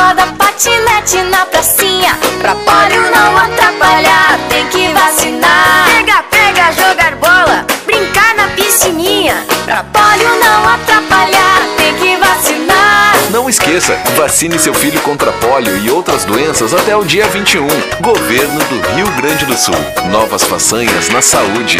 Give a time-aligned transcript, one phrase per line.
[0.00, 7.66] Corda, patinete na pracinha Pra polio não atrapalhar, tem que vacinar Pega, pega, jogar bola,
[7.84, 15.00] brincar na piscininha Pra polio não atrapalhar, tem que vacinar Não esqueça, vacine seu filho
[15.02, 17.66] contra pólio e outras doenças até o dia 21.
[18.00, 19.74] Governo do Rio Grande do Sul.
[20.10, 21.78] Novas façanhas na saúde.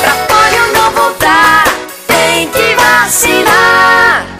[0.00, 1.64] Pra polio não voltar,
[2.06, 4.39] tem que vacinar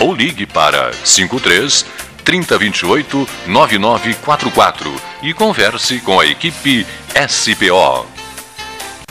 [0.00, 1.86] ou ligue para 53
[2.24, 4.92] 3028 9944
[5.22, 6.84] e converse com a equipe
[7.28, 8.06] SPO.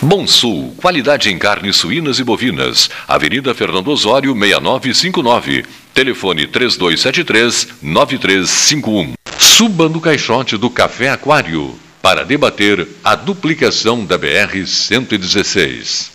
[0.01, 2.89] Bom Sul, qualidade em carnes suínas e bovinas.
[3.05, 5.65] Avenida Fernando Osório, 6959.
[5.93, 9.11] Telefone 3273-9351.
[9.37, 16.11] Suba no caixote do Café Aquário para debater a duplicação da BR-116.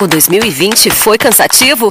[0.00, 1.90] O 2020 foi cansativo?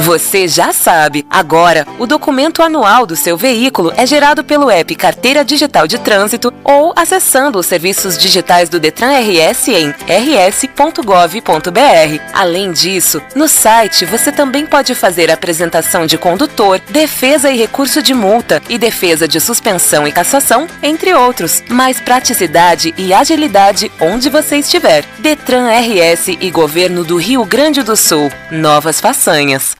[0.00, 5.44] Você já sabe, agora o documento anual do seu veículo é gerado pelo app Carteira
[5.44, 11.00] Digital de Trânsito ou acessando os serviços digitais do Detran RS em rs.gov.br.
[12.32, 18.14] Além disso, no site você também pode fazer apresentação de condutor, defesa e recurso de
[18.14, 21.62] multa e defesa de suspensão e cassação, entre outros.
[21.68, 25.04] Mais praticidade e agilidade onde você estiver.
[25.18, 28.30] Detran RS e Governo do Rio Grande do Sul.
[28.50, 29.79] Novas façanhas.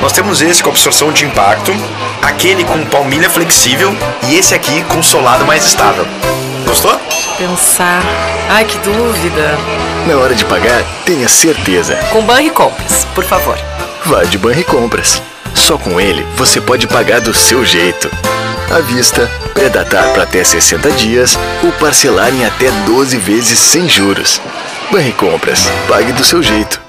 [0.00, 1.72] Nós temos esse com absorção de impacto,
[2.22, 3.94] aquele com palmilha flexível
[4.28, 6.06] e esse aqui com solado mais estável.
[6.64, 6.98] Gostou?
[7.36, 8.02] Pensar.
[8.48, 9.58] Ai, que dúvida.
[10.06, 11.96] Na hora de pagar, tenha certeza.
[12.12, 13.58] Com Banri Compras, por favor.
[14.04, 15.20] Vá de Banri Compras.
[15.54, 18.10] Só com ele você pode pagar do seu jeito.
[18.70, 24.40] À vista, predatar para até 60 dias ou parcelar em até 12 vezes sem juros.
[24.92, 25.68] Banri Compras.
[25.88, 26.80] Pague do seu jeito.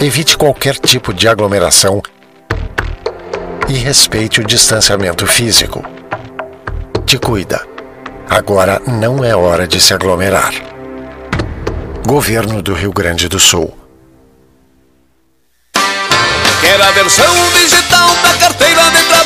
[0.00, 2.02] Evite qualquer tipo de aglomeração
[3.68, 5.84] e respeite o distanciamento físico.
[7.06, 7.64] Te cuida.
[8.28, 10.52] Agora não é hora de se aglomerar.
[12.04, 13.72] Governo do Rio Grande do Sul.
[16.86, 19.25] A versão digital da carteira de trabalho?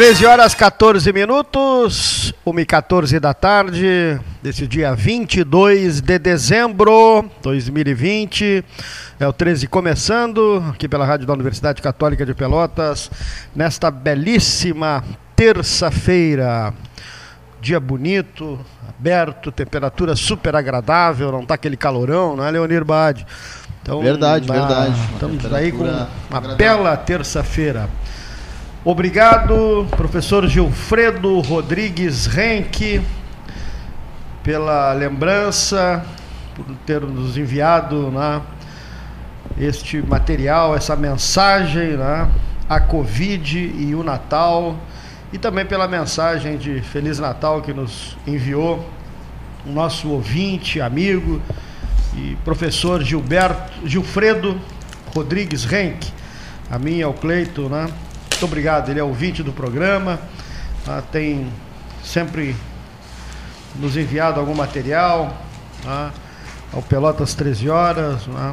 [0.00, 7.42] Treze horas 14 minutos, 1 e 14 da tarde, desse dia 22 de dezembro de
[7.42, 8.64] 2020.
[9.20, 13.10] É o 13 começando, aqui pela Rádio da Universidade Católica de Pelotas,
[13.54, 15.04] nesta belíssima
[15.36, 16.72] terça-feira.
[17.60, 18.58] Dia bonito,
[18.88, 23.26] aberto, temperatura super agradável, não tá aquele calorão, não é, Leonir Bade?
[23.82, 24.98] Então, Verdade, dá- verdade.
[25.12, 26.56] Estamos aí com uma agradável.
[26.56, 27.86] bela terça-feira.
[28.82, 33.02] Obrigado, professor Gilfredo Rodrigues Renck,
[34.42, 36.02] pela lembrança,
[36.56, 38.40] por ter nos enviado né,
[39.58, 42.26] este material, essa mensagem, né,
[42.70, 44.74] a Covid e o Natal,
[45.30, 48.88] e também pela mensagem de Feliz Natal que nos enviou
[49.66, 51.38] o nosso ouvinte, amigo
[52.16, 54.58] e professor Gilberto, Gilfredo
[55.14, 56.10] Rodrigues Renck,
[56.70, 57.86] a mim ao Cleito, né?
[58.40, 60.18] Muito obrigado, ele é ouvinte do programa,
[60.88, 61.46] ah, tem
[62.02, 62.56] sempre
[63.78, 65.36] nos enviado algum material,
[65.84, 66.10] né?
[66.72, 68.52] ao Pelotas 13 horas, né?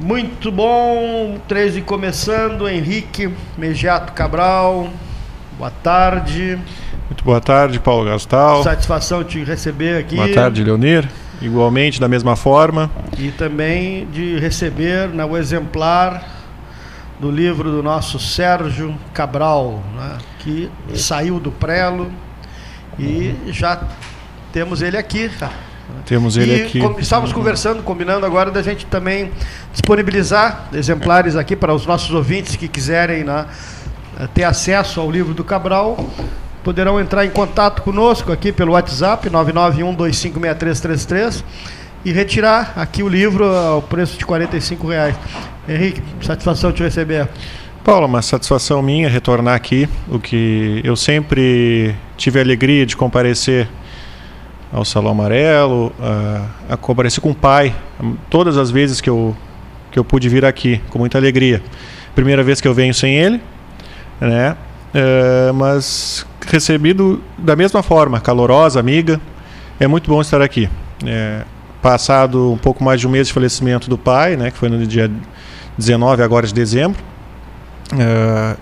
[0.01, 4.89] Muito bom, 13 começando, Henrique Mejato Cabral,
[5.59, 6.59] boa tarde.
[7.21, 8.63] Muito boa tarde, Paulo Gastal.
[8.63, 10.17] Satisfação te receber aqui.
[10.17, 11.07] Boa tarde, Leonir.
[11.43, 12.91] Igualmente, da mesma forma.
[13.19, 16.25] E também de receber né, o exemplar
[17.21, 22.11] do livro do nosso Sérgio Cabral, né, que saiu do prelo
[22.99, 23.83] e já
[24.51, 25.31] temos ele aqui.
[25.39, 25.51] tá?
[26.07, 26.79] Temos ele e aqui.
[27.01, 29.31] estávamos conversando, combinando agora da gente também
[29.73, 33.45] disponibilizar exemplares aqui para os nossos ouvintes que quiserem né,
[34.33, 35.99] ter acesso ao livro do Cabral.
[36.63, 41.43] Poderão entrar em contato conosco aqui pelo WhatsApp 991256333
[42.05, 45.17] e retirar aqui o livro ao preço de 45 reais.
[45.69, 47.29] Henrique, satisfação te receber.
[47.85, 53.67] Paulo, uma satisfação minha retornar aqui, o que eu sempre tive a alegria de comparecer
[54.73, 57.75] ao Salão Amarelo, a, a comparecer com o pai,
[58.29, 59.35] todas as vezes que eu,
[59.91, 61.63] que eu pude vir aqui, com muita alegria.
[62.15, 63.41] Primeira vez que eu venho sem ele,
[64.21, 64.57] né?
[64.93, 69.21] É, mas recebido da mesma forma, calorosa, amiga.
[69.79, 70.69] É muito bom estar aqui.
[71.05, 71.43] É,
[71.81, 74.87] passado um pouco mais de um mês de falecimento do pai, né, que foi no
[74.87, 75.11] dia
[75.79, 77.03] 19 agora de dezembro,
[77.99, 78.57] é,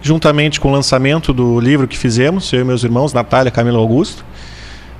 [0.00, 4.24] juntamente com o lançamento do livro que fizemos, eu e meus irmãos, Natália, Camila Augusto,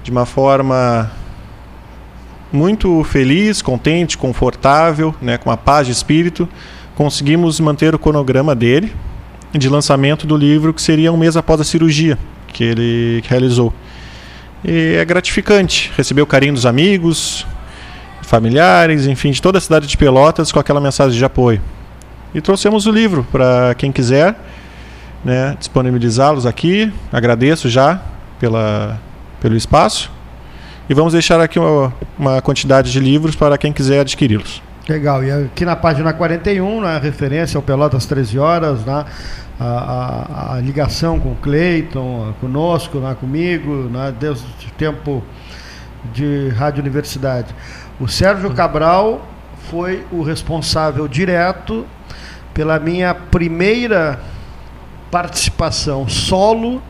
[0.03, 1.11] de uma forma
[2.53, 6.49] muito feliz, contente, confortável, né, com uma paz de espírito,
[6.97, 8.93] conseguimos manter o cronograma dele
[9.59, 12.19] de lançamento do livro, que seria um mês após a cirurgia
[12.53, 13.73] que ele realizou.
[14.65, 17.47] E é gratificante receber o carinho dos amigos,
[18.23, 21.61] familiares, enfim, de toda a cidade de Pelotas com aquela mensagem de apoio.
[22.35, 24.35] E trouxemos o livro para quem quiser
[25.25, 26.93] né, disponibilizá-los aqui.
[27.13, 28.01] Agradeço já
[28.41, 28.99] pela,
[29.41, 30.11] pelo espaço.
[30.89, 34.63] E vamos deixar aqui uma, uma quantidade de livros para quem quiser adquiri-los.
[34.87, 39.07] Legal, e aqui na página 41, na referência ao Pelotas 13 horas, né,
[39.59, 45.25] a, a, a ligação com o Cleiton, conosco, né, comigo, né, desde o tempo
[46.13, 47.55] de Rádio Universidade.
[47.99, 49.27] O Sérgio Cabral
[49.71, 51.87] foi o responsável direto
[52.53, 54.21] pela minha primeira
[55.11, 56.83] participação solo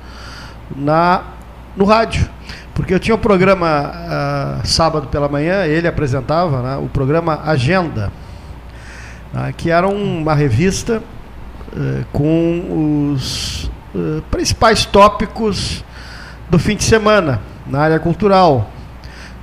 [0.74, 1.22] na
[1.76, 2.28] no rádio.
[2.74, 3.92] Porque eu tinha um programa
[4.62, 8.12] uh, sábado pela manhã, ele apresentava né, o programa Agenda,
[9.32, 11.00] uh, que era uma revista
[11.72, 15.84] uh, com os eh, principais tópicos
[16.50, 18.68] do fim de semana na área cultural: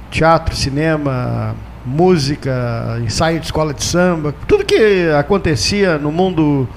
[0.09, 6.67] teatro, cinema, música, ensaio de escola de samba, tudo que acontecia no mundo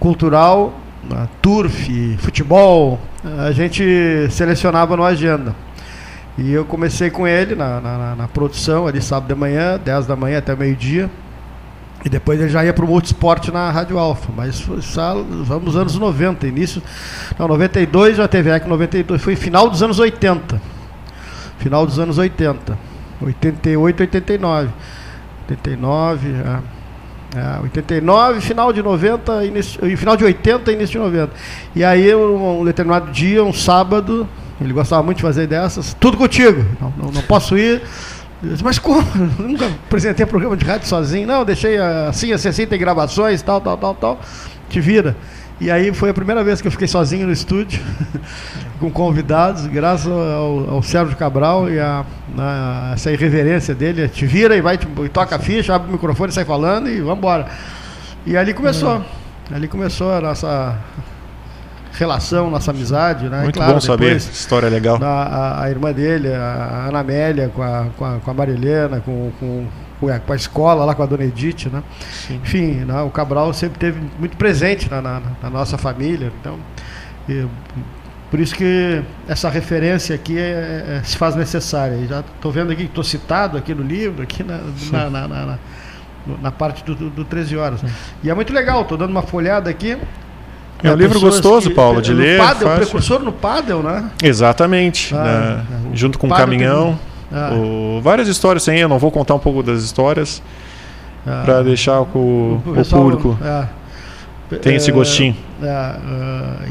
[0.00, 0.72] cultural,
[1.42, 2.98] turf, futebol,
[3.46, 3.84] a gente
[4.30, 5.54] selecionava no agenda.
[6.36, 10.16] E eu comecei com ele na, na, na produção, ali sábado de manhã, 10 da
[10.16, 11.08] manhã até meio-dia.
[12.04, 14.30] E depois ele já ia para o multisport na Rádio Alfa.
[14.36, 14.80] Mas foi,
[15.44, 16.82] vamos nos anos 90, início.
[17.38, 19.22] Não, 92 já teve aqui, 92.
[19.22, 20.60] Foi final dos anos 80.
[21.58, 22.76] Final dos anos 80.
[23.22, 24.70] 88, 89.
[25.48, 31.32] 89, é, é, 89, final de 90, início, final de 80 e início de 90.
[31.74, 34.28] E aí, um, um, determinado dia, um sábado,
[34.60, 37.82] ele gostava muito de fazer dessas, tudo contigo, não, não, não posso ir.
[38.42, 39.06] Disse, Mas como?
[39.14, 41.26] Eu nunca apresentei programa de rádio sozinho.
[41.26, 44.20] Não, deixei assim, assim, assim, tem gravações, tal, tal, tal, tal.
[44.68, 45.16] Te vira.
[45.60, 47.80] E aí foi a primeira vez que eu fiquei sozinho no estúdio,
[48.80, 52.04] com convidados, graças ao, ao Sérgio Cabral e a,
[52.36, 54.08] a, essa irreverência dele.
[54.08, 57.00] Te vira e vai, te, e toca a ficha, abre o microfone, sai falando e
[57.00, 57.46] vamos embora.
[58.26, 58.98] E ali começou.
[58.98, 59.04] Hum.
[59.54, 60.76] Ali começou a nossa
[61.94, 63.28] relação, nossa amizade.
[63.28, 63.42] Né?
[63.42, 64.98] Muito claro, bom saber, história legal.
[65.02, 69.00] A, a, a, irmã dele, a Ana Amélia, com a, com a, com a Marilena,
[69.00, 69.66] com, com
[70.26, 71.82] com a escola lá com a dona Edith, né?
[72.10, 72.40] Sim.
[72.42, 73.00] Enfim, né?
[73.00, 76.58] o Cabral sempre teve muito presente na, na, na nossa família, então
[77.26, 77.46] e,
[78.30, 82.04] por isso que essa referência aqui é, é, se faz necessária.
[82.06, 84.58] Já estou vendo aqui, estou citado aqui no livro, aqui na,
[84.90, 85.58] na, na,
[86.42, 87.80] na, parte do, do, do 13 horas.
[87.80, 87.86] Sim.
[88.24, 89.96] E é muito legal, estou dando uma folhada aqui.
[90.84, 92.38] É um livro gostoso, que, Paulo, de ler.
[92.38, 92.82] Padel, fácil.
[92.82, 94.10] precursor no Padel, né?
[94.22, 95.14] Exatamente.
[95.14, 95.80] Ah, né?
[95.94, 96.98] Junto com o caminhão.
[97.30, 97.38] Tem...
[97.40, 97.54] Ah.
[97.54, 100.42] O, várias histórias tem, eu não vou contar um pouco das histórias
[101.26, 101.42] ah.
[101.44, 103.38] para deixar com o, o, o público.
[103.42, 103.66] É.
[104.58, 105.34] Tem esse é, gostinho.
[105.62, 105.96] É,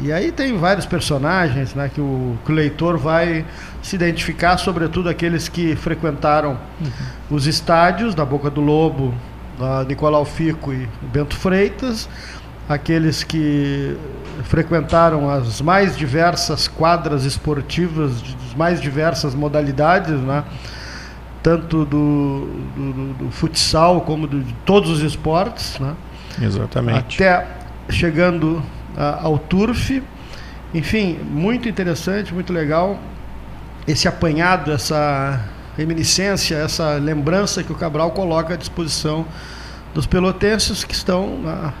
[0.04, 3.44] e aí tem vários personagens né, que, o, que o leitor vai
[3.82, 7.36] se identificar, sobretudo aqueles que frequentaram uhum.
[7.36, 9.12] os estádios da Boca do Lobo,
[9.58, 12.08] da Nicolau Fico e Bento Freitas,
[12.68, 13.96] aqueles que
[14.44, 20.44] frequentaram as mais diversas quadras esportivas, das mais diversas modalidades, né?
[21.42, 25.78] tanto do, do, do futsal como do, de todos os esportes.
[25.78, 25.94] Né?
[26.40, 27.22] Exatamente.
[27.22, 27.46] Até
[27.90, 28.62] chegando
[28.96, 30.02] a, ao turf.
[30.72, 32.98] Enfim, muito interessante, muito legal
[33.86, 35.40] esse apanhado, essa
[35.76, 39.26] reminiscência, essa lembrança que o Cabral coloca à disposição
[39.94, 41.38] dos pelotenses que estão.
[41.38, 41.72] Na,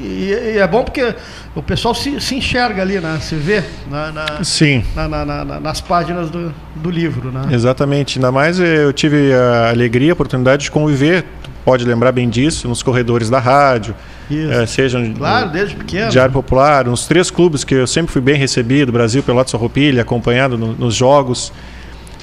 [0.00, 1.14] e, e, é bom porque
[1.54, 3.18] o pessoal se, se enxerga ali, né?
[3.20, 4.84] se vê na, na Sim.
[4.94, 7.30] Na, na, nas páginas do, do livro.
[7.30, 7.48] Né?
[7.52, 8.18] Exatamente.
[8.18, 11.24] Ainda mais eu tive a alegria, a oportunidade de conviver,
[11.64, 13.94] pode lembrar bem disso, nos corredores da rádio.
[14.28, 16.10] É, sejam claro, desde pequeno.
[16.10, 20.58] Diário Popular, nos três clubes que eu sempre fui bem recebido, Brasil, Pelotas Roupilha, acompanhado
[20.58, 21.52] no, nos jogos.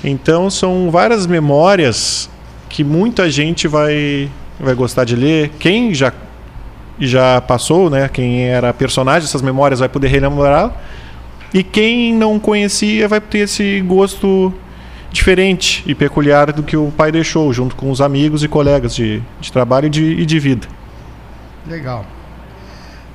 [0.04, 2.30] Então são várias memórias
[2.68, 5.50] que muita gente vai, vai gostar de ler.
[5.60, 6.14] Quem já,
[7.00, 8.10] já passou, né?
[8.10, 10.72] Quem era personagem dessas memórias vai poder relembrar.
[11.54, 14.54] E quem não conhecia vai ter esse gosto
[15.12, 19.22] diferente e peculiar do que o pai deixou, junto com os amigos e colegas de,
[19.40, 20.68] de trabalho e de, e de vida.
[21.68, 22.04] Legal.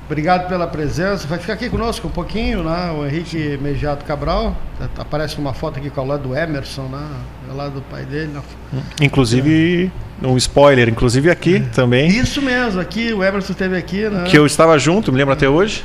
[0.09, 1.27] Obrigado pela presença.
[1.27, 2.91] Vai ficar aqui conosco um pouquinho, né?
[2.97, 4.55] O Henrique Mejato Cabral.
[4.97, 7.07] Aparece uma foto aqui com o lado do Emerson, né?
[7.47, 8.31] É lá do pai dele.
[8.33, 8.81] Né?
[9.01, 9.91] Inclusive,
[10.21, 11.59] um spoiler, inclusive aqui é.
[11.73, 12.09] também.
[12.09, 14.25] Isso mesmo, aqui o Emerson esteve aqui, né?
[14.25, 15.83] Que eu estava junto, me lembro até hoje.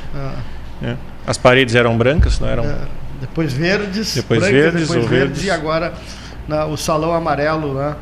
[0.81, 0.89] É.
[0.89, 0.97] É.
[1.25, 2.65] As paredes eram brancas, não eram?
[2.65, 2.77] É.
[3.21, 5.93] Depois verdes, depois brancas, verdes, depois verdes, verdes, e agora
[6.47, 7.95] na, o salão amarelo, né?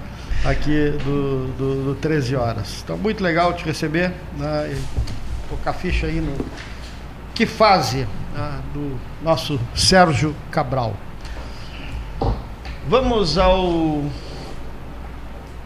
[0.43, 2.81] Aqui do, do, do 13 horas.
[2.83, 4.11] Então, muito legal te receber.
[4.37, 4.73] Né?
[4.73, 6.35] E colocar a ficha aí no
[7.33, 10.95] que fase né, do nosso Sérgio Cabral.
[12.87, 14.03] Vamos ao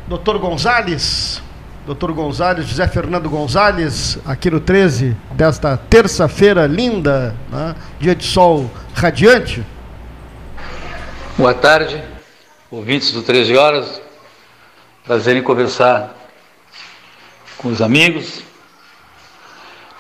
[0.08, 0.38] Dr.
[0.38, 1.42] Gonzales,
[1.86, 2.12] Dr.
[2.12, 9.66] Gonzales, José Fernando Gonzales, aqui no 13 desta terça-feira linda, né, dia de sol radiante.
[11.38, 12.02] Boa tarde,
[12.72, 14.02] ouvintes do 13 horas.
[15.04, 16.16] Prazer em conversar
[17.58, 18.42] com os amigos,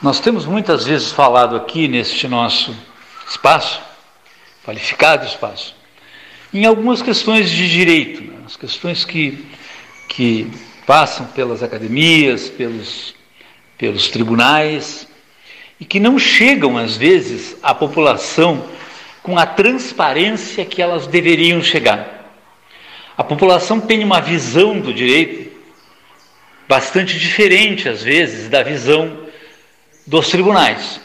[0.02, 2.74] nós temos muitas vezes falado aqui neste nosso
[3.30, 3.82] espaço,
[4.66, 5.76] qualificado espaço,
[6.54, 8.38] em algumas questões de direito, né?
[8.46, 9.46] as questões que,
[10.08, 10.50] que
[10.86, 13.14] passam pelas academias, pelos,
[13.78, 15.08] pelos tribunais,
[15.80, 18.66] e que não chegam, às vezes, à população
[19.22, 22.32] com a transparência que elas deveriam chegar.
[23.18, 25.52] A população tem uma visão do direito
[26.68, 29.26] bastante diferente, às vezes, da visão
[30.06, 31.02] dos tribunais.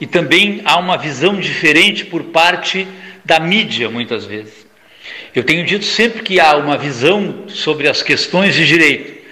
[0.00, 2.86] E também há uma visão diferente por parte
[3.24, 4.61] da mídia, muitas vezes.
[5.34, 9.22] Eu tenho dito sempre que há uma visão sobre as questões de direito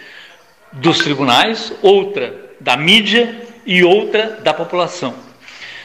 [0.73, 5.15] dos tribunais, outra da mídia e outra da população.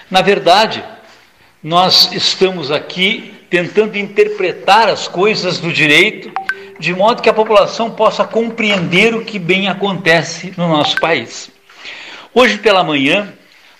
[0.10, 0.82] Na verdade,
[1.62, 6.32] nós estamos aqui tentando interpretar as coisas do direito
[6.80, 11.49] de modo que a população possa compreender o que bem acontece no nosso país.
[12.34, 13.34] Hoje pela manhã,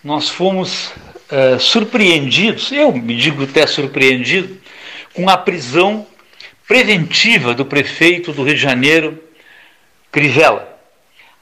[0.04, 0.88] nós fomos
[1.32, 4.58] uh, surpreendidos, eu me digo até surpreendido,
[5.14, 6.06] com a prisão
[6.68, 9.22] preventiva do prefeito do Rio de Janeiro,
[10.12, 10.80] Crivella.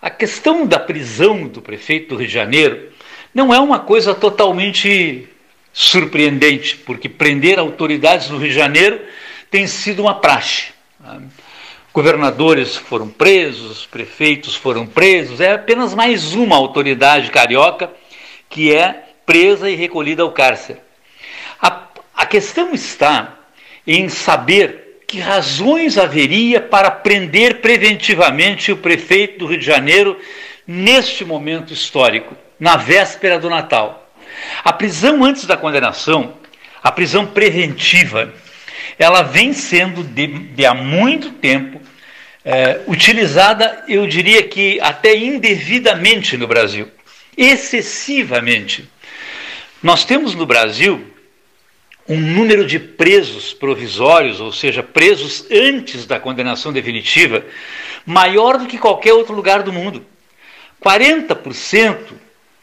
[0.02, 2.92] A questão da prisão do prefeito do Rio de Janeiro
[3.34, 5.28] não é uma coisa totalmente
[5.72, 9.00] surpreendente, porque prender autoridades do Rio de Janeiro
[9.50, 10.74] tem sido uma praxe.
[11.94, 17.92] Governadores foram presos, prefeitos foram presos, é apenas mais uma autoridade carioca
[18.50, 20.80] que é presa e recolhida ao cárcere.
[21.62, 23.38] A, a questão está
[23.88, 24.83] em saber
[25.14, 30.20] que razões haveria para prender preventivamente o prefeito do Rio de Janeiro
[30.66, 34.12] neste momento histórico, na véspera do Natal.
[34.64, 36.34] A prisão antes da condenação,
[36.82, 38.34] a prisão preventiva,
[38.98, 41.80] ela vem sendo de, de há muito tempo
[42.44, 46.90] é, utilizada, eu diria que até indevidamente no Brasil,
[47.38, 48.90] excessivamente.
[49.84, 51.06] Nós temos no Brasil
[52.08, 57.46] um número de presos provisórios, ou seja, presos antes da condenação definitiva,
[58.06, 60.06] maior do que qualquer outro lugar do mundo.
[60.84, 61.98] 40%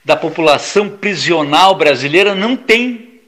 [0.05, 3.21] da população prisional brasileira não tem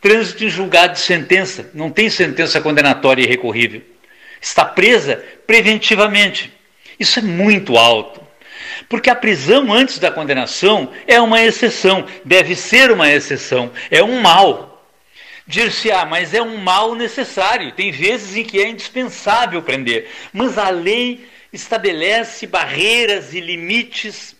[0.00, 3.82] trânsito em julgado de sentença, não tem sentença condenatória irrecorrível.
[4.40, 6.52] Está presa preventivamente.
[7.00, 8.20] Isso é muito alto.
[8.88, 14.20] Porque a prisão antes da condenação é uma exceção, deve ser uma exceção, é um
[14.20, 14.75] mal.
[15.46, 20.58] Dir-se, ah, mas é um mal necessário, tem vezes em que é indispensável prender, mas
[20.58, 24.34] a lei estabelece barreiras e limites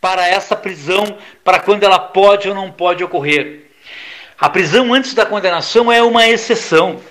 [0.00, 3.64] para essa prisão, para quando ela pode ou não pode ocorrer.
[4.38, 7.02] A prisão antes da condenação é uma exceção,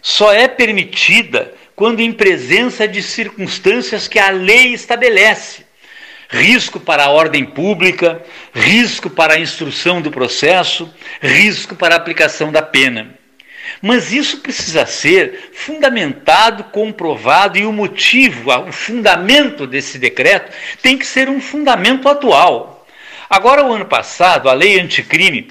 [0.00, 5.65] só é permitida quando em presença de circunstâncias que a lei estabelece.
[6.28, 12.50] Risco para a ordem pública, risco para a instrução do processo, risco para a aplicação
[12.50, 13.14] da pena.
[13.80, 21.06] Mas isso precisa ser fundamentado, comprovado, e o motivo, o fundamento desse decreto tem que
[21.06, 22.86] ser um fundamento atual.
[23.28, 25.48] Agora, o ano passado, a lei anticrime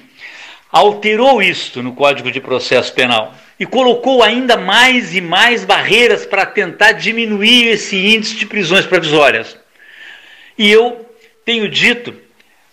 [0.72, 6.44] alterou isto no Código de Processo Penal e colocou ainda mais e mais barreiras para
[6.44, 9.56] tentar diminuir esse índice de prisões provisórias.
[10.58, 11.06] E eu
[11.44, 12.14] tenho dito,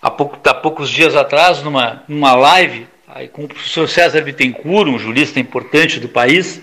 [0.02, 4.90] há, pouco, há poucos dias atrás, numa, numa live aí, com o professor César Bittencourt,
[4.90, 6.62] um jurista importante do país,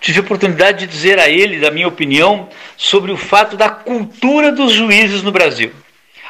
[0.00, 4.52] tive a oportunidade de dizer a ele, da minha opinião, sobre o fato da cultura
[4.52, 5.72] dos juízes no Brasil.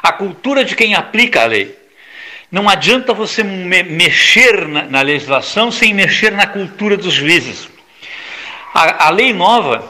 [0.01, 1.75] A cultura de quem aplica a lei.
[2.51, 7.67] Não adianta você me mexer na, na, legislação sem mexer na cultura dos juízes.
[8.75, 9.83] A, a lei nova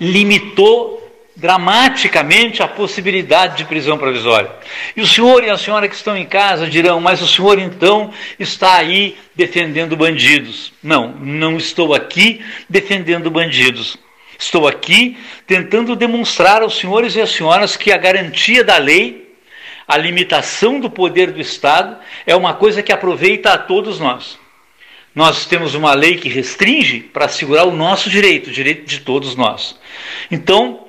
[0.00, 1.07] limitou
[1.38, 4.50] dramaticamente a possibilidade de prisão provisória.
[4.96, 8.12] E o senhor e a senhora que estão em casa dirão, mas o senhor então
[8.40, 10.72] está aí defendendo bandidos.
[10.82, 13.96] Não, não estou aqui defendendo bandidos.
[14.36, 19.28] Estou aqui tentando demonstrar aos senhores e às senhoras que a garantia da lei
[19.86, 21.96] a limitação do poder do Estado
[22.26, 24.38] é uma coisa que aproveita a todos nós.
[25.14, 29.34] Nós temos uma lei que restringe para assegurar o nosso direito, o direito de todos
[29.34, 29.78] nós.
[30.30, 30.87] Então,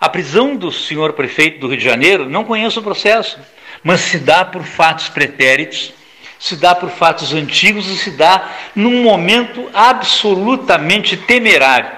[0.00, 3.38] a prisão do senhor prefeito do Rio de Janeiro, não conheço o processo,
[3.82, 5.92] mas se dá por fatos pretéritos,
[6.38, 11.90] se dá por fatos antigos e se dá num momento absolutamente temerário.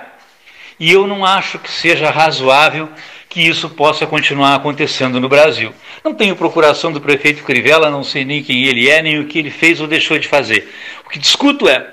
[0.78, 2.88] E eu não acho que seja razoável
[3.28, 5.74] que isso possa continuar acontecendo no Brasil.
[6.04, 9.38] Não tenho procuração do prefeito Crivella, não sei nem quem ele é, nem o que
[9.38, 10.72] ele fez ou deixou de fazer.
[11.04, 11.92] O que discuto é: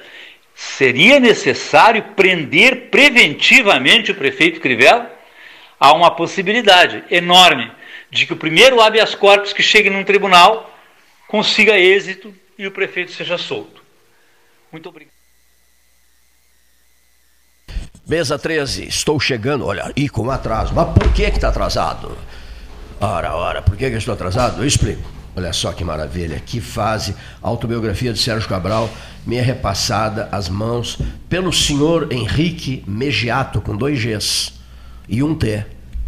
[0.53, 5.14] seria necessário prender preventivamente o prefeito Crivella?
[5.79, 7.71] Há uma possibilidade enorme
[8.09, 10.73] de que o primeiro habeas corpus que chegue num tribunal
[11.27, 13.83] consiga êxito e o prefeito seja solto.
[14.71, 15.13] Muito obrigado.
[18.07, 20.73] Mesa 13, estou chegando, olha, e com atraso.
[20.73, 22.15] Mas por que está atrasado?
[23.01, 24.61] Ora, ora, por que, que estou atrasado?
[24.61, 25.15] Eu explico.
[25.35, 27.15] Olha só que maravilha, que fase.
[27.41, 28.89] autobiografia de Sérgio Cabral,
[29.25, 34.53] me é repassada às mãos pelo senhor Henrique Megiato, com dois Gs
[35.07, 35.65] e um T,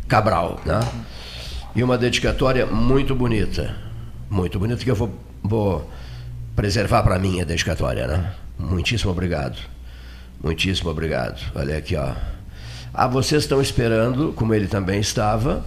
[0.08, 0.60] Cabral.
[0.66, 0.80] Né?
[1.76, 3.76] E uma dedicatória muito bonita.
[4.30, 5.92] Muito bonita, que eu vou, vou
[6.56, 8.08] preservar para mim a dedicatória.
[8.08, 8.34] Né?
[8.58, 9.58] Muitíssimo obrigado.
[10.42, 11.40] Muitíssimo obrigado.
[11.56, 12.14] Olha aqui, ó.
[12.94, 15.64] Ah, vocês estão esperando, como ele também estava,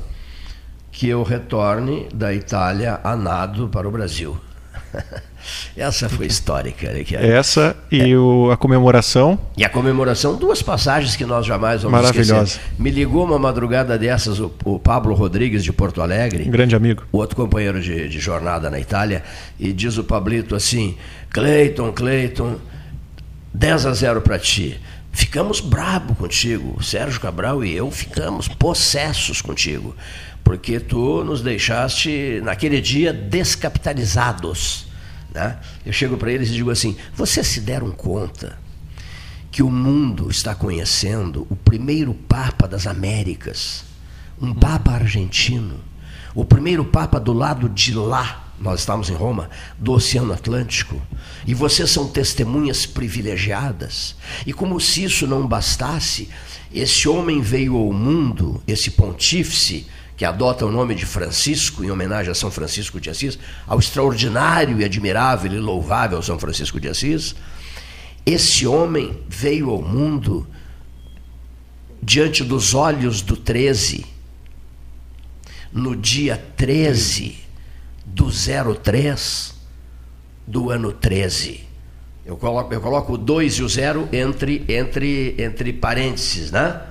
[0.91, 4.37] que eu retorne da Itália a nado para o Brasil.
[5.77, 6.91] Essa foi histórica.
[6.93, 7.05] Né?
[7.13, 8.17] Essa e é.
[8.17, 9.39] o, a comemoração.
[9.57, 12.43] E a comemoração, duas passagens que nós jamais vamos Maravilhosa.
[12.43, 12.61] esquecer.
[12.79, 16.45] Me ligou uma madrugada dessas o, o, Pablo Rodrigues de Porto Alegre.
[16.47, 17.05] Um grande amigo.
[17.13, 19.23] O outro companheiro de, de jornada na Itália.
[19.59, 20.97] E diz o Pablito assim:
[21.31, 22.57] Cleiton, Cleiton,
[23.55, 24.81] 10 a 0 para ti.
[25.13, 26.83] Ficamos brabo contigo.
[26.83, 29.95] Sérgio Cabral e eu ficamos possessos contigo.
[30.45, 34.90] Porque tu nos deixaste, naquele dia, descapitalizados.
[35.33, 35.59] Né?
[35.85, 38.59] Eu chego para eles e digo assim: vocês se deram conta
[39.51, 43.85] que o mundo está conhecendo o primeiro Papa das Américas,
[44.41, 45.81] um Papa argentino,
[46.35, 51.01] o primeiro Papa do lado de lá nós estamos em Roma, do Oceano Atlântico,
[51.47, 54.15] e vocês são testemunhas privilegiadas.
[54.47, 56.29] E como se isso não bastasse,
[56.73, 59.87] esse homem veio ao mundo, esse pontífice,
[60.21, 64.79] que adota o nome de Francisco, em homenagem a São Francisco de Assis, ao extraordinário
[64.79, 67.35] e admirável e louvável São Francisco de Assis,
[68.27, 70.47] esse homem veio ao mundo
[72.03, 74.05] diante dos olhos do 13,
[75.73, 77.39] no dia 13
[78.05, 79.55] do 03
[80.47, 81.65] do ano 13.
[82.27, 86.90] Eu coloco, eu coloco o 2 e o 0 entre, entre, entre parênteses, né?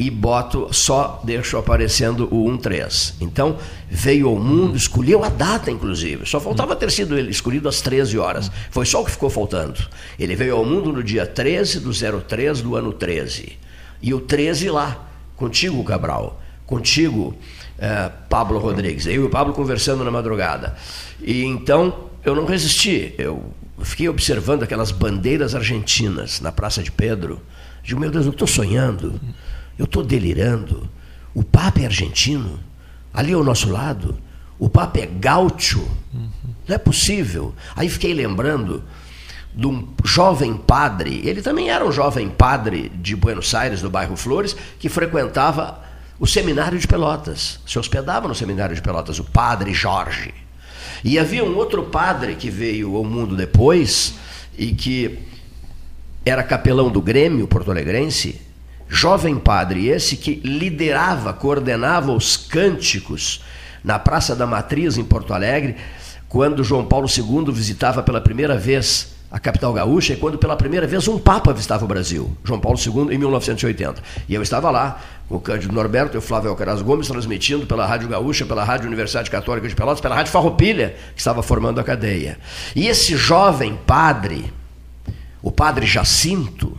[0.00, 3.16] E boto, só deixo aparecendo o 13.
[3.20, 6.24] Então, veio ao mundo, escolheu a data, inclusive.
[6.24, 8.50] Só faltava ter sido ele escolhido às 13 horas.
[8.70, 9.78] Foi só o que ficou faltando.
[10.18, 13.58] Ele veio ao mundo no dia 13 do 03 do ano 13.
[14.00, 16.40] E o 13 lá, contigo, Cabral.
[16.64, 17.36] Contigo,
[17.78, 19.04] é, Pablo Rodrigues.
[19.04, 20.76] Eu e o Pablo conversando na madrugada.
[21.22, 23.14] E então eu não resisti.
[23.18, 27.42] Eu fiquei observando aquelas bandeiras argentinas na Praça de Pedro.
[27.82, 29.20] Digo, meu Deus, eu estou sonhando.
[29.78, 30.88] Eu estou delirando.
[31.34, 32.58] O Papa é argentino.
[33.12, 34.18] Ali ao nosso lado.
[34.58, 35.86] O Papa é gaúcho.
[36.68, 37.54] Não é possível.
[37.74, 38.84] Aí fiquei lembrando
[39.54, 41.22] de um jovem padre.
[41.24, 45.82] Ele também era um jovem padre de Buenos Aires, do bairro Flores, que frequentava
[46.18, 47.58] o seminário de Pelotas.
[47.66, 50.34] Se hospedava no seminário de Pelotas, o padre Jorge.
[51.02, 54.14] E havia um outro padre que veio ao mundo depois
[54.56, 55.18] e que
[56.24, 58.40] era capelão do Grêmio porto-alegrense,
[58.90, 63.40] jovem padre esse que liderava, coordenava os cânticos
[63.84, 65.76] na Praça da Matriz em Porto Alegre,
[66.28, 70.88] quando João Paulo II visitava pela primeira vez a capital gaúcha, e quando pela primeira
[70.88, 74.02] vez um Papa visitava o Brasil, João Paulo II, em 1980.
[74.28, 78.08] E eu estava lá, o Cândido Norberto e o Flávio Alcaraz Gomes, transmitindo pela Rádio
[78.08, 82.38] Gaúcha, pela Rádio Universidade Católica de Pelotas, pela Rádio Farroupilha, que estava formando a cadeia.
[82.74, 84.52] E esse jovem padre,
[85.40, 86.76] o padre Jacinto,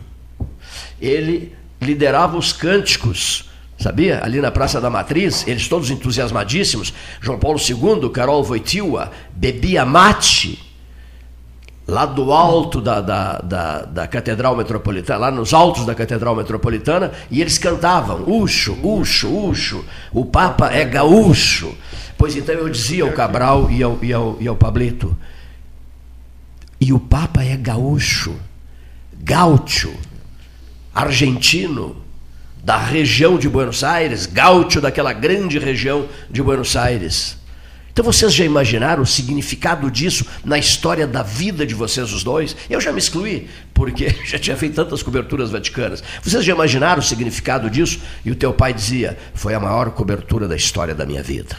[1.00, 4.22] ele liderava os cânticos, sabia?
[4.24, 6.92] Ali na Praça da Matriz, eles todos entusiasmadíssimos.
[7.20, 10.72] João Paulo II, Carol Voitilwa, bebia mate
[11.86, 17.12] lá do alto da, da, da, da, Catedral Metropolitana, lá nos altos da Catedral Metropolitana,
[17.30, 21.74] e eles cantavam, Uxo, Uxo, Uxo, o Papa é gaúcho.
[22.16, 25.16] Pois então eu dizia ao Cabral e ao, e ao, e ao Pablito,
[26.80, 28.34] e o Papa é gaúcho,
[29.12, 29.92] gaúcho,
[30.94, 31.96] argentino,
[32.62, 37.36] da região de Buenos Aires, gaúcho daquela grande região de Buenos Aires.
[37.92, 42.56] Então vocês já imaginaram o significado disso na história da vida de vocês os dois?
[42.70, 46.02] Eu já me excluí, porque já tinha feito tantas coberturas vaticanas.
[46.22, 48.00] Vocês já imaginaram o significado disso?
[48.24, 51.54] E o teu pai dizia: foi a maior cobertura da história da minha vida.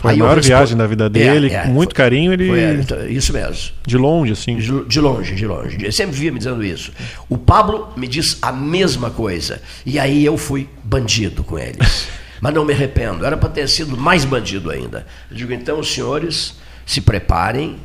[0.00, 0.56] Foi Aí a maior respondo...
[0.56, 2.46] viagem da vida dele, é, é, com muito foi, carinho, ele.
[2.48, 3.72] Foi, é, isso mesmo.
[3.86, 4.56] De longe, assim.
[4.56, 5.76] De, de, longe, de longe.
[5.76, 6.90] Ele sempre via me dizendo isso.
[7.28, 9.60] O Pablo me diz a mesma coisa.
[9.84, 12.08] E aí eu fui bandido com eles.
[12.40, 13.26] mas não me arrependo.
[13.26, 15.06] Era para ter sido mais bandido ainda.
[15.30, 16.54] Eu digo, então, senhores
[16.86, 17.76] se preparem,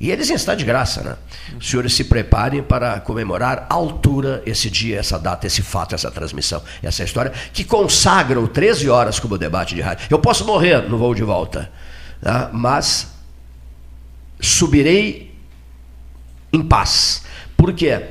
[0.00, 1.16] e eles estão de graça, né?
[1.58, 6.10] Os senhores se preparem para comemorar à altura esse dia, essa data, esse fato, essa
[6.10, 10.06] transmissão, essa história, que consagram 13 horas como debate de rádio.
[10.10, 11.70] Eu posso morrer no voo de volta,
[12.20, 12.50] né?
[12.52, 13.12] mas
[14.40, 15.34] subirei
[16.52, 17.22] em paz.
[17.56, 18.06] Por quê?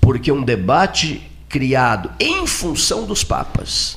[0.00, 3.96] Porque um debate criado em função dos papas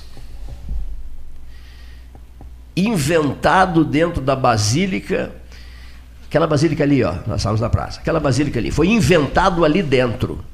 [2.80, 5.36] inventado dentro da basílica,
[6.30, 10.46] aquela basílica ali, ó, nós estávamos na praça, aquela basílica ali, foi inventado ali dentro.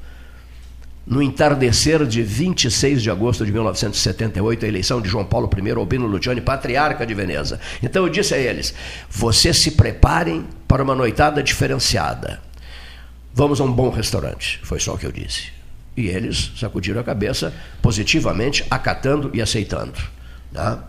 [1.06, 6.04] No entardecer de 26 de agosto de 1978, a eleição de João Paulo I Albino
[6.04, 7.60] Luciani, patriarca de Veneza.
[7.80, 8.74] Então eu disse a eles:
[9.08, 12.40] vocês se preparem para uma noitada diferenciada.
[13.32, 14.58] Vamos a um bom restaurante.
[14.64, 15.52] Foi só o que eu disse.
[15.96, 19.94] E eles sacudiram a cabeça positivamente, acatando e aceitando.
[20.52, 20.82] Tá?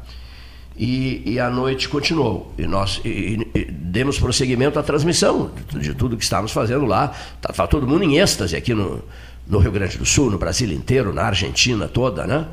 [0.77, 2.53] E, e a noite continuou.
[2.57, 7.11] E nós e, e, demos prosseguimento à transmissão de tudo que estávamos fazendo lá.
[7.35, 9.03] Estava tá, todo mundo em êxtase aqui no,
[9.47, 12.45] no Rio Grande do Sul, no Brasil inteiro, na Argentina toda, né?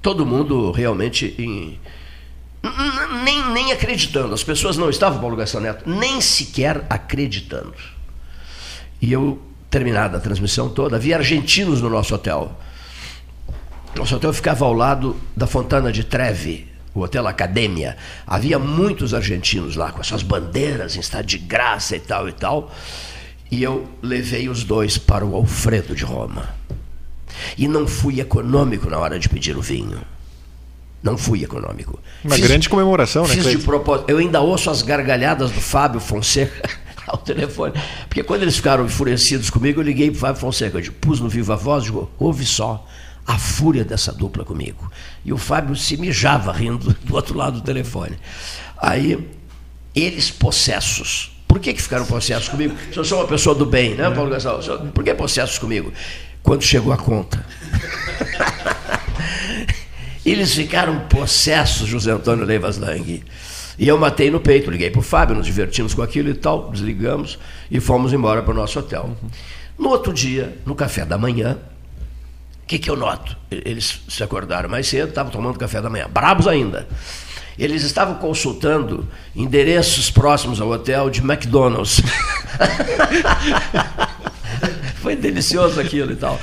[0.00, 1.78] Todo mundo realmente em,
[3.24, 4.32] nem, nem acreditando.
[4.32, 7.74] As pessoas não estavam, Paulo Gastão Neto, nem sequer acreditando.
[9.00, 9.38] E eu,
[9.70, 12.58] terminada a transmissão toda, vi argentinos no nosso hotel.
[13.94, 16.68] Nosso hotel ficava ao lado da Fontana de Trevi,
[17.00, 21.96] o Hotel Academia, havia muitos argentinos lá com as suas bandeiras em estado de graça
[21.96, 22.72] e tal e tal.
[23.50, 26.54] E eu levei os dois para o Alfredo de Roma.
[27.56, 30.00] E não fui econômico na hora de pedir o vinho.
[31.02, 32.00] Não fui econômico.
[32.24, 33.34] Uma fiz, grande comemoração, né?
[33.34, 34.10] Fiz de propósito.
[34.10, 36.68] Eu ainda ouço as gargalhadas do Fábio Fonseca
[37.06, 37.74] ao telefone.
[38.08, 40.78] Porque quando eles ficaram enfurecidos comigo, eu liguei para o Fábio Fonseca.
[40.78, 42.84] Eu digo, pus no Viva Voz, digo, ouve só
[43.26, 44.90] a fúria dessa dupla comigo.
[45.24, 48.16] E o Fábio se mijava rindo do outro lado do telefone.
[48.78, 49.18] Aí,
[49.94, 51.32] eles possessos.
[51.48, 52.76] Por que, que ficaram possessos comigo?
[52.94, 54.60] Eu sou uma pessoa do bem, né, Paulo Gastal?
[54.94, 55.92] Por que possessos comigo?
[56.42, 57.44] Quando chegou a conta.
[60.24, 63.24] eles ficaram possessos, José Antônio Leivas Lang.
[63.78, 66.70] E eu matei no peito, liguei para o Fábio, nos divertimos com aquilo e tal,
[66.70, 67.38] desligamos
[67.70, 69.16] e fomos embora para o nosso hotel.
[69.78, 71.58] No outro dia, no café da manhã,
[72.66, 73.36] o que, que eu noto?
[73.48, 76.84] Eles se acordaram mais cedo, estavam tomando café da manhã, brabos ainda.
[77.56, 82.02] Eles estavam consultando endereços próximos ao hotel de McDonald's.
[85.00, 86.40] Foi delicioso aquilo e tal.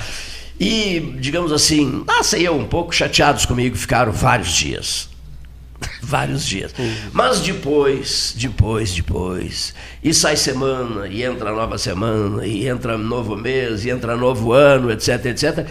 [0.58, 5.10] E, digamos assim, nossa, eu um pouco chateados comigo, ficaram vários dias.
[6.02, 6.74] vários dias.
[6.80, 6.96] Uhum.
[7.12, 13.84] Mas depois, depois, depois, e sai semana, e entra nova semana, e entra novo mês,
[13.84, 15.68] e entra novo ano, etc, etc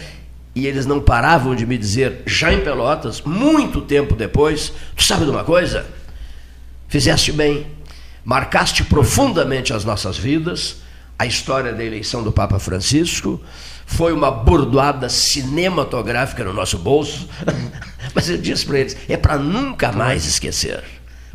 [0.55, 5.25] e eles não paravam de me dizer, já em Pelotas, muito tempo depois, tu sabe
[5.25, 5.85] de uma coisa?
[6.87, 7.65] Fizeste bem,
[8.23, 10.77] marcaste profundamente as nossas vidas,
[11.17, 13.41] a história da eleição do Papa Francisco,
[13.85, 17.27] foi uma bordoada cinematográfica no nosso bolso,
[18.13, 20.83] mas eu disse para eles, é para nunca mais esquecer,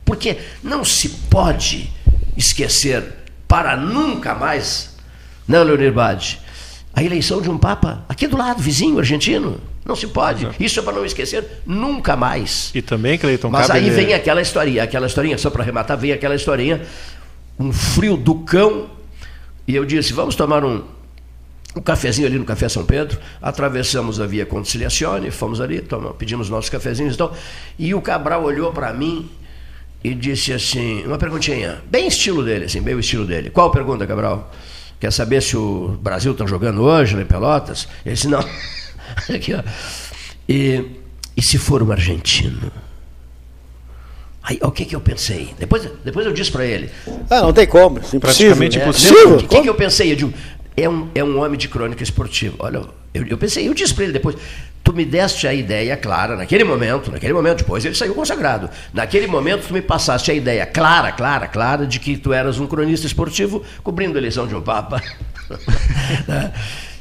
[0.05, 1.93] porque não se pode
[2.37, 3.05] esquecer
[3.49, 4.97] para nunca mais,
[5.47, 6.41] não, Leonir Bade,
[6.99, 9.61] a eleição de um Papa aqui do lado, vizinho, argentino.
[9.85, 10.49] Não se pode.
[10.59, 12.73] Isso é para não esquecer nunca mais.
[12.75, 16.35] E também, Cleiton, Mas aí vem aquela historinha, aquela historinha, só para arrematar, vem aquela
[16.35, 16.83] historinha,
[17.57, 18.91] um frio do cão,
[19.67, 20.83] e eu disse, vamos tomar um,
[21.77, 26.51] um cafezinho ali no Café São Pedro, atravessamos a via Conciliazione, fomos ali, tomamos, pedimos
[26.51, 27.33] nossos cafezinhos e tal,
[27.79, 29.31] e o Cabral olhou para mim
[30.03, 33.51] e disse assim, uma perguntinha, bem estilo dele, assim, bem o estilo dele.
[33.51, 34.53] Qual pergunta, Cabral?
[35.01, 37.87] Quer saber se o Brasil está jogando hoje lá em Pelotas?
[38.05, 38.45] Ele disse, não,
[39.35, 39.63] Aqui, ó.
[40.49, 40.85] E,
[41.37, 42.71] e se for um argentino?
[44.43, 45.55] Aí, o que, que eu pensei?
[45.59, 46.91] Depois, depois eu disse para ele.
[47.29, 47.99] Ah, não tem como.
[47.99, 48.21] Impossível.
[48.21, 49.37] Praticamente É, impossível.
[49.37, 50.13] O que, que eu pensei?
[50.13, 50.35] Eu digo,
[50.77, 52.57] é um, é um homem de crônica esportiva.
[52.59, 52.83] Olha,
[53.13, 54.37] eu, eu pensei, eu disse para ele depois,
[54.89, 58.71] tu me deste a ideia clara, naquele momento, naquele momento, depois ele saiu consagrado.
[58.91, 62.67] Naquele momento tu me passaste a ideia clara, clara, clara, de que tu eras um
[62.67, 65.03] cronista esportivo cobrindo a eleição de um Papa.
[66.27, 66.53] Né?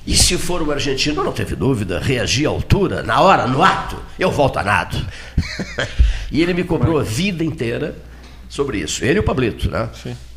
[0.06, 3.98] E se for um argentino, não teve dúvida, reagi à altura, na hora, no ato,
[4.18, 4.98] eu volto a nado.
[6.32, 7.94] e ele me cobrou a vida inteira
[8.48, 9.04] sobre isso.
[9.04, 9.90] Ele e o Pablito, né?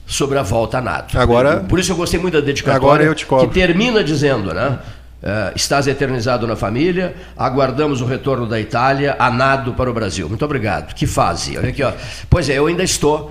[0.06, 1.16] Sobre a volta a nado.
[1.16, 2.76] Agora- Por isso eu gostei muito da dedicatória.
[2.84, 3.46] Agora eu te cobro.
[3.48, 4.80] Que termina dizendo, né?
[5.22, 10.28] Eh, estás eternizado na família, aguardamos o retorno da Itália, a nado para o Brasil.
[10.28, 10.94] Muito obrigado.
[10.94, 11.56] Que fase.
[11.58, 11.92] Olha aqui, ó.
[12.28, 13.30] Pois é, eu ainda estou.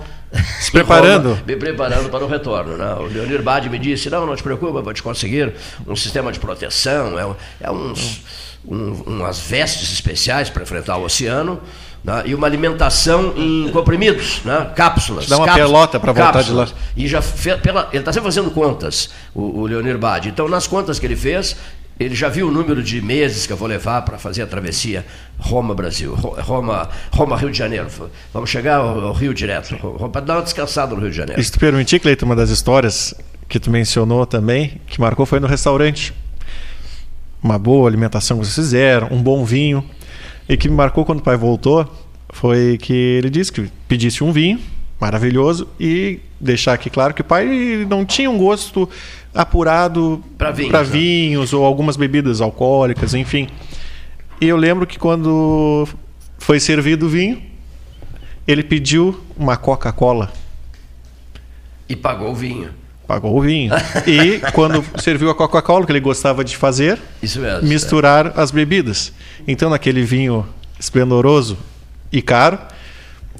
[0.60, 1.36] Se preparando.
[1.44, 2.76] me preparando para o retorno.
[2.76, 2.94] Né?
[2.94, 5.52] O Leonir Bade me disse: não, não te preocupa, vou te conseguir
[5.86, 8.20] um sistema de proteção, é, é uns,
[8.64, 11.60] um- umas vestes especiais para enfrentar o oceano.
[12.04, 12.22] né?
[12.26, 14.70] E uma alimentação em comprimidos, né?
[14.76, 15.26] cápsulas.
[15.26, 16.68] Dá uma cápsulas, pelota pra voltar de lá.
[16.96, 20.28] E já fe- pela, ele está sempre fazendo contas, o, o Leonir Bade.
[20.28, 21.56] Então, nas contas que ele fez,
[22.00, 25.04] ele já viu o número de meses que eu vou levar para fazer a travessia
[25.38, 27.88] Roma-Brasil, Ro- Roma, Roma-Rio de Janeiro.
[28.32, 29.76] Vamos chegar ao, Rio direto,
[30.10, 31.38] para dar uma descansada no Rio de Janeiro.
[31.38, 33.14] E se permitir, Cleiton, uma das histórias
[33.48, 36.14] que tu mencionou também, que marcou foi no restaurante.
[37.42, 39.84] Uma boa alimentação que vocês fizeram, um bom vinho.
[40.48, 41.86] E que me marcou quando o pai voltou
[42.32, 44.58] foi que ele disse que pedisse um vinho
[45.00, 48.88] maravilhoso e deixar aqui claro que o pai não tinha um gosto
[49.34, 50.86] apurado Pra vinhos, pra né?
[50.86, 53.48] vinhos ou algumas bebidas alcoólicas, enfim.
[54.40, 55.86] E eu lembro que quando
[56.38, 57.42] foi servido o vinho,
[58.46, 60.32] ele pediu uma Coca-Cola.
[61.88, 62.70] E pagou o vinho.
[63.06, 63.72] Pagou o vinho.
[64.06, 67.62] E quando serviu a Coca-Cola, que ele gostava de fazer, mesmo.
[67.68, 69.12] misturar as bebidas.
[69.46, 70.46] Então, naquele vinho
[70.78, 71.58] esplendoroso
[72.12, 72.58] e caro,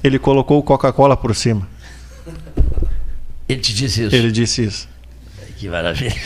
[0.03, 1.67] ele colocou o Coca-Cola por cima.
[3.47, 4.15] Ele te disse isso?
[4.15, 4.89] Ele disse isso.
[5.57, 6.15] Que maravilha.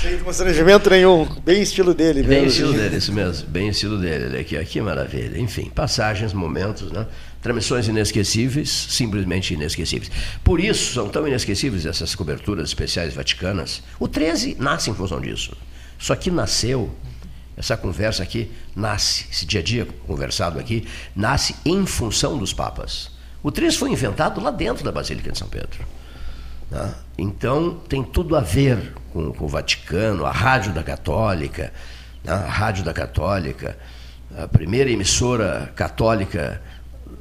[0.00, 1.26] Sem constrangimento nenhum.
[1.44, 2.22] Bem estilo dele.
[2.22, 2.48] Bem mesmo.
[2.48, 3.48] estilo dele, isso mesmo.
[3.48, 4.38] Bem estilo dele.
[4.38, 5.38] Aqui, ó, que maravilha.
[5.38, 7.04] Enfim, passagens, momentos, né?
[7.42, 10.10] Transmissões inesquecíveis, simplesmente inesquecíveis.
[10.44, 13.82] Por isso são tão inesquecíveis essas coberturas especiais vaticanas.
[13.98, 15.52] O 13 nasce em função disso.
[15.98, 16.94] Isso aqui nasceu,
[17.58, 23.10] essa conversa aqui nasce, esse dia a dia conversado aqui, nasce em função dos papas.
[23.42, 25.84] O 13 foi inventado lá dentro da Basílica de São Pedro.
[26.70, 26.94] né?
[27.18, 31.72] Então tem tudo a ver com, com o Vaticano, a Rádio da Católica,
[32.22, 32.32] né?
[32.32, 33.76] a Rádio da Católica,
[34.36, 36.62] a primeira emissora católica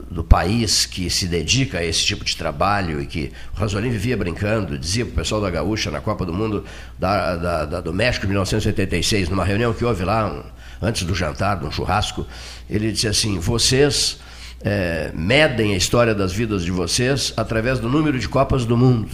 [0.10, 4.16] do país que se dedica a esse tipo de trabalho e que o Rasolim vivia
[4.16, 6.64] brincando, dizia para o pessoal da Gaúcha na Copa do Mundo
[6.98, 10.44] da, da- da- do México em 1986, numa reunião que houve lá, um-
[10.82, 12.26] antes do jantar, num churrasco,
[12.70, 14.20] ele disse assim: vocês
[14.62, 19.10] eh, medem a história das vidas de vocês através do número de Copas do Mundo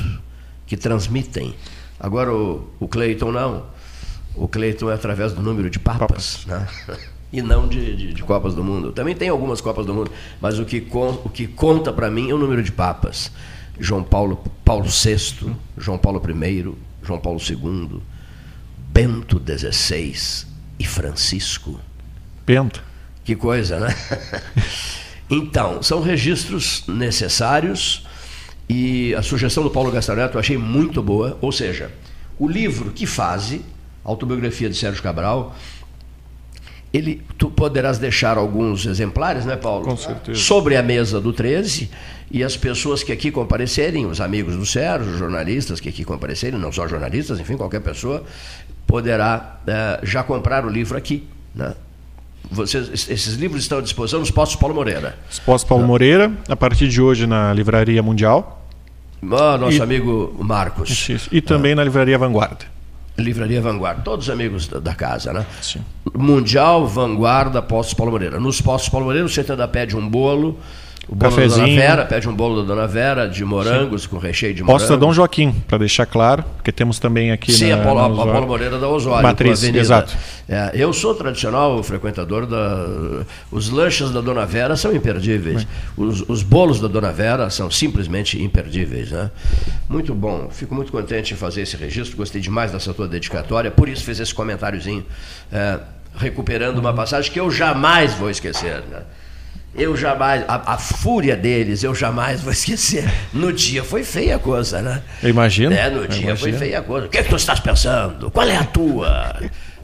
[0.65, 1.53] que transmitem.
[1.99, 3.65] Agora o, o Cleiton não.
[4.36, 6.65] O Cleiton é através do número de papas, né?
[7.33, 8.91] e não de, de- de Copas do Mundo.
[8.93, 12.29] Também tem algumas Copas do Mundo, mas o que, con- o que conta para mim
[12.29, 13.31] é o número de papas.
[13.79, 17.99] João Paulo, Paulo VI, João Paulo I, João Paulo II,
[18.93, 20.45] Bento XVI
[20.79, 21.79] e Francisco.
[22.45, 22.83] Bento.
[23.25, 23.95] Que coisa, né?
[25.29, 28.05] Então, são registros necessários
[28.69, 31.37] e a sugestão do Paulo Gastaneto eu achei muito boa.
[31.41, 31.91] Ou seja,
[32.37, 33.61] o livro Que Fase,
[34.03, 35.55] autobiografia de Sérgio Cabral,
[36.93, 39.84] ele, tu poderás deixar alguns exemplares, né, Paulo?
[39.86, 40.39] Com certeza.
[40.39, 41.89] Sobre a mesa do 13
[42.32, 46.60] e as pessoas que aqui comparecerem, os amigos do Sérgio, os jornalistas que aqui comparecerem,
[46.60, 48.23] não só jornalistas, enfim, qualquer pessoa,
[48.86, 51.73] poderá eh, já comprar o livro aqui, né?
[52.51, 55.17] Vocês, esses livros estão à disposição nos postos Paulo Moreira.
[55.32, 58.63] Exposto Paulo Moreira, a partir de hoje na Livraria Mundial.
[59.32, 60.89] Ah, nosso E- amigo Marcos.
[60.89, 61.30] Isso, isso.
[61.32, 62.65] E também na Livraria Vanguarda.
[63.18, 65.45] Livraria Vanguarda, todos amigos da, da casa, né?
[66.16, 68.39] Mundial, Vanguarda, Postos Paulo Moreira.
[68.39, 70.57] Nos Postos Paulo Moreira, você ainda pede um bolo,
[71.07, 71.80] o bolo da Dona Cafezinho.
[71.80, 75.07] Vera, pede um bolo da Dona Vera de morangos, com recheio de Posta morangos.
[75.07, 78.26] Dom Joaquim, para deixar claro, porque temos também aqui Sim, na, a Paulo, a.
[78.26, 79.80] Paulo Moreira da Osório, Matriz, com a avenida.
[79.80, 80.18] exato.
[80.47, 83.25] É, eu sou tradicional frequentador da.
[83.51, 85.65] Os lanches da Dona Vera são imperdíveis.
[85.95, 89.11] Os, os bolos da Dona Vera são simplesmente imperdíveis.
[89.11, 89.31] Né?
[89.87, 90.49] Muito bom.
[90.51, 92.17] Fico muito contente em fazer esse registro.
[92.17, 93.71] Gostei demais dessa tua dedicatória.
[93.71, 95.05] Por isso fiz esse comentáriozinho,
[95.51, 95.79] é,
[96.17, 98.81] recuperando uma passagem que eu jamais vou esquecer.
[98.89, 99.01] Né?
[99.75, 103.09] Eu jamais, a, a fúria deles, eu jamais vou esquecer.
[103.33, 105.01] No dia foi feia a coisa, né?
[105.21, 105.73] Eu imagino.
[105.73, 106.57] É, no dia foi imagino.
[106.59, 107.07] feia a coisa.
[107.07, 108.29] O que, é que tu estás pensando?
[108.29, 109.35] Qual é a tua?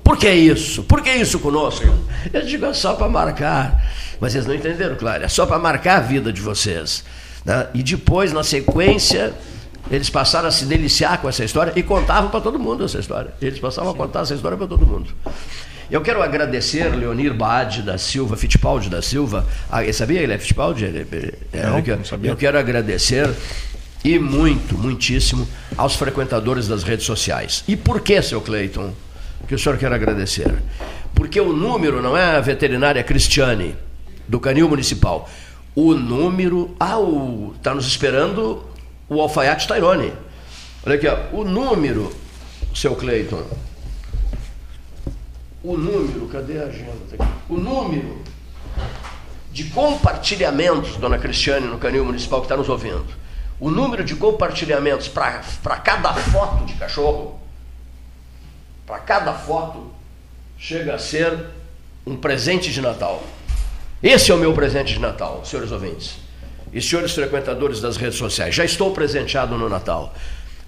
[0.10, 0.82] Por que isso?
[0.82, 1.86] Por que isso conosco?
[2.34, 3.80] Eu digo, é só para marcar.
[4.20, 5.24] Mas vocês não entenderam, claro.
[5.24, 7.04] É só para marcar a vida de vocês.
[7.46, 7.68] Né?
[7.76, 9.32] E depois, na sequência,
[9.92, 13.36] eles passaram a se deliciar com essa história e contavam para todo mundo essa história.
[13.40, 15.14] Eles passavam a contar essa história para todo mundo.
[15.92, 19.46] Eu quero agradecer Leonir Bade da Silva, Fittipaldi da Silva.
[19.70, 20.86] Ah, sabia que ele é Fittipaldi?
[20.86, 22.32] Ele, é, Não, eu, não sabia.
[22.32, 23.30] eu quero agradecer
[24.04, 25.48] e muito, muitíssimo
[25.78, 27.64] aos frequentadores das redes sociais.
[27.68, 28.92] E por que, seu Cleiton,
[29.48, 30.54] que o senhor quer agradecer?
[31.14, 33.76] Porque o número não é a veterinária Cristiane,
[34.28, 35.30] do Canil Municipal.
[35.76, 36.76] O número.
[36.80, 36.98] Ah,
[37.56, 38.64] está nos esperando
[39.08, 40.14] o alfaiate Tairone.
[40.86, 42.12] Olha aqui, ó, o número,
[42.74, 43.44] seu Cleiton.
[45.64, 47.28] O número, cadê a agenda?
[47.50, 48.22] O número
[49.52, 53.06] de compartilhamentos, dona Cristiane, no Canil Municipal que está nos ouvindo.
[53.60, 55.42] O número de compartilhamentos para
[55.84, 57.39] cada foto de cachorro,
[58.90, 59.92] para cada foto,
[60.58, 61.46] chega a ser
[62.08, 63.22] um presente de Natal.
[64.02, 66.18] Esse é o meu presente de Natal, senhores ouvintes.
[66.74, 70.16] E senhores frequentadores das redes sociais, já estou presenteado no Natal.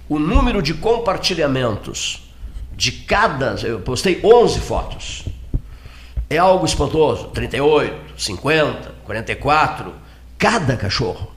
[0.07, 2.31] O número de compartilhamentos
[2.73, 3.55] de cada.
[3.65, 5.25] Eu postei 11 fotos.
[6.29, 7.29] É algo espantoso.
[7.29, 9.95] 38, 50, 44.
[10.37, 11.31] Cada cachorro.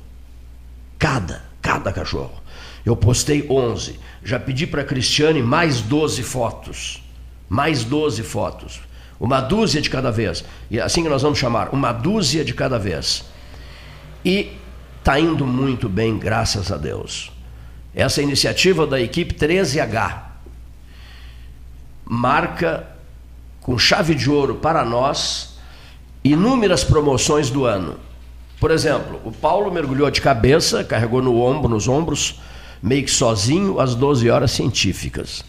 [0.98, 2.42] Cada, cada cachorro.
[2.84, 3.98] Eu postei 11.
[4.24, 7.02] Já pedi para a Cristiane mais 12 fotos.
[7.48, 8.80] Mais 12 fotos.
[9.20, 10.44] Uma dúzia de cada vez.
[10.70, 13.24] E é assim que nós vamos chamar, uma dúzia de cada vez.
[14.24, 14.52] E
[14.98, 17.30] está indo muito bem, graças a Deus.
[17.94, 20.22] Essa iniciativa da equipe 13H
[22.04, 22.86] marca
[23.60, 25.58] com chave de ouro para nós
[26.22, 27.98] inúmeras promoções do ano.
[28.58, 32.40] Por exemplo, o Paulo mergulhou de cabeça, carregou no ombro, nos ombros,
[32.84, 35.42] meio que sozinho, as 12 horas científicas.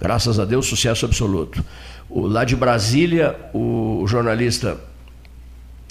[0.00, 1.64] Graças a Deus, sucesso absoluto.
[2.10, 4.76] O, lá de Brasília, o jornalista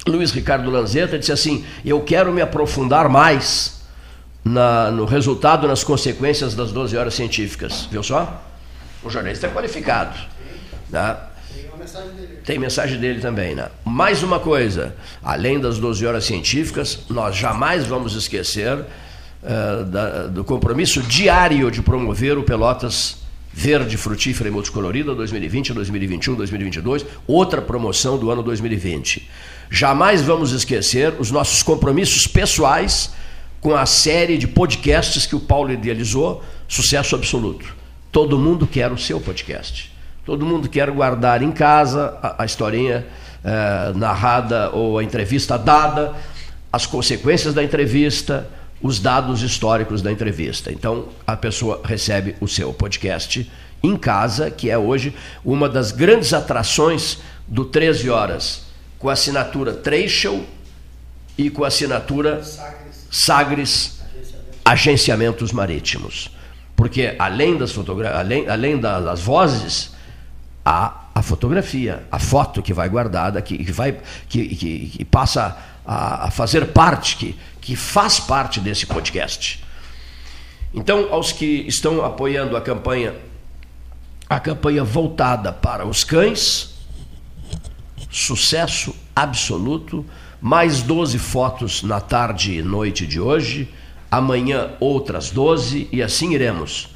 [0.06, 3.82] Luiz Ricardo Lanzetta disse assim: Eu quero me aprofundar mais
[4.44, 7.88] na, no resultado, nas consequências das 12 horas científicas.
[7.90, 8.44] Viu só?
[9.02, 10.20] O jornalista é qualificado.
[10.90, 11.18] Né?
[12.44, 13.70] Tem mensagem dele também, né?
[13.86, 18.86] Mais uma coisa, além das 12 horas científicas, nós jamais vamos esquecer
[19.44, 23.18] uh, da, do compromisso diário de promover o Pelotas
[23.54, 29.30] Verde, Frutífera e Multicolorida 2020, 2021, 2022, outra promoção do ano 2020.
[29.70, 33.12] Jamais vamos esquecer os nossos compromissos pessoais
[33.60, 37.76] com a série de podcasts que o Paulo idealizou, sucesso absoluto.
[38.12, 39.92] Todo mundo quer o seu podcast.
[40.26, 43.06] Todo mundo quer guardar em casa a, a historinha
[43.44, 46.14] eh, narrada ou a entrevista dada,
[46.72, 48.48] as consequências da entrevista,
[48.82, 50.72] os dados históricos da entrevista.
[50.72, 53.50] Então, a pessoa recebe o seu podcast
[53.84, 58.64] em casa, que é hoje uma das grandes atrações do 13 Horas,
[58.98, 60.46] com a assinatura Treichel
[61.38, 62.42] e com a assinatura
[63.10, 64.02] Sagres
[64.64, 66.30] Agenciamentos Marítimos.
[66.76, 67.76] Porque além das
[68.16, 69.92] além, além das vozes,
[70.66, 75.58] há a fotografia, a foto que vai guardada, que, que vai, que, que, que passa
[75.86, 79.64] a, a, fazer parte, que, que faz parte desse podcast.
[80.74, 83.14] Então, aos que estão apoiando a campanha,
[84.28, 86.74] a campanha voltada para os cães,
[88.10, 90.06] sucesso absoluto,
[90.42, 93.70] mais 12 fotos na tarde e noite de hoje,
[94.10, 96.90] amanhã outras 12 e assim iremos.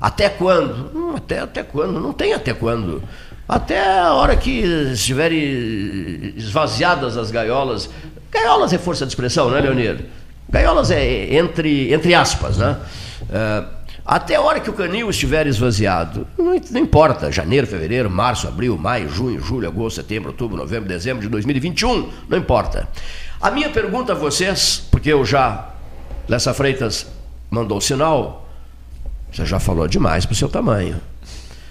[0.00, 0.90] Até quando?
[0.96, 2.00] Hum, até, até quando?
[2.00, 3.02] Não tem até quando.
[3.48, 4.60] Até a hora que
[4.92, 7.90] estiverem esvaziadas as gaiolas.
[8.32, 10.06] Gaiolas é força de expressão, não é, Leonir?
[10.48, 12.78] Gaiolas é entre, entre aspas, né?
[13.22, 18.48] Uh, até a hora que o canil estiver esvaziado, não, não, importa, janeiro, fevereiro, março,
[18.48, 22.88] abril, maio, junho, julho, agosto, setembro, outubro, novembro, dezembro de 2021, não importa.
[23.40, 25.70] A minha pergunta a vocês, porque eu já,
[26.28, 27.06] Lessa Freitas
[27.48, 28.48] mandou o sinal,
[29.30, 31.00] você já falou demais para o seu tamanho.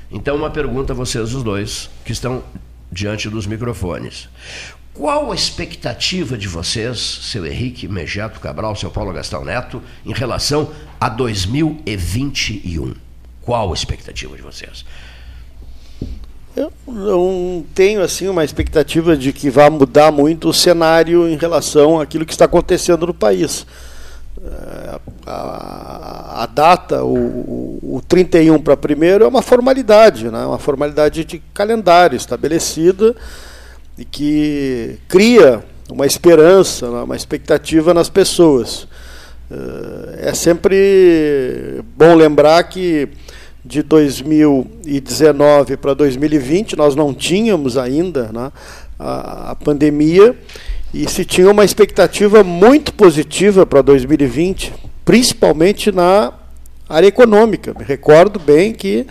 [0.10, 2.44] Então, uma pergunta a vocês os dois que estão
[2.92, 4.30] diante dos microfones.
[4.94, 10.72] Qual a expectativa de vocês, seu Henrique Mejeto Cabral, seu Paulo Gastão Neto, em relação
[11.00, 12.94] a 2021?
[13.42, 14.86] Qual a expectativa de vocês?
[16.56, 21.98] Eu não tenho assim uma expectativa de que vá mudar muito o cenário em relação
[21.98, 23.66] àquilo que está acontecendo no país.
[25.26, 30.46] A, a data, o, o 31 para primeiro, é uma formalidade, né?
[30.46, 33.16] uma formalidade de calendário estabelecida
[34.02, 37.04] e que cria uma esperança, né?
[37.04, 38.88] uma expectativa nas pessoas.
[40.18, 43.10] É sempre bom lembrar que
[43.64, 48.52] de 2019 para 2020, nós não tínhamos ainda né,
[48.98, 50.36] a, a pandemia
[50.92, 54.74] e se tinha uma expectativa muito positiva para 2020,
[55.06, 56.34] principalmente na
[56.90, 57.76] área econômica.
[57.78, 59.06] Me recordo bem que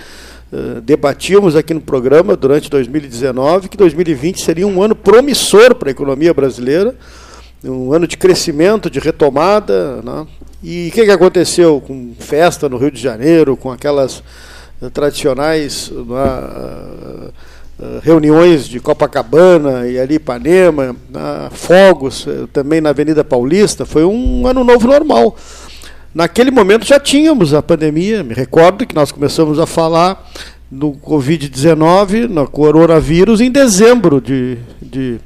[0.53, 5.93] uh, debatíamos aqui no programa durante 2019 que 2020 seria um ano promissor para a
[5.93, 6.95] economia brasileira,
[7.65, 10.01] um ano de crescimento, de retomada.
[10.03, 10.27] Né?
[10.63, 14.23] E o que, que aconteceu com festa no Rio de Janeiro, com aquelas
[14.81, 17.33] uh, tradicionais uh,
[18.03, 20.95] reuniões de Copacabana e ali Ipanema,
[21.51, 23.87] fogos também na Avenida Paulista?
[23.87, 25.35] Foi um ano novo normal.
[26.13, 30.29] Naquele momento já tínhamos a pandemia, me recordo que nós começamos a falar
[30.69, 35.21] do Covid-19, no coronavírus, em dezembro de, de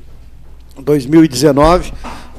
[0.78, 1.90] 2019.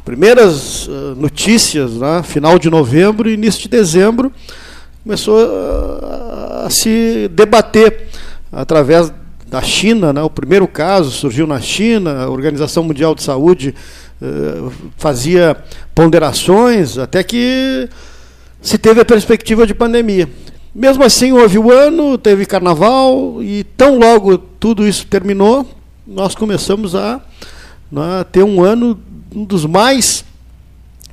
[0.04, 4.32] Primeiras uh, notícias, né, final de novembro e início de dezembro,
[5.04, 8.10] começou a, a se debater
[8.52, 9.12] através
[9.48, 13.74] da China, né, o primeiro caso surgiu na China, a Organização Mundial de Saúde
[14.22, 15.58] uh, fazia
[15.96, 17.90] ponderações, até que
[18.66, 20.28] se teve a perspectiva de pandemia.
[20.74, 25.70] Mesmo assim, houve o ano, teve carnaval, e tão logo tudo isso terminou,
[26.06, 27.22] nós começamos a,
[27.96, 29.00] a ter um ano,
[29.34, 30.26] um dos mais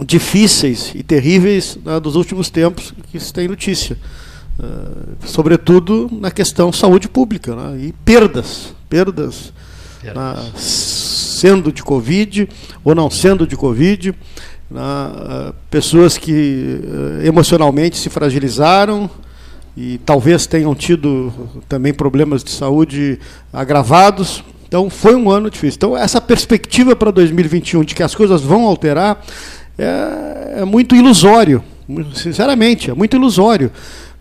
[0.01, 3.99] difíceis e terríveis né, dos últimos tempos que se tem notícia.
[4.59, 9.53] Uh, sobretudo na questão saúde pública né, e perdas, perdas,
[10.01, 10.55] perdas.
[10.57, 12.49] sendo de Covid
[12.83, 14.15] ou não sendo de Covid
[14.73, 19.11] né, pessoas que eh, emocionalmente se fragilizaram
[19.77, 21.33] e talvez tenham tido
[21.69, 23.19] também problemas de saúde
[23.53, 24.43] agravados.
[24.67, 25.77] Então foi um ano difícil.
[25.77, 29.23] Então essa perspectiva para 2021 de que as coisas vão alterar
[29.79, 31.63] é, é muito ilusório,
[32.15, 33.71] sinceramente, é muito ilusório.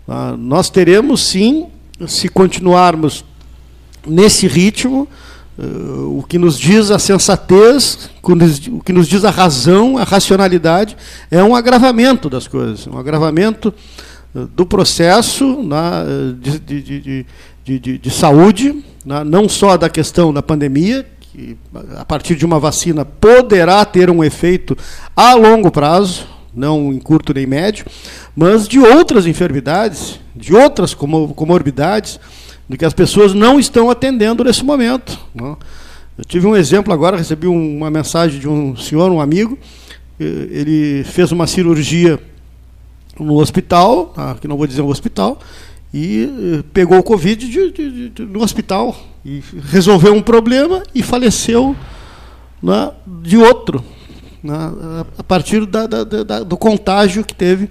[0.06, 1.68] Ah, nós teremos sim,
[2.06, 3.24] se continuarmos
[4.06, 5.08] nesse ritmo,
[5.58, 10.96] Uh, o que nos diz a sensatez, o que nos diz a razão, a racionalidade,
[11.30, 13.72] é um agravamento das coisas, um agravamento
[14.34, 17.26] uh, do processo na, uh, de, de,
[17.64, 21.56] de, de, de saúde, na, não só da questão da pandemia, que
[21.96, 24.76] a partir de uma vacina poderá ter um efeito
[25.14, 27.84] a longo prazo, não em curto nem médio,
[28.34, 32.18] mas de outras enfermidades, de outras comorbidades
[32.68, 35.18] de que as pessoas não estão atendendo nesse momento.
[35.34, 35.50] Não?
[35.50, 35.56] Né?
[36.18, 39.58] Eu tive um exemplo agora, recebi uma mensagem de um senhor, um amigo,
[40.20, 42.20] ele fez uma cirurgia
[43.18, 44.36] no hospital, tá?
[44.40, 45.40] que não vou dizer um hospital,
[45.92, 51.74] e pegou o Covid de, de, de, no hospital, e resolveu um problema e faleceu
[52.62, 53.82] né, de outro,
[54.42, 54.54] né,
[55.16, 57.70] a partir da, da, da, do contágio que teve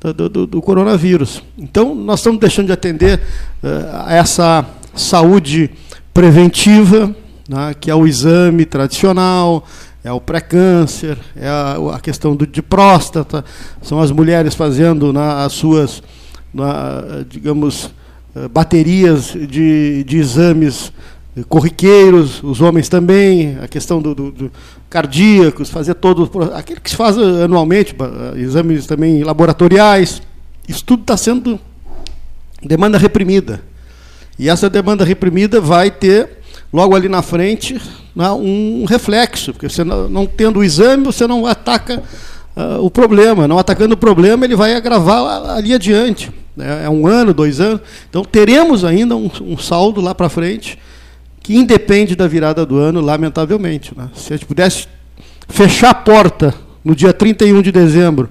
[0.00, 1.42] do, do, do, coronavírus.
[1.56, 3.20] Então, nós estamos deixando de atender
[3.62, 5.70] uh, essa saúde
[6.14, 7.14] preventiva,
[7.48, 9.64] né, que é o exame tradicional,
[10.04, 13.44] é o pré-câncer, é a, a questão do, de próstata,
[13.82, 16.02] são as mulheres fazendo né, as suas,
[16.54, 16.64] né,
[17.28, 17.90] digamos,
[18.36, 20.92] eh, baterias de, de exames
[21.44, 24.52] corriqueiros, os homens também, a questão do, do, do
[24.88, 27.94] cardíacos, fazer todo aquilo que se faz anualmente,
[28.36, 30.22] exames também laboratoriais.
[30.66, 31.60] Isso tudo está sendo
[32.62, 33.62] demanda reprimida.
[34.38, 36.38] E essa demanda reprimida vai ter,
[36.72, 37.80] logo ali na frente,
[38.14, 42.02] né, um reflexo, porque você não, tendo o exame, você não ataca
[42.56, 43.48] uh, o problema.
[43.48, 46.30] Não atacando o problema, ele vai agravar ali adiante.
[46.58, 47.80] É, é um ano, dois anos.
[48.08, 50.78] Então teremos ainda um, um saldo lá para frente
[51.40, 53.92] que independe da virada do ano, lamentavelmente.
[53.96, 54.08] Né?
[54.14, 54.86] Se a gente pudesse
[55.48, 58.28] fechar a porta no dia 31 de dezembro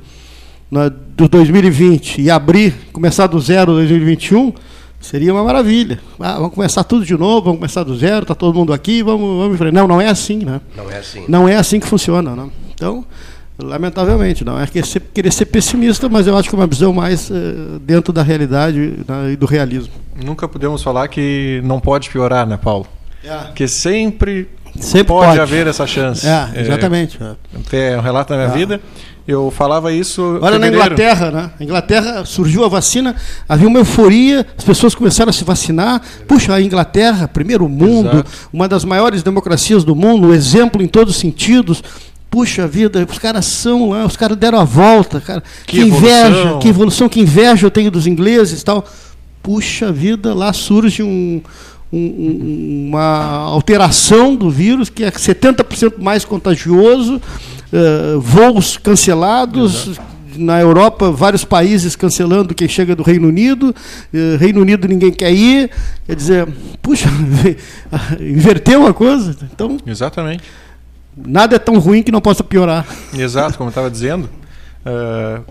[0.72, 4.53] né, de 2020 e abrir, começar do zero 2021,
[4.99, 5.99] seria uma maravilha.
[6.20, 9.58] Ah, vamos começar tudo de novo, vamos começar do zero, está todo mundo aqui, vamos,
[9.58, 10.62] vamos Não, não é assim, né?
[10.76, 11.26] Não é assim.
[11.28, 12.36] Não é assim que funciona.
[12.36, 12.49] Né?
[12.74, 13.05] Então,
[13.58, 16.93] lamentavelmente, não é querer ser, querer ser pessimista, mas eu acho que é uma visão
[16.93, 19.93] mais uh, dentro da realidade né, e do realismo.
[20.24, 22.88] Nunca podemos falar que não pode piorar, né, Paulo?
[23.28, 23.51] É.
[23.53, 24.49] Que sempre,
[24.80, 26.25] sempre pode, pode, haver essa chance.
[26.28, 27.19] É, exatamente.
[27.71, 28.57] É, é um relato da minha é.
[28.57, 28.82] vida.
[29.28, 30.39] Eu falava isso.
[30.41, 31.51] Olha na Inglaterra, né?
[31.59, 33.13] Na Inglaterra surgiu a vacina,
[33.47, 36.01] havia uma euforia, as pessoas começaram a se vacinar.
[36.25, 38.32] Puxa, a Inglaterra, primeiro mundo, Exato.
[38.53, 41.84] uma das maiores democracias do mundo, exemplo em todos os sentidos.
[42.30, 45.43] Puxa vida, os caras são lá, os caras deram a volta, cara.
[45.65, 46.59] Que, que inveja, evolução.
[46.59, 48.86] que evolução, que inveja eu tenho dos ingleses e tal.
[49.43, 51.41] Puxa vida, lá surge um,
[51.92, 59.98] um, uma alteração do vírus que é 70% mais contagioso, uh, voos cancelados,
[60.38, 63.76] na Europa, vários países cancelando quem chega do Reino Unido,
[64.14, 65.72] eh, Reino Unido ninguém quer ir.
[66.06, 66.48] Quer dizer,
[66.82, 67.10] puxa,
[68.22, 69.36] inverteu a coisa.
[69.52, 70.44] Então, Exatamente.
[71.16, 72.86] nada é tão ruim que não possa piorar.
[73.18, 74.30] Exato, como eu estava dizendo.
[74.86, 75.42] eh,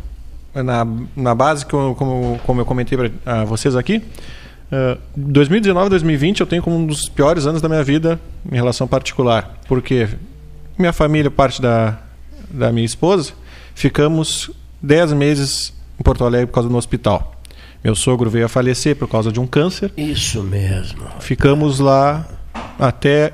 [0.63, 4.03] na, na base, como, como, como eu comentei para vocês aqui,
[4.71, 8.87] eh, 2019 2020 eu tenho como um dos piores anos da minha vida em relação
[8.87, 9.59] particular.
[9.69, 10.09] Porque
[10.79, 11.99] minha família, parte da,
[12.51, 13.33] da minha esposa,
[13.75, 14.51] ficamos
[14.83, 17.33] 10 meses em Porto Alegre por causa do hospital.
[17.83, 19.93] Meu sogro veio a falecer por causa de um câncer.
[19.97, 21.03] Isso mesmo.
[21.21, 22.27] Ficamos lá
[22.79, 23.33] até.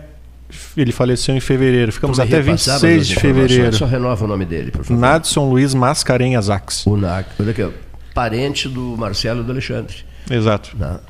[0.76, 1.90] Ele faleceu em fevereiro.
[1.90, 3.74] Ficamos até repassava 26 as de fevereiro.
[3.74, 5.00] Só renova o nome dele, por favor.
[5.00, 6.86] Nadson Luiz Mascarenhas Ax.
[6.86, 7.28] O NAC.
[7.40, 7.70] Olha aqui, ó.
[8.12, 10.04] Parente do Marcelo e do Alexandre.
[10.30, 10.76] Exato.
[10.76, 11.00] Tá.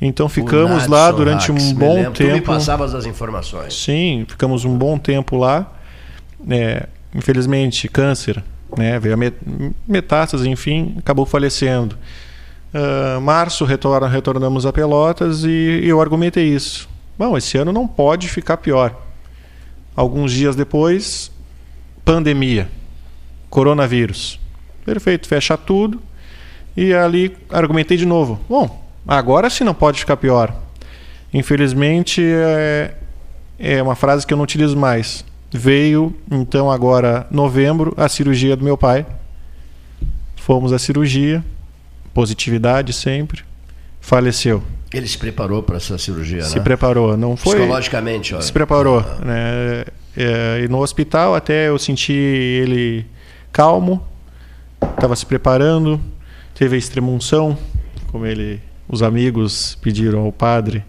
[0.00, 2.12] Então ficamos lá durante um bom lembro.
[2.12, 2.46] Tu me tempo.
[2.46, 3.74] passavas as informações.
[3.74, 5.72] Sim, ficamos um bom tempo lá.
[6.48, 8.42] É, infelizmente, câncer,
[8.76, 9.36] né, veio a met-
[9.86, 11.96] metástase, enfim, acabou falecendo.
[12.72, 16.88] Ah, março retorna, retornamos a Pelotas e eu argumentei isso.
[17.18, 18.94] Bom, esse ano não pode ficar pior.
[19.96, 21.30] Alguns dias depois,
[22.04, 22.68] pandemia,
[23.50, 24.38] coronavírus.
[24.84, 26.00] Perfeito, fecha tudo.
[26.78, 28.38] E ali argumentei de novo.
[28.48, 30.54] Bom, agora sim não pode ficar pior.
[31.34, 32.94] Infelizmente, é,
[33.58, 35.24] é uma frase que eu não utilizo mais.
[35.50, 39.04] Veio, então, agora, novembro, a cirurgia do meu pai.
[40.36, 41.44] Fomos à cirurgia,
[42.14, 43.42] positividade sempre.
[44.00, 44.62] Faleceu.
[44.94, 46.62] Ele se preparou para essa cirurgia, Se né?
[46.62, 47.56] preparou, não foi.
[47.56, 48.40] Psicologicamente, ó.
[48.40, 49.00] Se preparou.
[49.24, 49.84] Né?
[50.16, 53.04] É, e no hospital até eu senti ele
[53.50, 54.00] calmo,
[54.94, 56.00] estava se preparando,
[56.58, 57.56] teve a extremunção,
[58.10, 60.84] como ele, os amigos pediram ao padre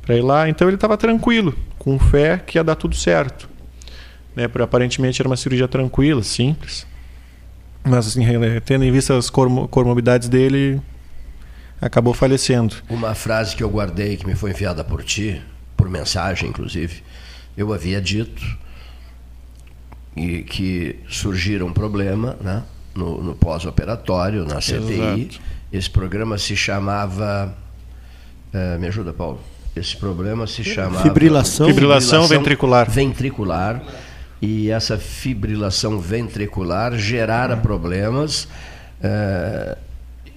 [0.00, 3.46] para ir lá, então ele estava tranquilo, com fé que ia dar tudo certo.
[4.34, 4.48] Né?
[4.48, 6.86] Por, aparentemente era uma cirurgia tranquila, simples,
[7.84, 8.22] mas assim,
[8.64, 10.80] tendo em vista as comorbidades dele,
[11.78, 12.76] acabou falecendo.
[12.88, 15.42] Uma frase que eu guardei, que me foi enviada por ti,
[15.76, 17.02] por mensagem, inclusive.
[17.54, 18.42] Eu havia dito
[20.16, 22.62] e que surgiram um problema né,
[22.94, 25.28] no, no pós-operatório, na CTI.
[25.30, 25.40] Exato.
[25.72, 27.54] Esse programa se chamava.
[28.52, 29.40] eh, me ajuda, Paulo.
[29.74, 31.02] Esse problema se chamava.
[31.02, 31.66] Fibrilação.
[31.66, 32.90] Fibrilação ventricular.
[32.90, 33.82] Ventricular.
[34.40, 38.46] E essa fibrilação ventricular gerara problemas.
[39.02, 39.76] eh,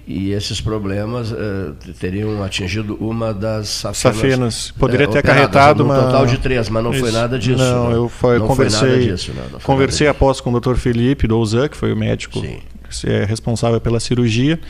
[0.06, 4.16] e esses problemas eh, teriam atingido uma das safenas.
[4.16, 4.70] Safenas.
[4.78, 6.00] Poderia eh, ter operadas, acarretado num uma.
[6.00, 7.18] total de três, mas não foi Isso.
[7.18, 7.58] nada disso.
[7.58, 7.96] Não, né?
[7.96, 8.78] eu foi, não conversei.
[8.78, 9.32] foi nada disso.
[9.32, 9.42] né?
[9.42, 10.76] Não foi conversei nada após com o Dr.
[10.76, 12.62] Felipe Douzan, que foi o médico que
[13.04, 14.60] é responsável pela cirurgia,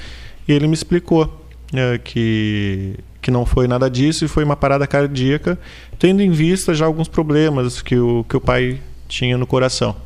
[0.48, 4.86] e ele me explicou eh, que que não foi nada disso e foi uma parada
[4.86, 5.58] cardíaca,
[5.98, 8.78] tendo em vista já alguns problemas que o que o pai
[9.08, 9.96] tinha no coração.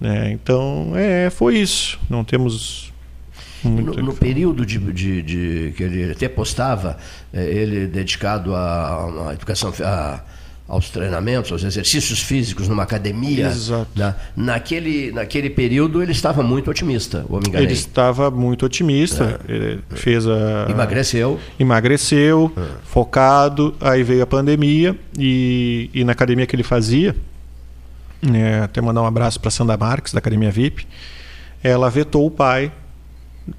[0.00, 0.32] Né?
[0.32, 2.00] Então, é, foi isso.
[2.10, 2.91] Não temos
[3.64, 6.96] No, no período de, de- de- que ele até postava,
[7.32, 10.20] eh, ele dedicado à, à educação, à-
[10.68, 13.46] aos treinamentos, aos exercícios físicos numa academia.
[13.48, 13.86] Exato.
[13.94, 14.14] né?
[14.34, 17.66] Naquele, naquele período ele estava muito otimista, me enganei.
[17.66, 21.38] Ele estava muito otimista, ele fez a Emagreceu.
[21.58, 22.50] emagreceu,
[22.84, 27.14] focado, aí veio a pandemia e, e na academia que ele fazia,
[28.22, 30.86] né, até mandar um abraço para Sandra Marques da Academia VIP,
[31.62, 32.72] ela vetou o pai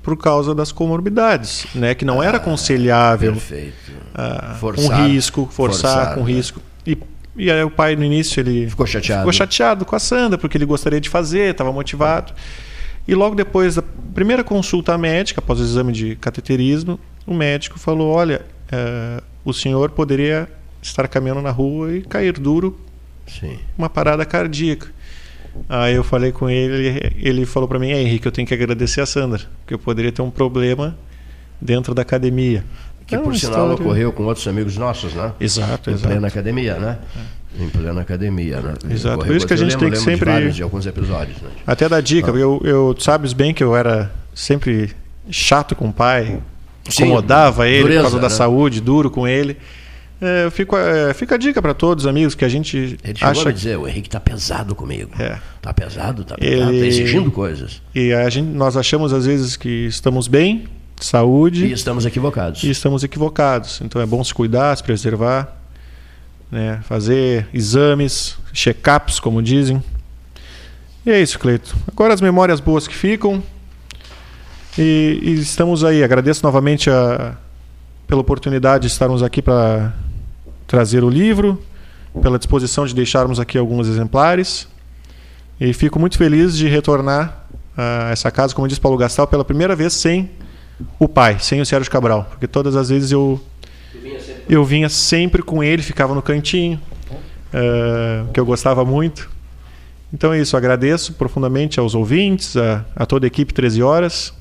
[0.01, 3.73] por causa das comorbidades, né, que não era aconselhável perfeito.
[4.15, 4.97] ah, Forçar.
[4.97, 6.31] com risco, forçar, Forçar, com né?
[6.31, 6.61] risco.
[6.87, 6.97] E,
[7.35, 9.21] e aí o pai no início ele Ficou chateado.
[9.21, 12.33] ficou chateado com a Sandra porque ele gostaria de fazer, estava motivado.
[13.07, 18.11] E logo depois da primeira consulta médica, após o exame de cateterismo, o médico falou:
[18.13, 20.47] Olha, eh, o senhor poderia
[20.81, 22.79] estar caminhando na rua e cair duro,
[23.27, 23.59] Sim.
[23.77, 24.87] uma parada cardíaca.
[25.69, 29.01] Aí eu falei com ele, ele falou para mim: é, Henrique, eu tenho que agradecer
[29.01, 30.97] a Sandra, porque eu poderia ter um problema
[31.61, 32.63] dentro da academia.
[33.05, 35.33] Que É por sinal história- ocorreu com outros amigos nossos, né?
[35.39, 36.07] Exato, em exato.
[36.09, 36.97] plena academia, né?
[37.59, 38.73] Em plena academia, né?
[38.89, 39.15] Exato.
[39.15, 40.63] Ocorreu Por isso que a gente eu tem lembro- que lembro de sempre- vários, de
[40.63, 41.49] alguns episódios, né?
[41.67, 42.35] Até dar dica, Ah.
[42.35, 44.91] eu, eu sabes bem que eu era sempre
[45.29, 46.39] chato com o pai,
[46.89, 48.35] Sim, incomodava ele dureza, por causa da né?
[48.35, 49.57] saúde, duro com ele.
[50.25, 53.27] É, fico, é, fica a dica para todos os amigos que a gente Ele chegou
[53.27, 55.11] a acha me dizer, o Henrique tá pesado comigo.
[55.19, 55.37] É.
[55.61, 57.81] Tá pesado, tá pesado, ele tá exigindo coisas.
[57.93, 60.63] E a gente, nós achamos às vezes que estamos bem,
[61.01, 62.63] saúde, E estamos equivocados.
[62.63, 63.81] e estamos equivocados.
[63.81, 65.57] Então é bom se cuidar, se preservar,
[66.49, 66.79] né?
[66.83, 69.83] fazer exames, check-ups, como dizem.
[71.05, 71.75] E é isso, Cleito.
[71.91, 73.43] Agora as memórias boas que ficam.
[74.77, 76.01] E, e estamos aí.
[76.01, 77.35] Agradeço novamente a,
[78.07, 79.93] pela oportunidade de estarmos aqui para
[80.73, 81.61] trazer o livro,
[82.19, 84.67] pela disposição de deixarmos aqui alguns exemplares.
[85.61, 87.45] E fico muito feliz de retornar
[87.77, 90.31] a essa casa, como disse Paulo Gastal, pela primeira vez sem
[90.97, 92.25] o pai, sem o Sérgio Cabral.
[92.27, 93.39] Porque todas as vezes eu,
[94.49, 96.81] eu vinha sempre com ele, ficava no cantinho,
[97.53, 99.29] uh, que eu gostava muito.
[100.11, 104.33] Então é isso, agradeço profundamente aos ouvintes, a, a toda a equipe 13 Horas,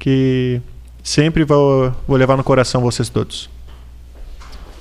[0.00, 0.60] que
[1.00, 3.48] sempre vou, vou levar no coração vocês todos.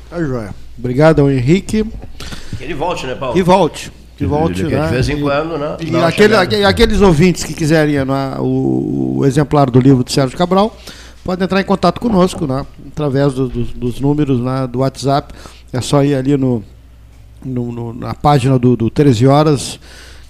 [0.10, 0.54] Tá joia.
[0.78, 1.84] Obrigado ao Henrique.
[2.58, 3.36] Que ele volte, né, Paulo?
[3.36, 3.92] Que volte.
[4.18, 4.86] Que volte, Ele- né?
[4.88, 5.78] De vez em quando, né?
[5.80, 6.36] E uma aquele-
[6.66, 10.76] aqueles ouvintes que quiserem né, o, o exemplar do livro do Sérgio Cabral,
[11.24, 12.66] podem entrar em contato conosco, né?
[12.88, 15.34] Através do- dos- dos números né, do WhatsApp.
[15.72, 16.62] É só ir ali no,
[17.46, 19.80] no- no- na página do, do 13 Horas,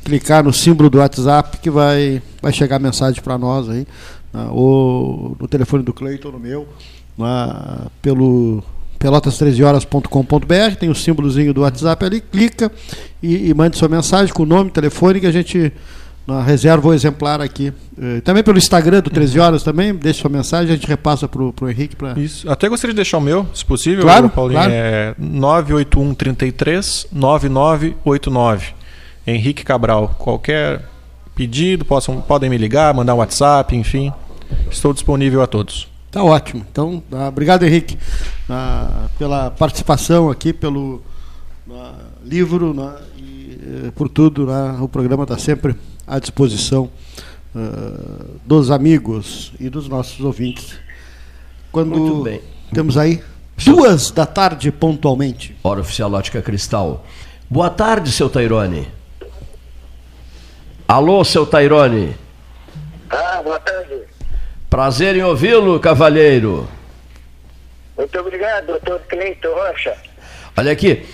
[0.03, 3.87] clicar no símbolo do WhatsApp que vai, vai chegar a mensagem para nós aí.
[4.31, 6.67] né, ou no telefone do Cleiton, ou no meu,
[7.17, 8.61] né, pelo
[8.99, 12.71] pelotas13horas.com.br, tem o símbolozinho do WhatsApp ali, clica
[13.23, 15.71] e, e mande sua mensagem com o nome, telefone que a gente
[16.45, 17.73] reserva o exemplar aqui.
[17.99, 21.51] Eh, Também pelo Instagram do 13 Horas também, deixa sua mensagem, a gente repassa pro,
[21.51, 22.47] pro Henrique para Isso.
[22.47, 24.59] Até gostaria de deixar o meu, se possível, Claro, Paulinho.
[24.59, 24.71] claro.
[24.71, 28.73] É 981 33 9989.
[29.25, 30.15] Henrique Cabral.
[30.19, 30.81] Qualquer
[31.33, 34.13] pedido, possam, podem me ligar, mandar um WhatsApp, enfim.
[34.69, 35.88] Estou disponível a todos.
[36.11, 36.65] Tá ótimo.
[36.71, 37.97] Então, tá, obrigado, Henrique,
[38.49, 41.03] ah, pela participação aqui, pelo
[41.71, 41.93] ah,
[42.23, 42.75] livro
[43.17, 44.47] e eh, por tudo.
[44.81, 45.75] o programa está sempre
[46.07, 46.89] à disposição
[47.55, 50.75] ah, dos amigos e dos nossos ouvintes.
[51.71, 52.41] Quando Muito bem.
[52.73, 53.21] temos aí
[53.63, 55.55] duas da tarde pontualmente.
[55.63, 57.05] Hora Oficial Ótica Cristal.
[57.47, 58.87] Boa tarde, seu Tairone.
[60.87, 62.15] Alô, seu Tairone.
[63.11, 64.08] Ah, boa tarde.
[64.69, 66.69] Prazer em ouvi-lo, cavalheiro.
[67.97, 69.97] Muito obrigado, doutor Cleiton Rocha.
[70.55, 71.05] Olha aqui.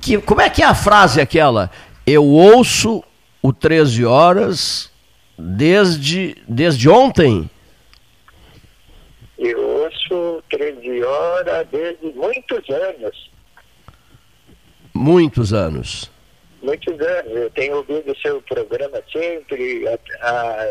[0.00, 1.70] Que, como é que é a frase aquela?
[2.06, 3.02] Eu ouço
[3.42, 4.90] o 13 horas
[5.36, 7.50] desde, desde ontem.
[9.38, 13.30] Eu ouço 13 horas desde muitos anos.
[14.94, 16.10] Muitos anos.
[16.62, 17.32] Muitos anos.
[17.32, 19.84] Eu tenho ouvido o seu programa sempre.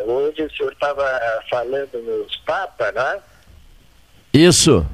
[0.06, 3.20] Hoje o senhor estava falando nos papas, né?
[4.34, 4.86] Isso.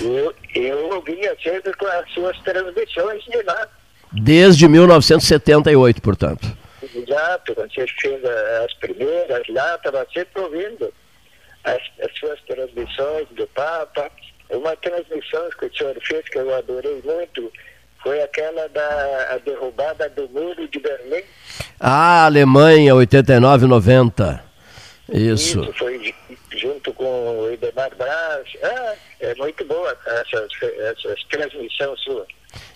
[0.00, 3.68] Eu, eu ouvia sempre com as suas transmissões de lá.
[4.12, 6.56] Desde 1978, portanto.
[6.94, 10.92] Exato, quando você fez as primeiras lá, estava sempre ouvindo
[11.64, 14.10] as, as suas transmissões do Papa.
[14.50, 17.52] Uma transmissão que o senhor fez que eu adorei muito
[18.02, 21.22] foi aquela da derrubada do muro de Berlim.
[21.80, 24.44] Ah, Alemanha, 89, 90.
[25.10, 25.60] Isso.
[25.62, 27.04] Isso foi ju- junto com
[27.40, 28.46] o Idemar Braz.
[28.62, 32.26] Ah, é muito boa essas, essas transmissões suas.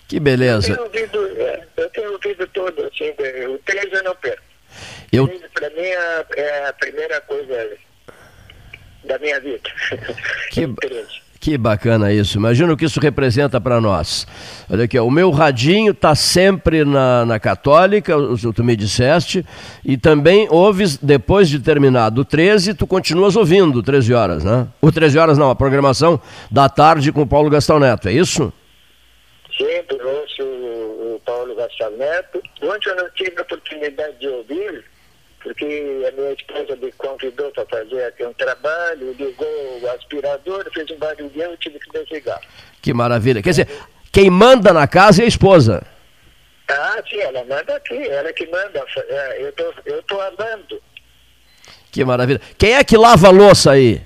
[0.07, 0.67] Que Eu beleza.
[0.75, 3.09] tenho ouvido, é, eu tenho ouvido todo, assim,
[3.47, 4.41] o 13 eu não perco.
[5.11, 7.69] Eu, Para mim é, é a primeira coisa
[9.03, 9.69] da minha vida.
[10.51, 10.65] Que,
[11.43, 12.37] que bacana isso.
[12.37, 14.25] Imagina o que isso representa para nós.
[14.71, 18.13] Olha aqui, ó, o meu radinho está sempre na, na Católica,
[18.55, 19.45] tu me disseste,
[19.83, 24.69] e também ouves, depois de terminado o 13, tu continuas ouvindo 13 horas, né?
[24.81, 26.17] O 13 horas não, a programação
[26.49, 28.53] da tarde com o Paulo Gastão Neto, é isso?
[29.57, 32.41] Sempre ouço o, o Paulo Gastal Neto.
[32.61, 34.85] Ontem eu não tive a oportunidade de ouvir,
[35.43, 35.65] porque
[36.07, 40.97] a minha esposa me convidou para fazer aqui um trabalho, ligou o aspirador, fez um
[40.97, 42.41] barulhão e tive que desligar.
[42.81, 43.43] Que maravilha.
[43.43, 43.67] Quer dizer,
[44.11, 45.85] quem manda na casa é a esposa.
[46.69, 48.85] Ah, sim, ela manda aqui, ela que manda.
[49.09, 50.81] É, eu tô, eu tô amando.
[51.91, 52.41] Que maravilha.
[52.57, 54.01] Quem é que lava a louça aí?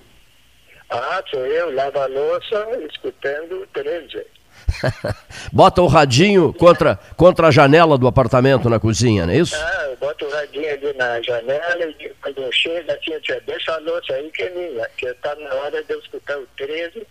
[0.90, 4.26] Ah, sou eu, lava a louça, escutando o 13.
[5.52, 9.56] Bota o radinho contra, contra a janela do apartamento na cozinha, não é isso?
[9.56, 13.42] Ah, eu boto o radinho ali na janela e quando eu chego, assim, eu digo,
[13.46, 16.48] deixa a louça aí que é minha, que tá na hora de eu escutar o
[16.58, 17.06] 13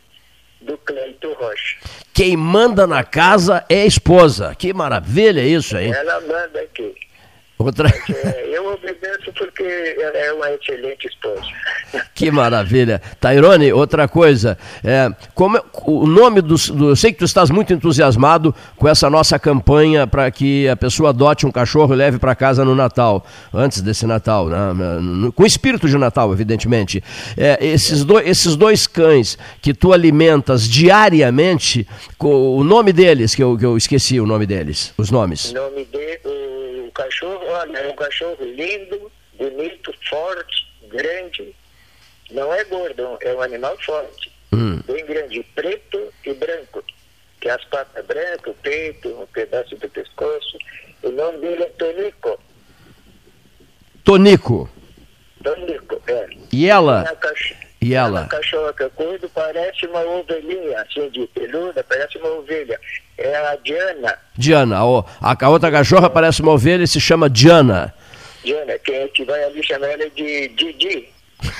[0.62, 1.76] do Cleito Rocha.
[2.12, 4.54] Quem manda na casa é a esposa.
[4.54, 5.92] Que maravilha isso, hein?
[5.92, 6.94] Ela manda aqui.
[7.58, 7.88] Outra...
[7.88, 9.62] É, eu obedeço porque
[9.98, 11.42] ela é uma excelente esposa.
[12.14, 13.00] Que maravilha.
[13.18, 14.58] Tairone, outra coisa.
[14.84, 16.90] É, como é- o nome do, do.
[16.90, 21.10] Eu sei que tu estás muito entusiasmado com essa nossa campanha para que a pessoa
[21.10, 24.58] adote um cachorro e leve para casa no Natal, antes desse Natal, né?
[25.34, 27.02] Com espírito de Natal, evidentemente.
[27.36, 31.86] É, esses, do, esses dois cães que tu alimentas diariamente,
[32.18, 35.52] o nome deles, que eu, que eu esqueci o nome deles, os nomes.
[35.52, 36.20] O nome dele,
[36.86, 41.54] o cachorro, olha, é um cachorro lindo, bonito, forte, grande.
[42.30, 44.32] Não é gordo, é um animal forte.
[44.52, 44.80] Hum.
[44.86, 46.82] Bem grande, preto e branco.
[47.40, 50.58] Que as patas brancas, o peito, um pedaço do pescoço.
[51.02, 52.40] O nome dele é Tonico.
[54.02, 54.70] Tonico.
[55.40, 56.28] Donico, é.
[56.52, 57.04] E ela?
[57.86, 58.26] E A ela?
[58.26, 62.80] cachorra que eu cuido parece uma ovelhinha, assim, de peluda, parece uma ovelha.
[63.16, 64.18] É a Diana.
[64.36, 64.84] Diana.
[64.84, 67.94] ó, a, a outra cachorra parece uma ovelha e se chama Diana.
[68.44, 71.08] Diana, que a gente vai ali chamar ela de Didi.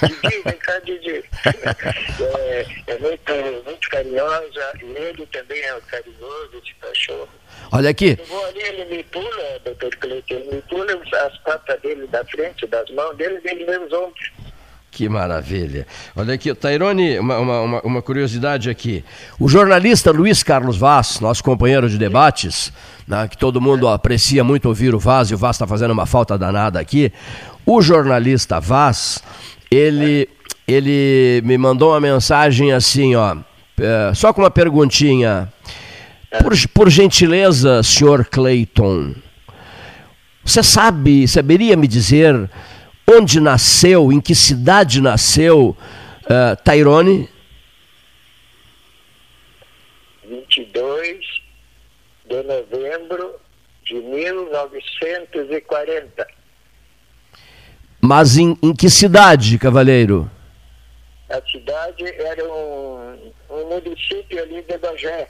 [0.03, 1.23] Didi, vem cá, Didi.
[2.21, 3.33] É, é muito,
[3.65, 7.29] muito carinhosa, e ele também é carinhoso, esse cachorro.
[7.73, 8.17] Olha aqui.
[8.19, 10.93] Eu vou ali, ele me pula, doutor Cleiton, ele me pula
[11.27, 14.31] as patas dele da frente, das mãos dele, ele meus ombros.
[14.97, 15.87] Que maravilha.
[16.17, 19.05] Olha aqui, Tairone, uma, uma, uma- curiosidade aqui.
[19.39, 22.73] O jornalista Luiz Carlos Vaz, nosso companheiro de debates,
[23.07, 26.07] né, que todo mundo aprecia muito ouvir o Vaz, e o Vaz está fazendo uma
[26.07, 27.13] falta danada aqui.
[27.67, 29.23] O jornalista Vaz,
[29.71, 30.31] ele,
[30.67, 33.37] ele me mandou uma mensagem assim, ó,
[33.79, 35.53] é, só com uma perguntinha.
[36.43, 39.15] Por, por gentileza, senhor Clayton,
[40.43, 42.49] você sabe, saberia me dizer
[43.09, 45.75] onde nasceu, em que cidade nasceu
[46.29, 47.31] eh, Tairone?
[50.25, 51.25] 22
[52.29, 53.37] de novembro
[53.85, 56.27] de 1940.
[58.01, 60.29] Mas em, em que cidade, cavaleiro?
[61.29, 65.29] A cidade era um, um município ali de Bagé.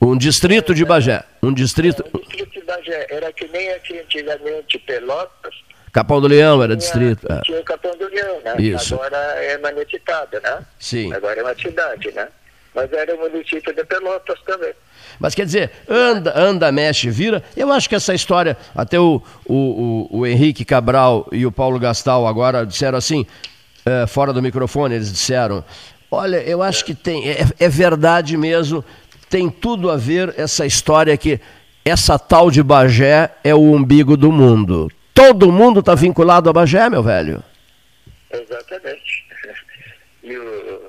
[0.00, 1.24] Um distrito de Bagé.
[1.42, 2.04] Um distrito.
[2.14, 3.08] Um distrito de Bagé.
[3.10, 5.54] Era que nem aqui antigamente Pelotas.
[5.94, 7.26] Capão do Leão era tinha- distrito.
[7.32, 7.40] é.
[7.42, 8.54] Tinha o Capão do Leão, né?
[8.58, 8.94] Isso.
[8.96, 10.58] Agora é municipado, né?
[10.78, 11.12] Sim.
[11.14, 12.26] Agora é uma cidade, né?
[12.74, 14.72] Mas era o município de Pelotas também.
[15.20, 17.44] Mas quer dizer, anda, anda, mexe, vira.
[17.56, 21.78] Eu acho que essa história, até o, o, o, o Henrique Cabral e o Paulo
[21.78, 23.24] Gastal agora disseram assim,
[23.86, 25.64] eh, fora do microfone, eles disseram:
[26.10, 28.84] olha, eu acho que tem, é, é verdade mesmo,
[29.30, 31.38] tem tudo a ver essa história que
[31.84, 34.90] essa tal de Bagé é o umbigo do mundo.
[35.14, 37.42] Todo mundo está vinculado a Bagé, meu velho.
[38.30, 39.24] Exatamente.
[40.26, 40.88] E o...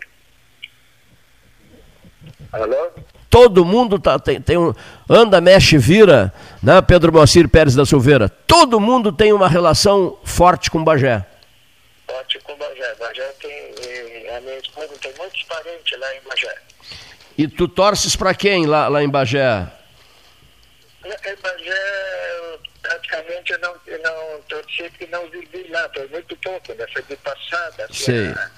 [2.53, 2.89] Alô?
[3.29, 4.73] Todo mundo tá, tem, tem um.
[5.09, 8.29] Anda, mexe, vira, né, Pedro Moacir Pérez da Silveira?
[8.29, 11.25] Todo mundo tem uma relação forte com Bagé.
[12.07, 12.95] Forte com Bagé.
[12.97, 13.51] Bagé tem.
[13.51, 16.55] eh, A minha esposa tem muitos parentes lá em Bagé.
[17.37, 19.67] E tu torces para quem lá, lá em Bagé?
[21.03, 21.09] Em
[21.41, 22.34] Bagé,
[22.85, 26.85] praticamente eu não, eu não torci não vivi lá, foi muito pouco, né?
[26.93, 27.87] Foi de passada.
[27.91, 28.27] Sei.
[28.27, 28.51] né?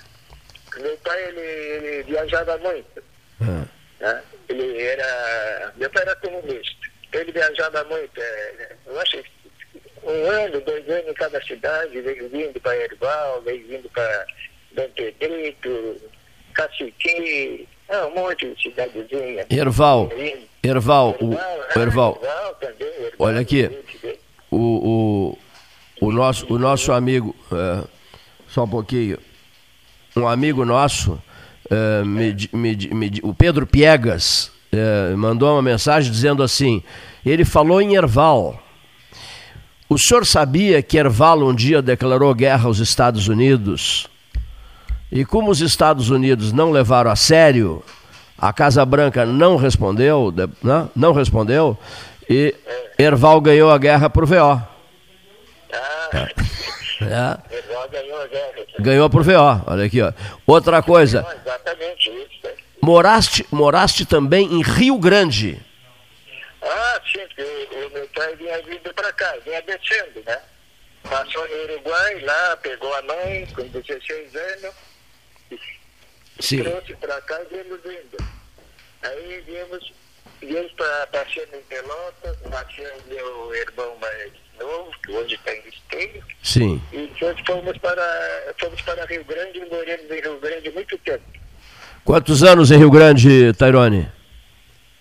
[0.78, 3.04] Meu pai, ele, ele viajava muito.
[3.42, 3.66] Ah.
[4.00, 4.24] né?
[4.50, 5.74] Ele era.
[5.76, 6.88] Meu pai era comunista.
[7.14, 8.20] Ele viajava muito.
[8.20, 9.38] é, eu acho que
[10.04, 14.26] um ano, dois anos em cada cidade, veio vindo para Erval, veio vindo para
[14.72, 16.02] Dom Pedrito,
[16.54, 19.46] Cacique, ah, um monte de cidadezinha.
[19.50, 20.10] Erval,
[20.64, 22.20] Erval, o, Erval,
[23.20, 23.70] olha aqui,
[24.50, 25.38] o,
[26.02, 27.84] o, o, nosso, o nosso amigo, é,
[28.48, 29.18] só um pouquinho,
[30.16, 31.22] um amigo nosso,
[31.70, 36.84] é, me me me o Pedro Piegas, é, mandou uma mensagem dizendo assim,
[37.26, 38.62] ele falou em Erval,
[39.90, 44.08] o senhor sabia que Erval um dia declarou guerra aos Estados Unidos?
[45.10, 47.82] E como os Estados Unidos não levaram a sério,
[48.38, 50.88] a Casa Branca não respondeu, de- né?
[50.96, 51.78] não respondeu,
[52.30, 52.54] e
[52.98, 54.62] Erval ganhou a guerra por VO.
[57.00, 57.56] É.
[57.56, 58.52] Erval ganhou a guerra.
[58.80, 60.02] Ganhou por VO, olha aqui.
[60.02, 60.12] Ó.
[60.46, 62.30] Outra coisa, Exatamente isso.
[62.44, 62.52] né?
[62.82, 65.62] moraste, moraste também em Rio Grande.
[66.62, 70.38] Ah, sim, porque o, o meu pai vinha vindo para cá, vinha descendo, né?
[71.04, 74.76] Passou no Uruguai, lá, pegou a mãe com 16 anos,
[76.40, 76.64] Sim.
[76.64, 78.18] trouxe para cá e viemos vindo.
[79.04, 79.94] Aí viemos,
[80.42, 86.24] viemos para passear em Pelotas, nasceu meu irmão mais novo, que hoje está em Esteio,
[86.44, 86.82] Sim.
[86.92, 91.24] e depois fomos para, fomos para Rio Grande e moramos em Rio Grande muito tempo.
[92.04, 94.10] Quantos anos em Rio Grande, Tairone?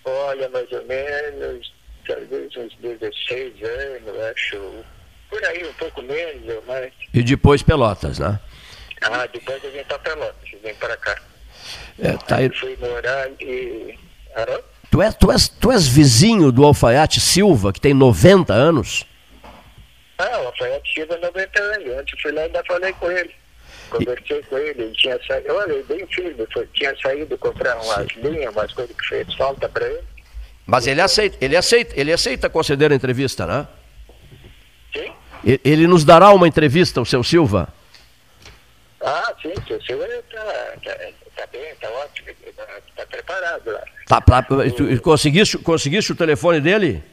[0.05, 1.73] Olha, mais ou menos,
[2.05, 4.85] talvez uns 16 anos, acho.
[5.29, 6.93] Por aí, um pouco menos ou mais.
[7.13, 8.39] E depois Pelotas, né?
[9.01, 11.15] Ah, depois eu vim para Pelotas, vim para cá.
[11.99, 13.97] É, Tair- Fui morar e.
[14.35, 14.59] Alô?
[14.91, 19.05] tu, és, tu, és, tu és vizinho do Alfaiate Silva, que tem 90 anos?
[20.19, 21.87] Ah, o Rafael Silva 90 anos.
[21.99, 23.31] Antes fui lá e ainda falei com ele.
[23.89, 25.53] Conversei com ele, ele tinha saído.
[25.53, 29.85] Olha, bem firme, foi, tinha saído comprar umas linhas, umas coisas que fez falta para
[29.87, 30.03] ele.
[30.65, 33.67] Mas ele aceita, ele aceita, ele aceita conceder a entrevista, né?
[34.93, 35.11] Sim?
[35.45, 37.69] E- Ele nos dará uma entrevista, o seu Silva?
[39.01, 40.43] Ah, sim, o senhor está
[40.83, 40.97] tá,
[41.35, 43.83] tá bem, está ótimo, está tá preparado lá.
[44.07, 47.03] Tá, pra- tu conseguiste, conseguiste o telefone dele?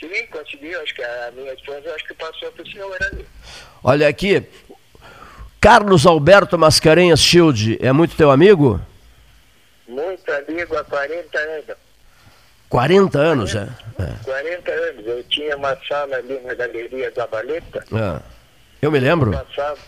[0.00, 3.26] Sim, consegui, acho que a minha esposa acho que passou para o senhor ali.
[3.82, 4.42] Olha aqui,
[5.60, 8.80] Carlos Alberto Mascarenhas Shield é muito teu amigo?
[9.86, 11.76] Muito amigo há 40 anos.
[12.68, 13.68] 40 anos, é?
[13.98, 14.24] é.
[14.24, 15.06] 40 anos.
[15.06, 17.84] Eu tinha uma sala ali na Galeria da Baleta.
[17.92, 18.20] É.
[18.82, 19.30] Eu me lembro.
[19.32, 19.78] Passava,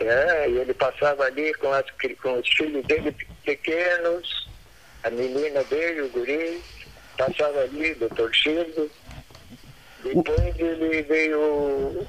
[0.00, 1.84] é, e ele passava ali com, as,
[2.22, 4.48] com os filhos dele pequenos,
[5.02, 6.60] a menina dele, o guri,
[7.16, 8.90] passava ali, doutor Chico.
[10.04, 12.06] Depois ele veio,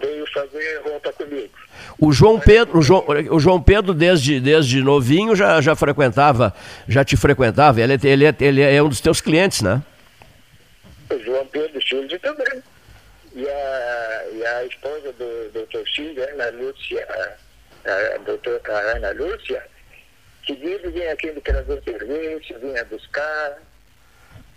[0.00, 1.52] veio fazer roupa comigo.
[1.98, 6.54] O João Pedro, o João, o João Pedro desde, desde novinho já, já frequentava,
[6.88, 7.80] já te frequentava.
[7.80, 9.80] Ele, ele, é, ele é um dos teus clientes, né?
[11.10, 12.62] O João Pedro Childe também.
[13.34, 17.06] E a, e a esposa do doutor Childe, Ana Lúcia,
[17.86, 19.62] a, a doutora Ana Lúcia,
[20.42, 23.58] que vinha aqui me trazer serviço, vinha buscar.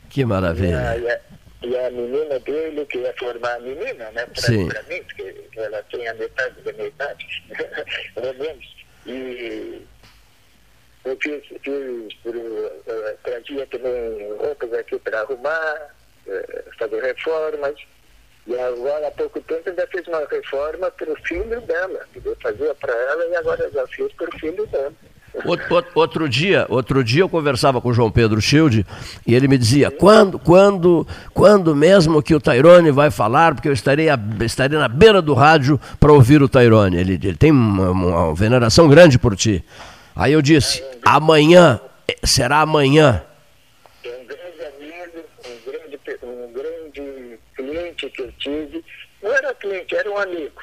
[0.10, 0.98] Que maravilha.
[0.98, 1.20] E a,
[1.64, 4.68] e a menina dele, que ia formar a menina, né, pra, Sim.
[4.68, 7.44] pra mim, porque ela tem a metade da minha idade,
[8.14, 8.76] pelo menos.
[9.06, 9.82] E
[11.06, 15.96] eu fiz, fiz por, uh, trazia também roupas aqui para arrumar,
[16.28, 17.76] uh, fazer reformas.
[18.48, 22.00] E agora, há pouco tempo, ainda fiz uma reforma para o filho dela.
[22.24, 24.94] Eu fazia para ela e agora já fiz para o filho dela.
[25.44, 28.86] Outro, outro- dia, outro dia eu conversava com o João Pedro Schild
[29.28, 33.74] e ele me dizia quando, quando, quando mesmo que o Tairone vai falar, porque eu
[33.74, 36.96] estarei, a- estarei na beira do rádio para ouvir o Tairone.
[36.98, 39.62] Ele, ele tem uma, uma veneração grande por ti.
[40.16, 43.22] Aí eu disse, amanhã, eh, será amanhã.
[44.06, 47.40] um grande amigo, um grande, pe- um grande
[47.96, 48.86] cliente que eu tive.
[49.22, 50.62] Não era cliente, era um amigo.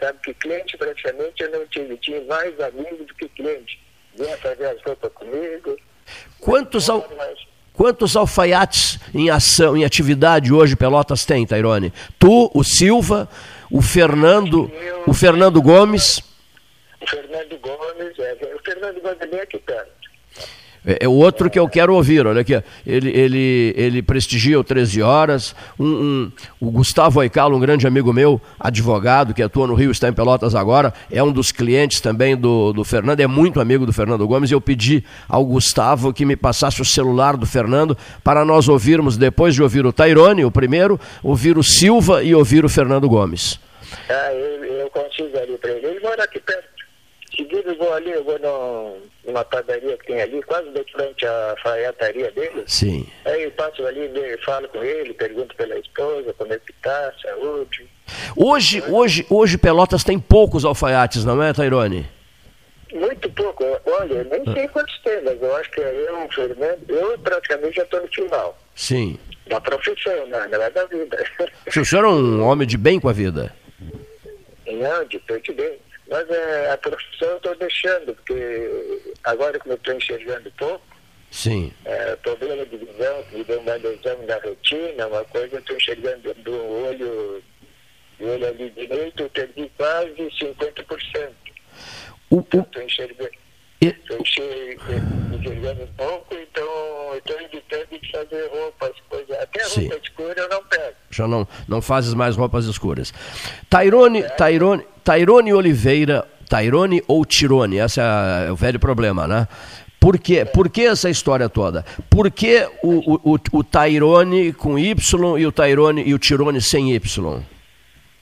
[0.00, 1.96] Sabe que cliente praticamente eu não tive.
[1.98, 3.80] Tinha mais amigos do que cliente.
[4.16, 5.76] Vinha fazer as roupas comigo.
[6.40, 7.08] Quantos, al,
[7.72, 11.92] quantos alfaiates em ação, em atividade hoje Pelotas tem, Tairone?
[12.18, 13.28] Tu, o Silva,
[13.70, 14.70] o Fernando,
[15.06, 16.20] o Fernando Gomes.
[17.00, 20.03] O Fernando Gomes, é, o Fernando Gomes é bem aqui perto.
[20.86, 22.60] É, é o outro que eu quero ouvir, olha aqui.
[22.86, 25.54] Ele, ele, ele prestigia o 13 Horas.
[25.78, 30.08] Um, um- o Gustavo Oicalo, um grande amigo meu, advogado, que atua no Rio, está
[30.08, 33.92] em Pelotas agora, é um dos clientes também do, do Fernando, é muito amigo do
[33.92, 34.50] Fernando Gomes.
[34.50, 39.54] Eu pedi ao Gustavo que me passasse o celular do Fernando para nós ouvirmos, depois
[39.54, 43.58] de ouvir o Tairone, o primeiro, ouvir o Silva e ouvir o Fernando Gomes.
[44.08, 45.86] Ah, eu, eu consigo ali para ele.
[45.86, 46.73] Ele mora aqui perto.
[47.36, 51.26] Seguido eu vou ali, eu vou no, numa padaria que tem ali, quase de frente
[51.26, 52.64] à alfaiataria dele.
[52.66, 53.06] Sim.
[53.24, 54.10] Aí eu passo ali,
[54.44, 57.88] falo com ele, pergunto pela esposa, como é que tá, saúde.
[58.36, 62.06] Hoje, hoje, hoje Pelotas tem poucos alfaiates, não é, Tairone?
[62.92, 63.64] Muito pouco.
[63.86, 67.76] Olha, eu nem sei quantos tem, mas eu acho que eu, o Fernando, eu praticamente
[67.76, 68.58] já estou no final.
[68.76, 69.18] Sim.
[69.48, 70.48] Da profissão, né?
[70.50, 71.24] não é da vida.
[71.66, 73.52] O senhor é um homem de bem com a vida.
[74.66, 75.20] Não, de
[75.52, 75.78] bem.
[76.14, 80.86] Mas é, a profissão eu estou deixando, porque agora que eu estou enxergando pouco,
[81.28, 81.72] Sim.
[81.84, 86.32] é, problema de visão, que deu uma lesão na retina, uma coisa, eu estou enxergando
[86.34, 87.42] do olho,
[88.20, 91.32] do olho ali direito, eu perdi quase 50%.
[92.30, 93.30] O, Estou enxergando,
[93.82, 98.92] estou enxergando um pouco, então estou evitando de fazer roupas,
[99.32, 99.88] até Sim.
[99.88, 100.94] roupa escura eu não pego.
[101.10, 103.12] Já não, não fazes mais roupas escuras.
[103.70, 107.78] Tairone, Tairone, Tairone Oliveira, Tairone ou Tirone?
[107.78, 109.48] Esse é o velho problema, né?
[110.00, 110.44] Por quê?
[110.44, 111.84] Por que essa história toda?
[112.10, 116.60] Por que o, o, o, o Tairone com Y e o Tairone e o Tirone
[116.60, 117.42] sem Y?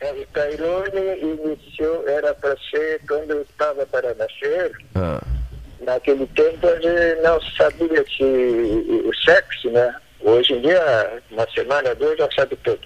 [0.00, 5.20] É, O Tairone iniciou, era para ser, quando eu estava para nascer, Ah,
[5.84, 9.92] naquele tempo a gente não sabia se o sexo, né?
[10.23, 12.81] Hoje em dia, uma semana, duas, já sabe tudo.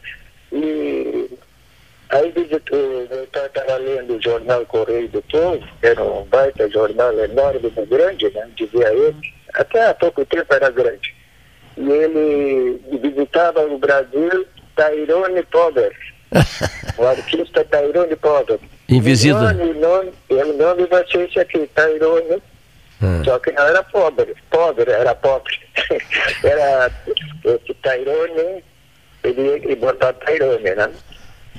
[0.53, 1.29] E
[2.09, 7.87] aí eu estava lendo o jornal Correio do Povo, era um baita jornal enorme, muito
[7.87, 8.49] grande, né?
[8.57, 9.17] Dizia ele.
[9.55, 11.15] Até há pouco tempo era grande.
[11.77, 15.95] E ele visitava o Brasil, Tairone Poder.
[16.97, 18.61] o artista Tairone Poder.
[18.89, 19.39] Em visita.
[19.39, 22.41] O nome, o nome, o nome vai ser esse aqui, Tairone
[23.25, 25.59] só que não era pobre, pobre, era pobre.
[26.43, 26.91] era
[27.45, 28.65] esse Tairone,
[29.23, 30.91] ele ia botar Tairone, né?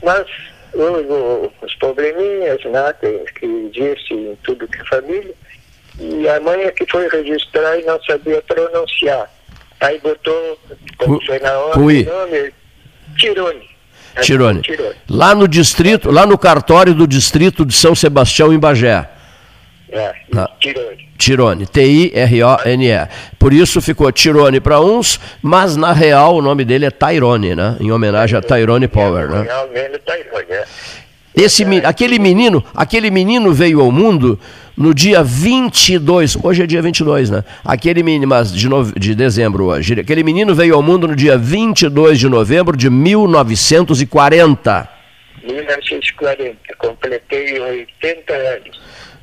[0.04, 0.26] Mas
[0.74, 2.94] houve o- os probleminhas, né?
[3.40, 5.34] Que, disse em tudo que é família.
[6.00, 9.32] E a mãe é que foi registrar e não sabia pronunciar.
[9.80, 10.60] Aí botou,
[10.98, 12.54] como foi na hora, o nome,
[13.18, 13.70] Tirone.
[14.22, 14.62] Tirone.
[14.62, 14.96] Tirone.
[15.10, 19.08] Lá no distrito, lá no cartório do distrito de São Sebastião, em Bagé.
[19.98, 20.50] É, Ah.
[20.60, 21.08] Tirone.
[21.18, 23.08] Tirone, T-I-R-O-N-E.
[23.40, 27.76] Por isso ficou Tirone para uns, mas na real o nome dele é Tyrone, né?
[27.80, 29.42] Em homenagem a Tyrone Power, né?
[29.42, 30.64] Realmente Tairone, é.
[31.36, 34.40] Esse, aquele menino, aquele menino veio ao mundo
[34.76, 37.44] no dia 22, hoje é dia 22, né?
[37.66, 41.38] Aquele menino, mas de, no, de dezembro hoje, aquele menino veio ao mundo no dia
[41.38, 44.90] 22 de novembro de 1940.
[45.44, 48.80] 1940, completei 80 anos.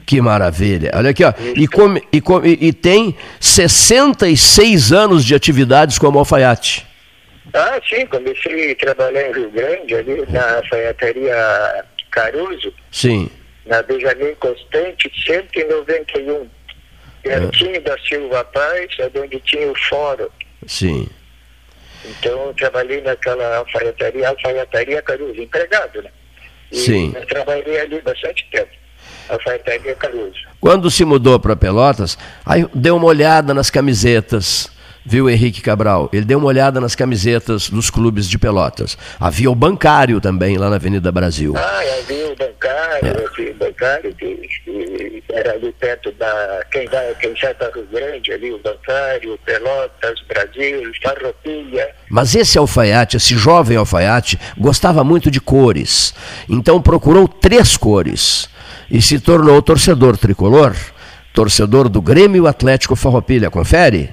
[0.07, 0.91] Que maravilha.
[0.95, 1.33] Olha aqui, ó.
[1.57, 6.87] E, come, e, come, e tem 66 anos de atividades como alfaiate.
[7.53, 12.73] Ah, sim, comecei a trabalhar em Rio Grande, ali na alfaiataria Caruso.
[12.91, 13.31] Sim.
[13.67, 16.49] Na Benjamin Constante, 191.
[17.23, 17.81] Pertinho é.
[17.81, 20.29] da Silva Paz, é onde tinha o fórum.
[20.67, 21.09] Sim.
[22.05, 26.11] Então eu trabalhei naquela alfaiataria, alfaiataria Caruso, empregado, né?
[26.71, 27.13] E Sim.
[27.17, 28.84] Eu trabalhei ali bastante tempo.
[29.29, 30.45] Alfaiataria Caruso.
[30.61, 34.71] Quando se mudou para Pelotas, aí deu uma olhada nas camisetas
[35.05, 36.09] viu Henrique Cabral?
[36.13, 38.97] Ele deu uma olhada nas camisetas dos clubes de Pelotas.
[39.21, 41.55] Havia o bancário também lá na Avenida Brasil.
[41.57, 43.51] Ah, havia o bancário, é.
[43.51, 46.65] o bancário que, que, era ali perto da.
[46.71, 51.89] Quem vai, quem sai para Rio Grande, ali o bancário, Pelotas, Brasil, Farroupilha.
[52.09, 56.15] Mas esse alfaiate, esse jovem alfaiate, gostava muito de cores.
[56.49, 58.49] Então procurou três cores
[58.91, 60.75] e se tornou torcedor tricolor,
[61.33, 63.51] torcedor do Grêmio Atlético Farroupilha.
[63.51, 64.11] Confere?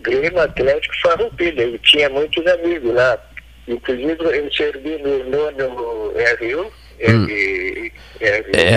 [0.00, 1.62] Grêmio Atlético Farroupilha.
[1.62, 3.18] Eu tinha muitos amigos lá.
[3.68, 6.72] Inclusive, eu servi no nono RU.
[7.08, 7.26] Hum.
[7.26, 7.92] RI,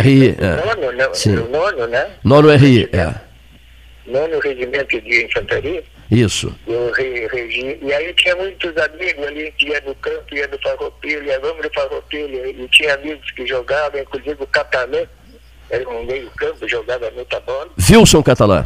[0.01, 0.75] RI, é.
[0.75, 1.35] Nono, Sim.
[1.35, 2.07] nono, né?
[2.23, 3.13] Nono RI, é.
[4.07, 5.83] Nono Regimento de Infantaria.
[6.11, 6.53] Isso.
[6.67, 10.59] Eu re, regi, e aí tinha muitos amigos ali que ia no campo, ia no
[10.59, 12.47] Farroupilha, vamos no Farroupilha.
[12.47, 15.03] E tinha amigos que jogavam, inclusive o Catalã,
[15.69, 17.69] era um meio campo, jogava muita bola.
[17.89, 18.65] Wilson Catalã.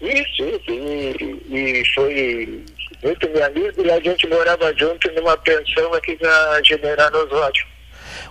[0.00, 0.70] Isso, isso.
[0.70, 2.64] E, e foi
[3.02, 7.64] muito meu amigo e a gente morava junto numa pensão aqui na General Osório.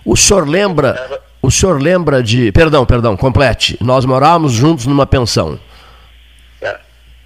[0.04, 5.58] O senhor lembra, o senhor lembra de, perdão, perdão, complete, nós morávamos juntos numa pensão.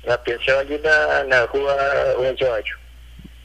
[0.07, 1.75] Na, pensão ali na, na rua
[2.19, 2.77] Osório.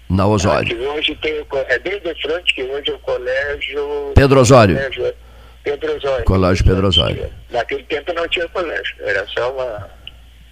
[0.09, 0.89] Na Osório.
[0.89, 4.11] Ah, hoje tem o, é bem de frente que hoje é o colégio...
[4.15, 4.75] Pedro Osório.
[4.75, 5.15] Colégio,
[5.63, 6.25] Pedro Osório.
[6.25, 7.33] Colégio Pedro Osório.
[7.51, 9.99] Naquele tempo não tinha colégio, era só uma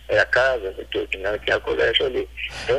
[0.10, 1.38] é a casa, tudo, né?
[1.43, 2.28] tinha colégio ali.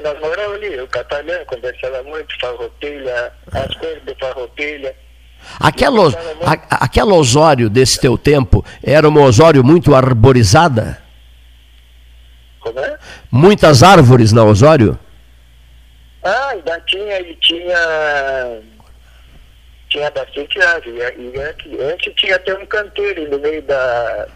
[0.02, 4.94] Nós morávamos ali, o catalã conversava muito, farroupilha, as coisas do farroupilha.
[5.60, 6.08] Aquela,
[6.44, 11.02] a, aquela Osório desse teu tempo era uma Osório muito arborizada?
[12.60, 12.98] Como é?
[13.30, 14.98] Muitas árvores na Osório?
[16.24, 18.60] Ah, ainda tinha, e tinha.
[19.88, 20.96] Tinha bastante árvore.
[20.96, 24.28] E antes, antes tinha até um canteiro no meio da,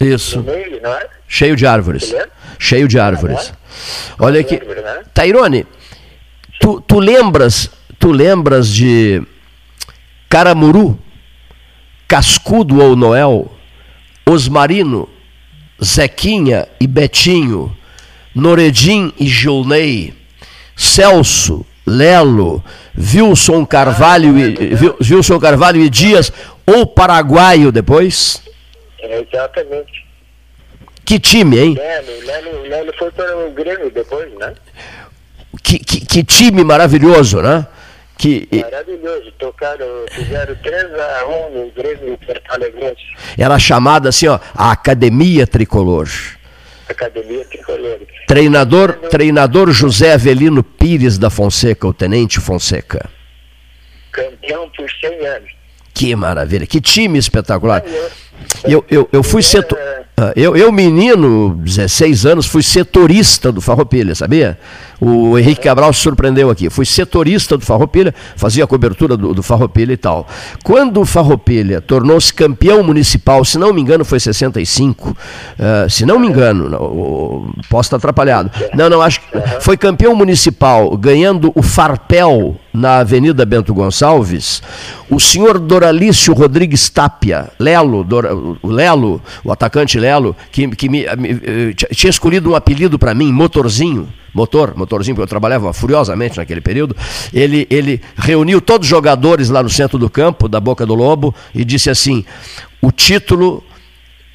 [0.00, 0.42] isso.
[0.42, 1.08] Meio, é?
[1.26, 2.14] Cheio de árvores.
[2.58, 3.52] Cheio de árvores.
[4.18, 4.56] Olha aqui.
[4.56, 5.02] né?
[5.12, 5.66] Tairone,
[6.60, 9.22] tu, tu lembras, tu lembras de
[10.28, 10.98] Caramuru,
[12.08, 13.50] Cascudo ou Noel,
[14.26, 15.08] Osmarino,
[15.82, 17.76] Zequinha e Betinho,
[18.34, 20.14] Noredim e Gilney,
[20.76, 22.64] Celso, Lelo,
[22.96, 26.32] Wilson Carvalho, e, Wilson Carvalho e Dias,
[26.66, 28.42] ou Paraguaio depois?
[29.00, 30.04] É, exatamente.
[31.04, 31.74] Que time, hein?
[31.74, 34.54] Lelo, Lelo, Lelo foi para o Grêmio depois, né?
[35.62, 37.66] Que, que, que time maravilhoso, né?
[38.16, 42.96] Que, Maravilhoso, tocaram, fizeram 3 a 1 no Grêmio Porto Alegre.
[43.36, 46.08] Era chamada assim, ó, a Academia Tricolor.
[46.88, 48.00] Academia Tricolor.
[48.26, 53.08] Treinador, treinador José Avelino Pires da Fonseca, o Tenente Fonseca.
[54.12, 55.50] Campeão por 100 anos.
[55.92, 57.82] Que maravilha, que time espetacular.
[58.64, 59.93] Eu, eu, eu fui setor, ah,
[60.36, 64.56] eu, eu, menino, 16 anos, fui setorista do Farroupilha, sabia?
[65.00, 66.70] O Henrique Cabral se surpreendeu aqui.
[66.70, 70.26] Fui setorista do Farroupilha, fazia a cobertura do, do Farroupilha e tal.
[70.62, 76.20] Quando o Farroupilha tornou-se campeão municipal, se não me engano foi 65, uh, se não
[76.20, 78.52] me engano, não, posso estar atrapalhado.
[78.72, 79.26] Não, não, acho que
[79.60, 84.60] foi campeão municipal, ganhando o Farpel na Avenida Bento Gonçalves.
[85.08, 88.04] O senhor Doralício Rodrigues Tapia, Lelo,
[88.60, 93.14] o Lelo, o atacante Lelo, que, que me, me, eh, tinha escolhido um apelido para
[93.14, 96.96] mim, Motorzinho, motor, motorzinho, porque eu trabalhava furiosamente naquele período.
[97.32, 101.32] Ele, ele reuniu todos os jogadores lá no centro do campo, da Boca do Lobo,
[101.54, 102.24] e disse assim:
[102.82, 103.62] o título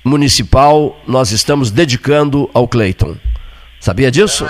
[0.04, 3.18] municipal nós estamos dedicando ao Cleiton.
[3.82, 4.46] Sabia disso?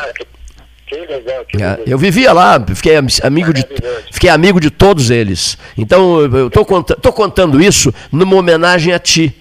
[0.90, 1.80] Que legal, que É, legal.
[1.86, 3.64] eu vivia lá, fiquei am- amigo de,
[4.11, 5.56] fiquei amigo de todos eles.
[5.78, 9.32] Então, eu estou contando isso numa homenagem a ti,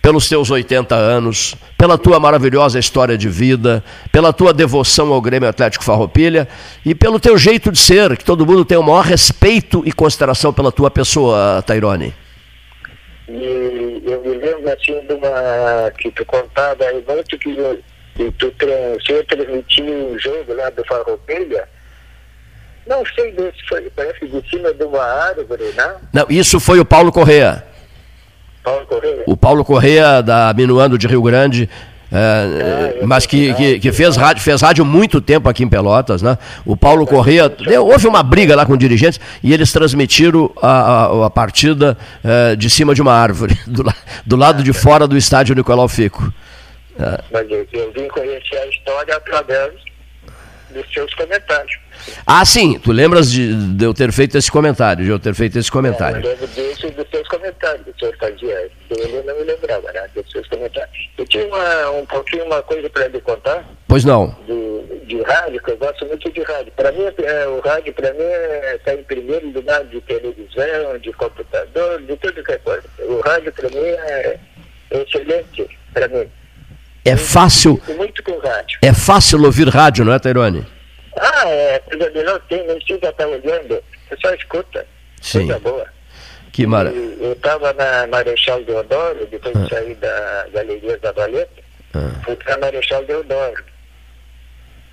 [0.00, 5.46] pelos teus 80 anos, pela tua maravilhosa história de vida, pela tua devoção ao Grêmio
[5.48, 6.48] Atlético Farroupilha
[6.86, 10.52] e pelo teu jeito de ser, que todo mundo tem o maior respeito e consideração
[10.54, 12.14] pela tua pessoa, Tairone.
[13.28, 17.54] E eu me lembro assim de uma que tu contava aí muito que,
[18.18, 18.66] que tu tra-
[19.00, 21.68] você transmitiu um jogo lá do Farroupilha.
[22.86, 25.94] Não sei desse, foi, parece de cima de uma árvore, né?
[26.12, 27.64] Não, isso foi o Paulo Correa.
[28.64, 29.22] Paulo Correia.
[29.26, 31.68] O Paulo Correa, da Minuano de Rio Grande,
[32.10, 36.36] é, mas que, que, que fez, rádio, fez rádio muito tempo aqui em Pelotas, né?
[36.64, 40.68] O Paulo Correa, deu- houve uma briga lá com dirigentes e eles transmitiram a,
[41.04, 43.84] a, a partida é, de cima de uma árvore, do,
[44.26, 46.32] do lado de fora do estádio Nicolau Fico.
[46.98, 47.22] É.
[47.30, 49.72] Mas eu, eu vim conhecer a história através
[50.70, 51.78] dos seus comentários.
[52.26, 55.58] Ah, sim, tu lembras de, de eu ter feito esse comentário, de eu ter feito
[55.58, 56.22] esse Eu comentário.
[56.22, 57.86] lembro desse dos seus comentários.
[57.86, 60.08] O senhor fazia eu não me lembrava, né?
[60.14, 61.08] Dos seus comentários.
[61.16, 63.64] Eu tinha uma, um pouquinho uma coisa para lhe contar.
[63.86, 64.36] Pois não.
[64.46, 66.72] de, de rádio, que eu gosto muito de rádio.
[66.76, 68.20] Para mim, é, o rádio, para mim,
[68.74, 72.84] está em primeiro lugar de televisão, de computador, de tudo que é coisa.
[73.00, 74.38] O rádio, para mim, é
[74.90, 76.28] excelente, para mim.
[77.08, 78.78] É fácil, muito com rádio.
[78.82, 80.66] é fácil ouvir rádio, não é, Tairone?
[81.16, 84.86] Ah, é, coisa melhor tem, não precisa estar olhando, você só escuta.
[85.20, 85.46] Sim.
[85.46, 85.86] Coisa boa.
[86.52, 86.90] Que mara...
[86.90, 89.60] E Eu estava na Marechal Deodoro, depois Ah.
[89.60, 91.62] de sair da Galeria da Valeta,
[91.94, 92.10] Ah.
[92.24, 93.64] fui para Marechal Deodoro,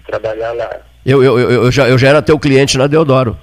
[0.07, 0.69] trabalhar lá.
[1.05, 3.37] Eu, eu, eu, eu já, eu já era teu cliente na Deodoro.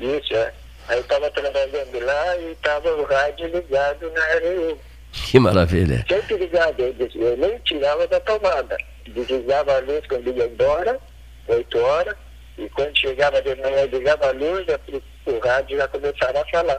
[0.00, 0.52] Isso, é.
[0.88, 4.78] Aí eu estava trabalhando lá e estava o rádio ligado na RU.
[5.24, 6.04] Que maravilha.
[6.08, 8.76] Sempre ligado, eu, eu nem tirava da tomada.
[9.08, 10.98] Desligava a luz quando ia embora,
[11.48, 12.14] 8 horas,
[12.58, 14.66] e quando chegava de manhã, ligava a luz,
[15.26, 16.78] o rádio já começava a falar.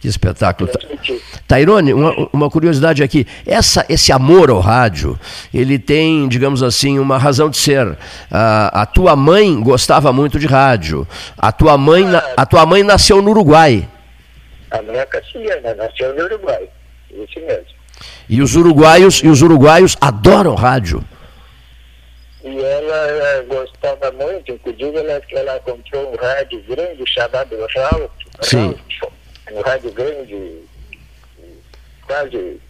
[0.00, 0.68] Que espetáculo.
[0.68, 1.20] Ta- transmitir.
[1.46, 3.24] Tairone, uma, uma curiosidade aqui.
[3.46, 5.16] Essa, esse amor ao rádio,
[5.54, 7.96] ele tem, digamos assim, uma razão de ser.
[8.28, 11.06] A, a tua mãe gostava muito de rádio.
[11.38, 13.88] A tua mãe, na- a tua mãe nasceu no Uruguai.
[14.72, 16.68] A minha castilhana nasceu no Uruguai,
[17.12, 17.82] isso mesmo.
[18.28, 21.04] E os uruguaios, e os uruguaios adoram rádio.
[22.42, 28.10] E ela eh, gostava muito, inclusive ela, ela comprou um rádio grande chamado Ralph.
[28.40, 28.74] Sim.
[29.52, 30.62] um rádio grande,
[32.06, 32.60] quase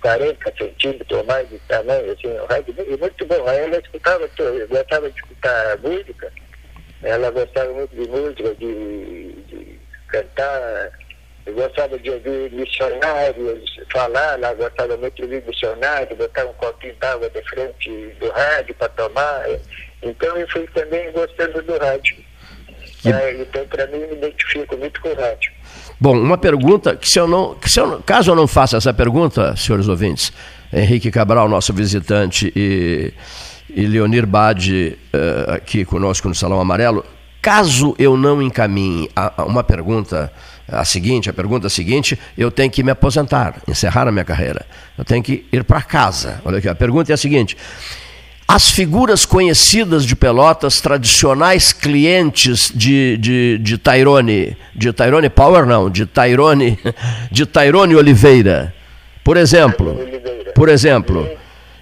[0.00, 3.48] 40 centímetros ou mais de tamanho, assim, um rádio e muito bom.
[3.48, 4.28] Aí ela escutava,
[4.70, 6.32] gostava de escutar música,
[7.02, 9.78] ela gostava muito de música, de, de
[10.08, 10.90] cantar,
[11.48, 16.94] eu gostava de ouvir missionários falar, ela gostava muito de ouvir missionários, botar um copinho
[17.00, 19.44] d'água de frente do rádio para tomar.
[20.02, 22.16] Então eu fui também gostando do rádio.
[23.04, 25.52] É, então, para mim, me identifico muito com o rádio.
[26.00, 28.76] Bom, uma pergunta que se eu não, que se eu, não- caso eu não faça
[28.76, 30.32] essa pergunta, senhores ouvintes,
[30.72, 33.12] Henrique Cabral, nosso visitante, e,
[33.70, 37.04] e Leonir Bade, eh, aqui conosco no Salão Amarelo,
[37.40, 40.32] caso eu não encaminhe a, a uma pergunta,
[40.68, 44.66] a seguinte, a pergunta seguinte, eu tenho que me aposentar, encerrar a minha carreira.
[44.96, 46.40] Eu tenho que ir para casa.
[46.44, 47.56] Olha aqui, a pergunta é a seguinte.
[48.46, 55.90] As figuras conhecidas de Pelotas, tradicionais clientes de, de, de Tairone, de Tairone Power não,
[55.90, 56.78] de Tairone,
[57.30, 58.74] de Tairone Oliveira,
[59.22, 59.98] por exemplo,
[60.54, 61.28] por exemplo,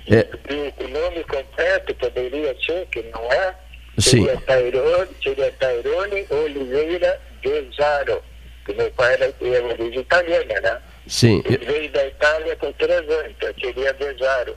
[0.08, 3.54] é, E o nome completo poderia ser, que não é,
[3.98, 4.24] Sim.
[4.24, 8.22] seria Tairone, seria Tairone Oliveira Desaro,
[8.66, 9.34] que meu pai era, era
[9.74, 10.78] de origem italiana, né?
[11.06, 14.54] sim, Ele veio da Itália com três anos, então seria Desaro.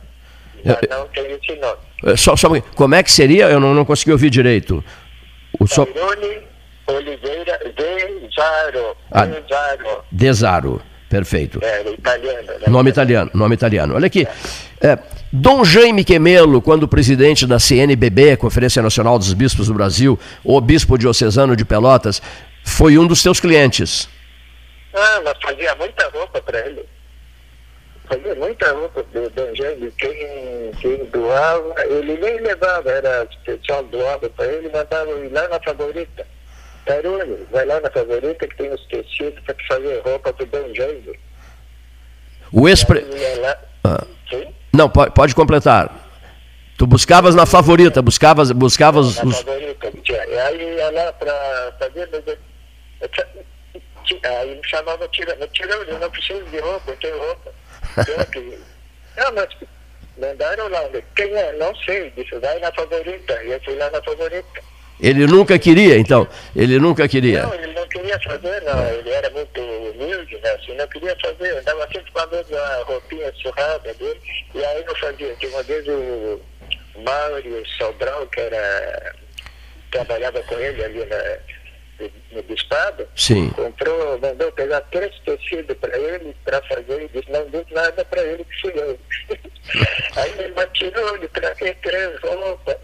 [0.65, 1.77] Mas Eu- não tem esse nome.
[2.05, 3.45] é, só, só, como é que seria?
[3.49, 4.83] Eu não, não consegui ouvir direito.
[5.59, 6.41] O so, Tairone
[6.87, 8.97] Oliveira Desaro.
[9.11, 9.25] Ah.
[9.25, 10.03] Desaro.
[10.11, 11.59] Desaro, perfeito.
[11.63, 12.67] Era italiano, né?
[12.67, 13.95] Nome italiano, nome italiano.
[13.95, 14.27] Olha aqui.
[14.81, 14.97] É,
[15.31, 20.97] Dom Jaime Quemelo, quando presidente da CNBB, Conferência Nacional dos Bispos do Brasil, o bispo
[20.97, 22.21] diocesano de Pelotas,
[22.63, 24.09] foi um dos teus clientes.
[24.93, 26.85] Ah, mas fazia muita roupa para ele.
[28.07, 29.91] Fazia muita roupa do Jaime.
[29.91, 35.47] Quem, quem doava, ele nem levava, era o pessoal doava para ele, mandava ir lá
[35.47, 36.25] na favorita.
[36.85, 41.19] Tarone, vai lá na favorita que tem os tecidos para fazer roupa Dom Jaime.
[42.51, 42.67] O
[43.41, 43.57] lá.
[43.83, 44.07] Ah.
[44.73, 46.08] Não, pode, pode completar.
[46.79, 49.39] Tu buscavas na favorita, buscavas, buscavas Na os.
[49.41, 49.91] favorita.
[50.07, 52.07] E aí ia lá para fazer.
[52.13, 52.37] eu-
[53.01, 53.09] eu
[54.23, 55.45] Aí me chamava tirando.
[55.49, 57.51] Tirando, eu não preciso de roupa, eu tenho roupa.
[59.17, 59.49] Não, mas
[60.17, 60.79] mandaram lá.
[61.17, 61.51] Quem é?
[61.57, 62.11] Não sei.
[62.15, 63.43] Disse, vai na favorita.
[63.43, 64.61] E eu fui lá na favorita.
[65.01, 66.25] Ele nunca queria, então.
[66.55, 67.43] Ele nunca queria.
[67.43, 68.87] Não, ele não queria fazer, não.
[68.87, 70.49] Ele era muito humilde, né?
[70.51, 71.57] Assim, não queria fazer.
[71.59, 74.21] Andava sempre com a mesma roupinha surrada dele.
[74.55, 75.35] E aí não fazia.
[75.35, 76.39] Tinha uma vez o
[76.95, 79.15] Mauro Sobral, que era.
[79.91, 81.39] trabalhava com ele ali na,
[82.31, 83.49] no bispado, Sim.
[83.49, 88.23] comprou, mandou pegar três tecidos para ele, para fazer, e disse, não disse nada para
[88.23, 88.99] ele que fui eu.
[90.15, 92.77] Aí ele me tirou, ele traquei três roupas.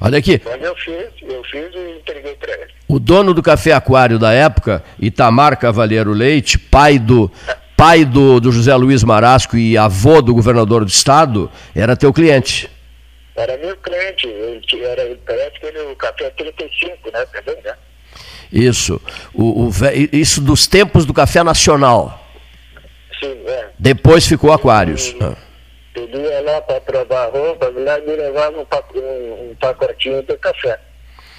[0.00, 0.38] Olha aqui.
[0.38, 2.70] Quando eu fiz, eu fiz e entreguei para ele.
[2.86, 7.30] O dono do Café Aquário da época, Itamar Cavalheiro Leite, pai do
[7.76, 12.70] pai do, do José Luiz Marasco e avô do governador do estado, era teu cliente.
[13.36, 17.26] Era meu cliente, ele era, parece que ele, o café 35, né?
[17.26, 17.76] Também, né?
[18.50, 19.00] Isso.
[19.34, 19.70] O, o
[20.12, 22.24] isso dos tempos do Café Nacional.
[23.20, 23.68] Sim, é.
[23.78, 25.14] Depois ficou Aquários.
[25.20, 25.34] Ah.
[25.94, 28.66] Ele ia lá para provar roupa, lá me levava um,
[28.98, 30.78] um, um pacotinho de café,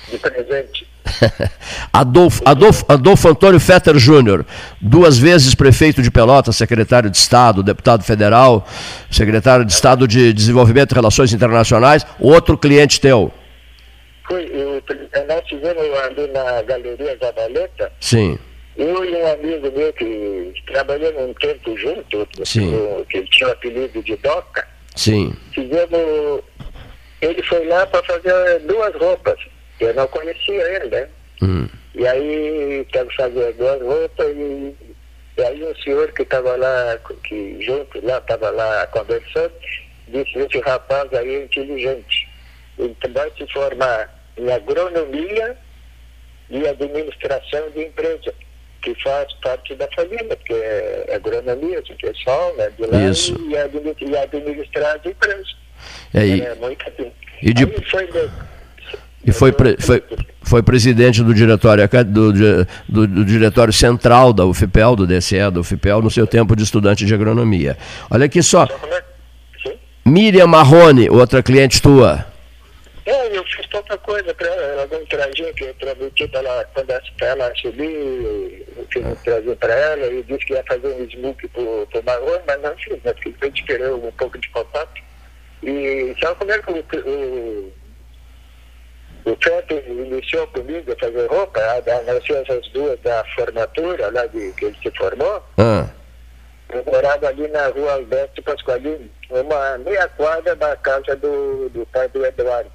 [0.10, 0.88] de presente.
[1.92, 4.46] Adolfo, Adolfo, Adolfo Antônio Fetter Júnior,
[4.80, 8.68] duas vezes prefeito de Pelotas, secretário de Estado, deputado federal,
[9.10, 13.32] secretário de Estado de Desenvolvimento e Relações Internacionais, outro cliente teu.
[14.28, 14.84] Fui, eu,
[15.28, 18.38] nós tivemos ali na Galeria Zabaleta, Sim,
[18.78, 22.72] eu e um amigo meu que trabalhamos um tempo junto, Sim.
[23.10, 25.34] que tinha o apelido de Doca, sim.
[25.52, 26.44] fizemos.
[27.20, 29.40] Ele foi lá para fazer duas roupas.
[29.80, 31.08] Eu não conhecia ele, né?
[31.42, 31.68] Hum.
[31.96, 34.76] E aí quero fazer duas roupas e,
[35.38, 39.52] e aí um senhor que estava lá, que junto lá, estava lá conversando,
[40.08, 42.28] disse, esse rapaz aí é inteligente.
[42.78, 45.58] Ele vai se formar em agronomia
[46.50, 48.34] e administração de empresa,
[48.82, 53.36] que faz parte da família, porque é agronomia, esse pessoal, né, de lá, Isso.
[53.42, 55.56] E, e administrar as empresas.
[56.14, 57.12] É, e- É, muito assim.
[57.42, 58.30] e de- Aí foi, meu-
[59.28, 60.04] E foi, foi,
[60.42, 62.32] foi presidente do diretório, do,
[62.88, 67.06] do, do diretório central da UFPEL, do DCE, da UFPEL, no seu tempo de estudante
[67.06, 67.78] de agronomia.
[68.10, 68.66] Olha aqui só.
[70.06, 72.26] Miriam Marrone, outra cliente tua.
[73.06, 75.06] É, eu fiz tanta coisa para ela, um
[75.54, 80.24] que eu prometi para ela, quando ela- subir, eu fiz um trazinho para ela e
[80.24, 83.14] disse que ia fazer um smoke pro, pro Marrone, mas não fiz, né?
[83.14, 85.02] Porque a gente querer um pouco de contato.
[85.64, 87.74] E sabe como é que o, o,
[89.32, 91.60] o Pepe iniciou comigo a fazer roupa?
[91.60, 95.44] A, a, nós tínhamos as duas da formatura, lá de, que ele se formou.
[95.58, 95.88] Ah,
[96.70, 102.08] Eu morava ali na rua Alberto Pasqualini, uma meia quadra da casa do, do pai
[102.10, 102.72] do Eduardo.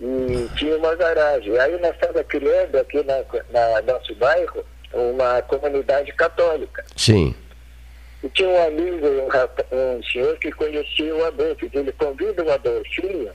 [0.00, 1.58] E tinha uma garagem.
[1.58, 3.16] Aí nós estávamos criando aqui na,
[3.50, 6.84] na nosso bairro uma comunidade católica.
[6.96, 7.34] sim.
[8.22, 11.68] E tinha um amigo, um, um senhor que conhecia o Adolfo.
[11.72, 13.30] Ele convida o Adolfinho,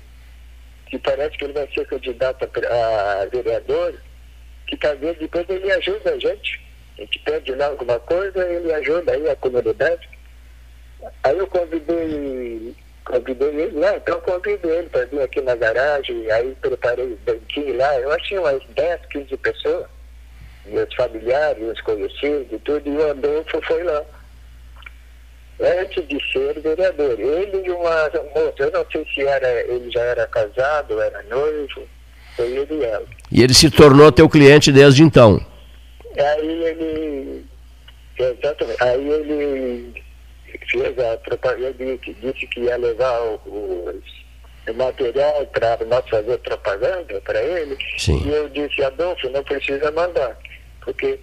[0.91, 3.95] que parece que ele vai ser candidato a, a vereador,
[4.67, 6.61] que talvez depois ele ajuda a gente.
[6.97, 10.09] A gente pede lá alguma coisa, ele ajuda aí a comunidade.
[11.23, 16.55] Aí eu convidei, convidei ele lá, então convidei ele para vir aqui na garagem, aí
[16.61, 19.87] preparei o banquinho lá, eu achei umas 10, 15 pessoas,
[20.65, 24.05] meus familiares, meus conhecidos e tudo, e o Adolfo foi lá
[25.61, 27.19] antes de ser vereador.
[27.19, 31.87] Ele e uma moça, eu não sei se era, ele já era casado, era noivo,
[32.35, 33.05] foi ele e ela.
[33.31, 35.39] E ele se tornou teu cliente desde então.
[36.17, 37.45] Aí ele,
[38.17, 40.03] exatamente, aí ele
[40.69, 44.01] fez a propaganda, ele disse que ia levar o,
[44.75, 47.77] material para nós fazer propaganda para ele.
[47.97, 48.21] Sim.
[48.25, 50.37] E eu disse, Adolfo, não precisa mandar,
[50.81, 51.17] porque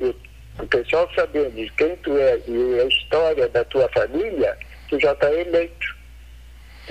[0.60, 4.56] o pessoal sabendo de quem tu é e a história da tua família,
[4.88, 5.96] tu já está eleito.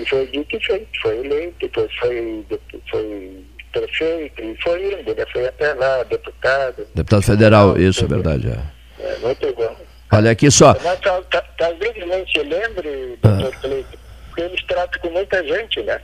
[0.00, 5.14] E foi dito e feito, foi eleito, depois foi, depois foi prefeito, e foi indo,
[5.14, 5.24] né?
[5.32, 6.86] foi até lá, deputado.
[6.94, 8.48] Deputado federal, isso é verdade.
[8.48, 8.78] é.
[9.04, 9.76] É, muito bom.
[10.12, 10.74] Olha aqui só.
[10.82, 13.28] Mas tal- tal- talvez não se lembre, Ah.
[13.28, 16.00] doutor Cleiton, porque eles tratam com muita gente, né?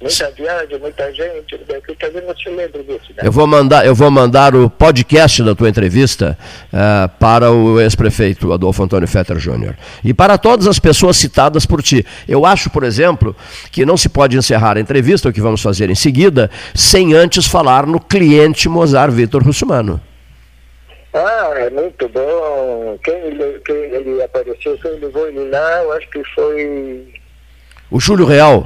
[0.00, 3.22] Muita viagem, muita gente, daqui talvez não se lembre disso, né?
[3.24, 6.38] Eu vou mandar, eu vou mandar o podcast da tua entrevista
[6.72, 9.76] ah, para o ex-prefeito Adolfo Antônio Fetter Júnior.
[10.04, 12.06] E para todas as pessoas citadas por ti.
[12.28, 13.34] Eu acho, por exemplo,
[13.72, 17.48] que não se pode encerrar a entrevista, o que vamos fazer em seguida, sem antes
[17.48, 20.00] falar no cliente Mozart Vitor Russumano.
[21.12, 22.96] Ah, é muito bom.
[23.02, 27.12] Quem ele, quem ele apareceu, quem levou ele lá, eu acho que foi.
[27.90, 28.64] O Júlio Real.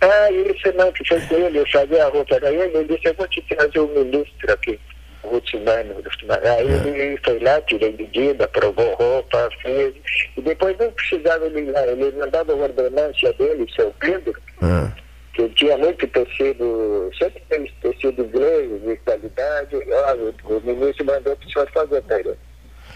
[0.00, 3.08] Ah, isso não, que foi com ele, eu sabia a roupa da ele, ele disse,
[3.08, 4.78] eu vou te trazer o ministro aqui,
[5.22, 6.02] o Rutsumano.
[6.44, 9.94] Aí ele foi lá, tirei medida, aprovou roupa, fez,
[10.36, 14.92] e depois não precisava ele lá, ele mandava a ordenância dele, seu Pedro, Ah,
[15.32, 21.34] que ele tinha muito tecido, sempre teve tecido inglês, de qualidade, ó, o, ministro mandou
[21.34, 22.34] o senhor fazer para ele.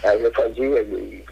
[0.03, 0.85] Aí eu fazia,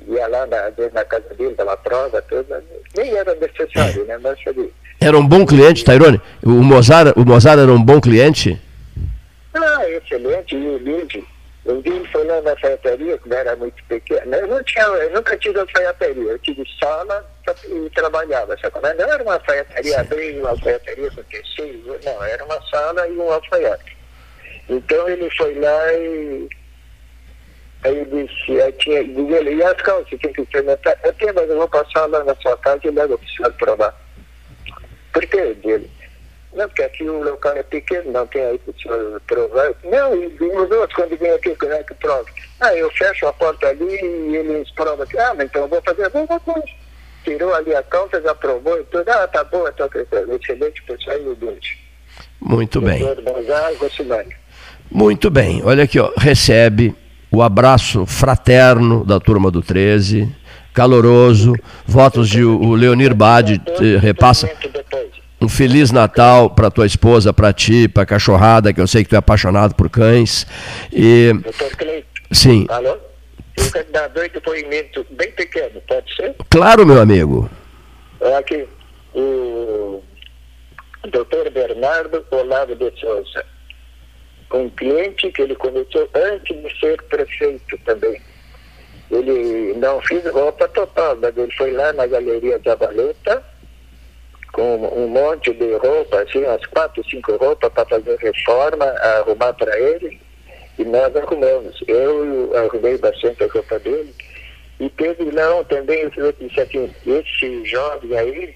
[0.07, 2.63] ia lá na, na casa dele, dava prova, toda,
[2.95, 4.69] nem era necessário, né, mas fazia.
[5.01, 6.21] Era um bom cliente, Tairone?
[6.43, 8.59] O Mozart, o Mozart era um bom cliente?
[9.53, 11.23] Ah, excelente, e humilde.
[11.65, 14.35] Um dia ele foi lá na alfaiataria, quando era muito pequeno.
[14.35, 17.25] Eu, não tinha, eu nunca tive alfaiataria, eu tive sala
[17.65, 18.57] e trabalhava.
[18.57, 23.07] Só que não era uma alfaiataria bem, uma alfaiataria com tecido, não, era uma sala
[23.07, 23.97] e um alfaiate.
[24.67, 26.49] Então ele foi lá e
[27.81, 30.99] Aí disse, aí tinha, disse ele, e as calças, tinha que experimentar?
[31.01, 33.53] Eu tenho, mas eu vou passar lá na sua casa e levo para o senhor
[33.53, 33.95] provar.
[35.13, 35.89] Por que dele?
[36.53, 39.71] Não, porque aqui o local é pequeno, não tem aí para o senhor provar.
[39.83, 42.25] Não, e, e os outros, quando vem aqui, como é que prova?
[42.59, 45.17] Ah, eu fecho a porta ali e eles provam aqui.
[45.19, 46.67] Ah, mas então eu vou fazer a mesma coisa.
[47.23, 49.07] Tirou ali a calça, já provou e tudo.
[49.09, 51.77] Ah, tá bom, então, excelente pessoal e humilde.
[52.41, 53.01] Muito bem.
[54.89, 55.61] Muito bem.
[55.63, 56.11] Olha aqui, ó.
[56.17, 56.95] Recebe
[57.31, 60.35] o abraço fraterno da turma do 13,
[60.79, 63.61] caloroso, votos de o Leonir Bade
[63.99, 64.49] repassa
[65.41, 69.15] um feliz Natal para tua esposa, para ti, para cachorrada, que eu sei que tu
[69.15, 70.47] é apaixonado por cães.
[70.93, 72.03] E Doutor.
[72.31, 72.65] Sim.
[72.69, 72.97] Alô?
[73.57, 76.33] Eu quero dar dois depoimentos bem pequenos, pode ser?
[76.49, 77.49] Claro, meu amigo.
[78.37, 78.65] Aqui,
[79.13, 80.01] o
[81.11, 83.45] doutor Bernardo Olavo de Souza
[84.53, 88.19] um cliente que ele cometeu antes de ser prefeito também.
[89.09, 93.43] Ele não fez roupa total, mas ele foi lá na Galeria da Valeta
[94.51, 99.79] com um monte de roupa, assim, umas quatro, cinco roupas para fazer reforma, arrumar para
[99.79, 100.19] ele.
[100.77, 101.81] E nós arrumamos.
[101.87, 104.13] Eu arrumei bastante a roupa dele.
[104.79, 108.55] E teve lá também, eu disse assim, esse jovem aí,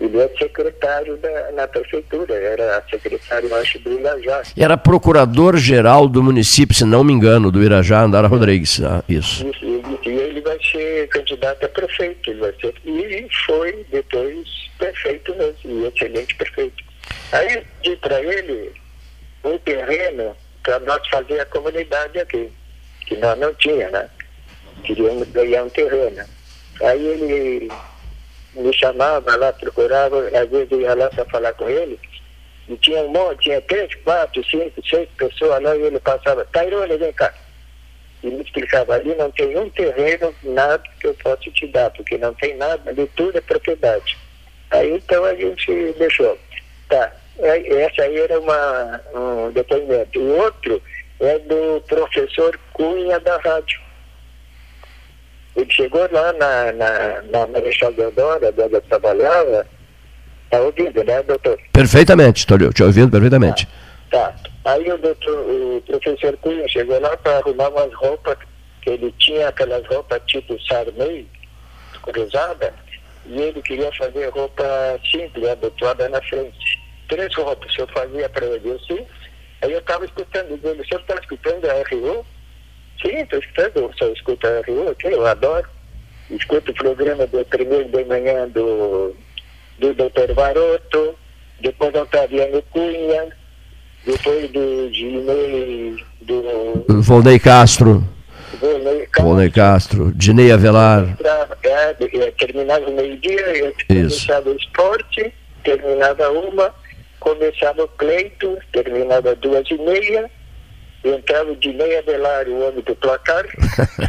[0.00, 4.42] ele é secretário da, na prefeitura, era secretário, acho, do Irajá.
[4.56, 8.80] Era procurador-geral do município, se não me engano, do Irajá, Andara Rodrigues.
[8.82, 9.46] Ah, isso.
[9.46, 9.64] isso
[10.04, 14.48] e ele vai ser candidato a prefeito, ele vai ser, e foi depois
[14.78, 16.84] prefeito mesmo, e excelente prefeito.
[17.32, 18.72] Aí pedi para ele
[19.44, 22.50] um terreno para nós fazer a comunidade aqui,
[23.06, 24.08] que nós não tinha, né?
[24.84, 26.24] Queríamos ganhar um terreno.
[26.82, 27.70] Aí ele
[28.54, 31.98] me chamava lá, procurava, às vezes eu ia lá para falar com ele,
[32.68, 36.96] e tinha um monte, tinha três, quatro, cinco, seis pessoas lá, e ele passava, Tairone,
[36.96, 37.32] vem cá.
[38.22, 42.16] E me explicava, ali não tem um terreno, nada que eu possa te dar, porque
[42.16, 44.16] não tem nada, ali tudo é propriedade.
[44.70, 46.38] Aí então a gente deixou.
[46.88, 50.18] Tá, essa aí era uma, um depoimento.
[50.18, 50.82] O outro
[51.20, 53.83] é do professor Cunha da rádio.
[55.56, 59.66] Ele chegou lá na, na, na Marechal Deodoro, onde eu trabalhava,
[60.50, 61.58] tá ouvindo, né, doutor?
[61.72, 63.68] Perfeitamente, estou te ouvindo perfeitamente.
[64.10, 64.32] Tá.
[64.32, 64.34] tá.
[64.64, 68.36] Aí o, doutor, o professor Cunha chegou lá para arrumar umas roupas,
[68.82, 71.28] que ele tinha aquelas roupas tipo Sarney,
[72.02, 72.72] cruzada,
[73.26, 74.64] e ele queria fazer roupa
[75.10, 76.82] simples, abotoada na frente.
[77.08, 79.06] Três roupas, eu fazia para ele assim,
[79.62, 82.26] aí eu estava escutando ele, o senhor está escutando a RU?
[83.00, 85.68] Sim, estou escutando, só escuto a RU, que eu adoro.
[86.30, 89.14] Escuto o programa do primeiro de manhã do,
[89.78, 90.32] do Dr.
[90.34, 91.14] Varoto,
[91.60, 93.28] depois do Otaviano Cunha,
[94.06, 97.02] depois do Ginei, do...
[97.02, 98.02] Volney Castro.
[99.18, 100.12] Volney Castro.
[100.14, 101.16] Dinei Avelar.
[101.62, 106.74] É, é, terminava o meio-dia, começava o esporte, terminava uma,
[107.20, 110.30] começava o Cleito, terminava duas e meia,
[111.04, 113.44] entrava o Dinei Avelar, o homem do placar,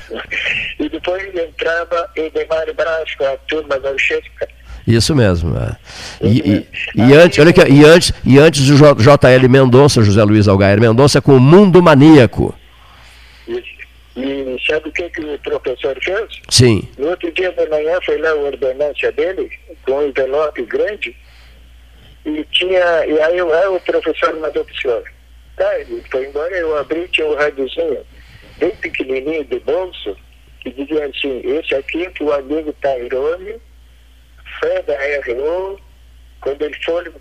[0.80, 4.48] e depois entrava Edemar Brasco, a turma da Uxesca.
[4.88, 5.58] Isso mesmo.
[5.58, 5.76] É.
[6.22, 10.48] E, e, e, antes, olha aqui, e, antes, e antes do JL Mendonça, José Luiz
[10.48, 12.56] Algair Mendonça, com o Mundo Maníaco.
[14.16, 16.42] E sabe o que, que o professor fez?
[16.50, 16.88] Sim.
[16.98, 19.50] No outro dia da manhã foi lá a ordenância dele,
[19.86, 21.16] com um envelope grande,
[22.26, 23.06] e tinha.
[23.06, 25.15] E aí, aí o professor mandou para o senhor.
[25.56, 28.06] Tá, ele foi embora, eu abri, tinha um radiozinho
[28.58, 30.18] bem pequenininho de bolso,
[30.62, 33.56] que dizia assim, esse aqui que o amigo Tairone,
[34.60, 34.96] fã da
[35.26, 35.80] RO,
[36.42, 37.12] quando ele for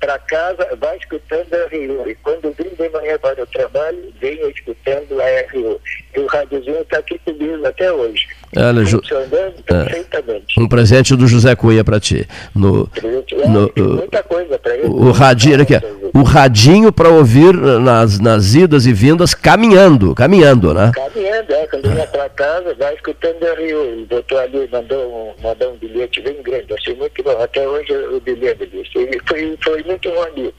[0.00, 2.08] para casa, vai escutando a RU.
[2.08, 5.80] E quando vim de manhã para o trabalho, venho escutando a RU.
[6.16, 8.26] E o radiozinho está aqui comigo até hoje.
[8.56, 9.62] Olha, funcionando Ju...
[9.62, 10.58] perfeitamente.
[10.58, 12.26] Um presente do José Cunha para ti.
[12.54, 14.86] No, é, no, muita coisa para ele.
[14.86, 15.74] O radinho, aqui,
[16.14, 20.90] o radinho para ouvir nas, nas idas e vindas caminhando, caminhando, né?
[20.94, 21.66] Caminhando, é.
[21.66, 23.40] Quando ia para casa, vai escutando.
[23.40, 26.72] O doutor ali mandou um, mandou um bilhete bem grande.
[26.74, 27.30] Achei muito bom.
[27.40, 29.18] Até hoje o bilhete disse.
[29.26, 30.54] Foi, foi muito bom ali.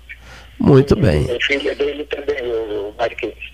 [0.59, 1.27] Muito bem.
[1.31, 3.51] A filha dele também, o Marquinhos.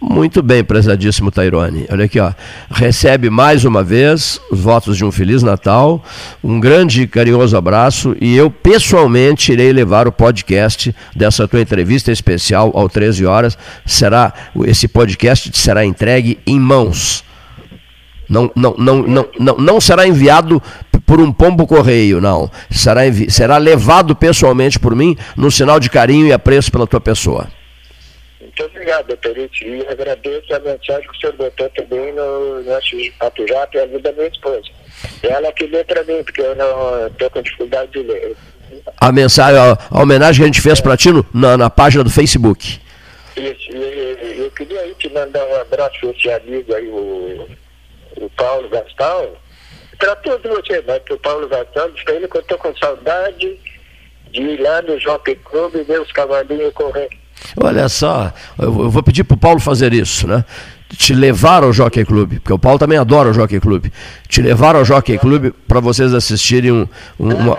[0.00, 1.86] Muito bem, prezadíssimo Tairone.
[1.90, 2.32] Olha aqui, ó.
[2.70, 6.02] Recebe mais uma vez os votos de um Feliz Natal,
[6.42, 12.10] um grande e carinhoso abraço e eu pessoalmente irei levar o podcast dessa tua entrevista
[12.10, 13.58] especial ao 13 horas.
[13.84, 14.32] Será
[14.64, 17.22] esse podcast será entregue em mãos.
[18.26, 20.62] Não, não, não, não, não, não será enviado
[21.04, 22.50] por um pombo correio, não.
[22.70, 27.59] Será, será levado pessoalmente por mim no sinal de carinho e apreço pela tua pessoa.
[28.60, 29.38] Muito obrigado, doutor.
[29.38, 33.86] E agradeço a mensagem que o senhor botou também no nosso papo já e a
[33.86, 34.68] vida da minha esposa.
[35.22, 38.36] Ela que lê para mim, porque eu não estou com dificuldade de ler.
[38.98, 42.04] A mensagem, a, a homenagem que a gente fez para ti no, na, na, página
[42.04, 42.78] do Facebook.
[43.34, 47.48] Isso, e, eu queria aí te mandar um abraço para esse amigo aí, o,
[48.18, 49.36] o Paulo Gastal.
[49.98, 52.76] Para todos vocês, mas para o Paulo Gastal, diz para ele que eu estou com
[52.76, 53.58] saudade
[54.30, 57.19] de ir lá no Jockey Club e ver os cavalinhos correndo.
[57.56, 60.44] Olha só, eu vou pedir para o Paulo fazer isso, né?
[60.96, 63.86] Te levar ao Jockey Club, porque o Paulo também adora o Jockey Club.
[64.28, 66.88] Te levar ao Jockey Club para vocês assistirem um,
[67.18, 67.58] um, uma,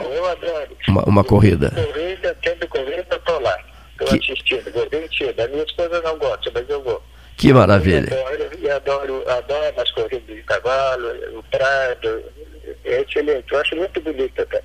[0.87, 1.71] uma, uma, corrida.
[1.71, 3.57] Corrida, tendo corrida, estou lá.
[3.91, 4.87] Estou assistindo, vou
[5.17, 5.41] cedo.
[5.41, 7.01] A minha esposa não gosta, mas eu vou.
[7.37, 8.13] Que maravilha.
[8.61, 12.23] Eu adoro, adoro, adoro as corridas de cavalo, o prado.
[12.83, 14.61] É excelente, eu acho muito bonito até.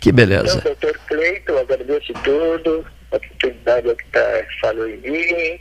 [0.00, 0.58] Que beleza.
[0.58, 5.60] Então, doutor Cleiton, agradeço tudo a oportunidade que tá, falou em mim.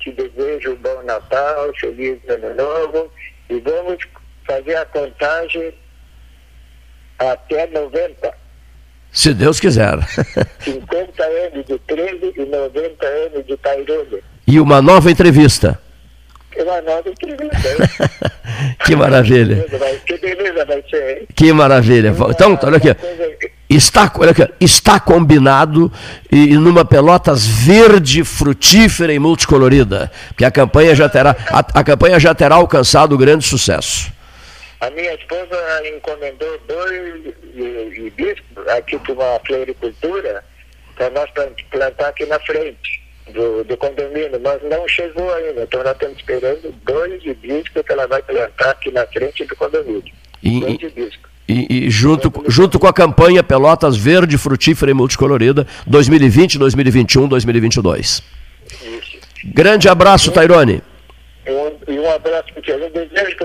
[0.00, 3.10] Te desejo um bom Natal, feliz Ano Novo
[3.48, 3.98] e vamos
[4.46, 5.74] fazer a contagem
[7.18, 8.34] até 90.
[9.12, 9.96] Se Deus quiser.
[10.60, 14.22] 50 anos de 13 e 90 anos de Tairone.
[14.46, 15.80] E uma nova entrevista.
[16.56, 17.58] Uma nova entrevista.
[18.84, 19.64] que maravilha.
[20.04, 21.28] Que beleza vai ser, hein?
[21.34, 22.12] Que maravilha.
[22.30, 22.88] Então, olha aqui.
[23.68, 24.12] Está,
[24.60, 25.90] está combinado
[26.30, 32.20] e numa Pelotas verde, frutífera e multicolorida, porque a campanha já terá, a, a campanha
[32.20, 34.12] já terá alcançado grande sucesso.
[34.80, 35.56] A minha esposa
[35.96, 37.34] encomendou dois
[37.96, 40.44] hibiscos aqui para uma floricultura
[40.94, 41.30] para nós
[41.70, 45.62] plantar aqui na frente do, do condomínio, mas não chegou ainda.
[45.62, 50.12] Então nós estamos esperando dois hibiscos que ela vai plantar aqui na frente do condomínio.
[50.42, 51.33] E, dois hibiscos.
[51.46, 58.22] E, e, junto, junto com a campanha Pelotas Verde, Frutífera e Multicolorida 2020, 2021, 2022.
[58.82, 59.18] Isso.
[59.44, 60.82] Grande abraço, Tairone.
[61.46, 63.36] E um abraço para Eu desejo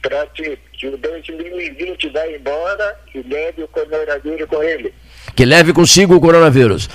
[0.00, 4.94] para ti que o 2020 vá embora e leve o coronavírus com ele.
[5.34, 6.88] Que leve consigo o coronavírus.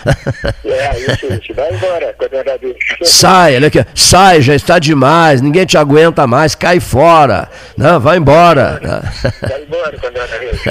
[0.64, 1.54] É, isso, isso.
[1.54, 2.78] Vai embora, coronavírus.
[3.04, 3.86] Sai, olha aqui.
[3.94, 5.42] Sai, já está demais.
[5.42, 6.56] Ninguém te aguenta mais.
[6.56, 7.50] Cai fora.
[7.76, 8.80] Não, vai embora.
[9.42, 10.62] Vai embora, coronavírus.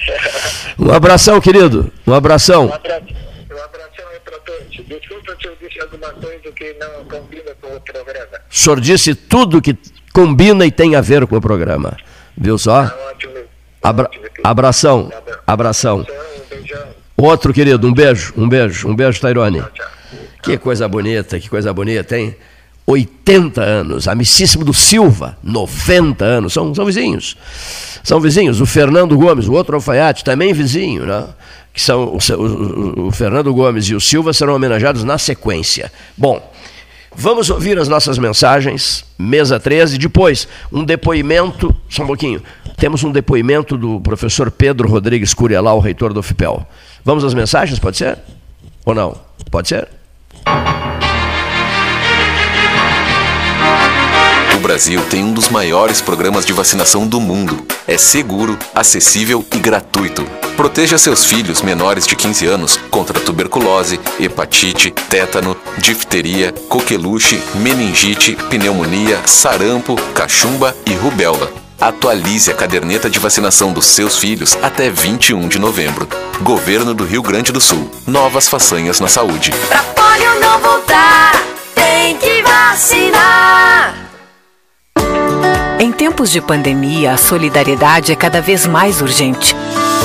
[0.78, 1.92] um abração, querido.
[2.06, 2.66] Um abração.
[2.66, 3.04] Um abraço.
[3.50, 4.86] Um abração aí para todos.
[4.86, 8.40] Desculpa se eu disse alguma coisa que não combina com o programa.
[8.50, 9.76] O senhor disse tudo que
[10.12, 11.96] combina e tem a ver com o programa.
[12.36, 12.86] Viu só?
[12.86, 12.94] Tá.
[13.82, 14.10] Abra
[14.42, 15.10] abração.
[15.46, 16.06] Abração.
[17.20, 19.62] Outro querido, um beijo, um beijo, um beijo, Tairone.
[20.42, 22.34] Que coisa bonita, que coisa bonita, hein?
[22.86, 27.36] 80 anos, amicíssimo do Silva, 90 anos, são, são vizinhos.
[28.02, 28.60] São vizinhos.
[28.60, 31.28] O Fernando Gomes, o outro alfaiate, também vizinho, né?
[31.74, 35.92] Que são o, o, o Fernando Gomes e o Silva serão homenageados na sequência.
[36.16, 36.42] Bom,
[37.12, 42.40] Vamos ouvir as nossas mensagens, mesa 13, depois um depoimento, só um pouquinho,
[42.76, 46.64] temos um depoimento do professor Pedro Rodrigues Curielal, reitor do FIPEL.
[47.04, 48.18] Vamos às mensagens, pode ser?
[48.84, 49.16] Ou não?
[49.50, 49.88] Pode ser?
[54.54, 57.64] O Brasil tem um dos maiores programas de vacinação do mundo.
[57.88, 60.22] É seguro, acessível e gratuito.
[60.56, 69.26] Proteja seus filhos menores de 15 anos contra tuberculose, hepatite, tétano, difteria, coqueluche, meningite, pneumonia,
[69.26, 71.50] sarampo, cachumba e rubéola.
[71.80, 76.06] Atualize a caderneta de vacinação dos seus filhos até 21 de novembro.
[76.42, 77.90] Governo do Rio Grande do Sul.
[78.06, 79.50] Novas façanhas na saúde.
[79.66, 81.42] Pra polio não voltar,
[81.74, 83.94] tem que vacinar.
[85.78, 89.56] Em tempos de pandemia, a solidariedade é cada vez mais urgente.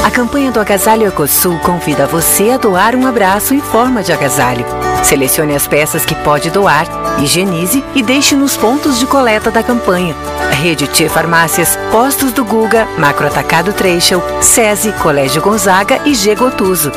[0.01, 4.65] A campanha do Agasalho Ecosul convida você a doar um abraço em forma de agasalho.
[5.05, 6.87] Selecione as peças que pode doar,
[7.21, 10.15] higienize e deixe nos pontos de coleta da campanha.
[10.49, 16.91] Rede T Farmácias, Postos do Guga, Macro Atacado Treixel, SESI, Colégio Gonzaga e G Gotuso.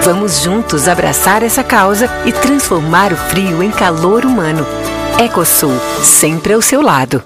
[0.00, 4.66] Vamos juntos abraçar essa causa e transformar o frio em calor humano.
[5.22, 7.22] Ecosul, sempre ao seu lado.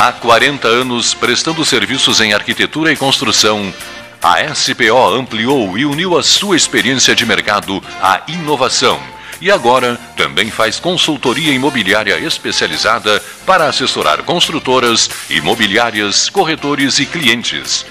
[0.00, 3.72] Há 40 anos prestando serviços em arquitetura e construção,
[4.20, 9.13] a SPO ampliou e uniu a sua experiência de mercado à inovação
[9.44, 17.84] e agora também faz consultoria imobiliária especializada para assessorar construtoras, imobiliárias, corretores e clientes.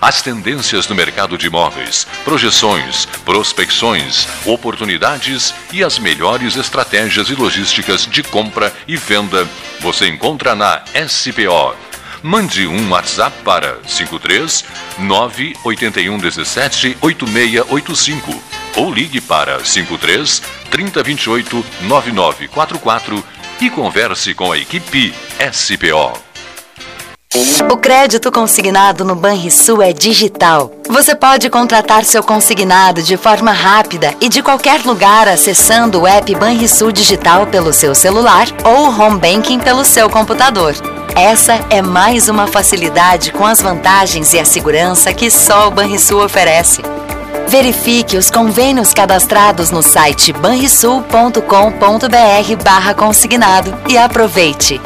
[0.00, 8.06] As tendências no mercado de imóveis, projeções, prospecções, oportunidades e as melhores estratégias e logísticas
[8.06, 9.48] de compra e venda
[9.80, 11.74] você encontra na SPO.
[12.22, 14.64] Mande um WhatsApp para 53
[15.00, 23.24] 981 17 8685 ou ligue para 53 3028 9944
[23.60, 25.14] e converse com a equipe
[25.52, 26.30] SPO.
[27.70, 30.72] O crédito consignado no Banrisul é digital.
[30.88, 36.34] Você pode contratar seu consignado de forma rápida e de qualquer lugar acessando o app
[36.34, 40.74] Banrisul Digital pelo seu celular ou o home banking pelo seu computador.
[41.14, 46.24] Essa é mais uma facilidade com as vantagens e a segurança que só o Banrisul
[46.24, 46.82] oferece.
[47.50, 54.80] Verifique os convênios cadastrados no site banrisul.com.br consignado e aproveite.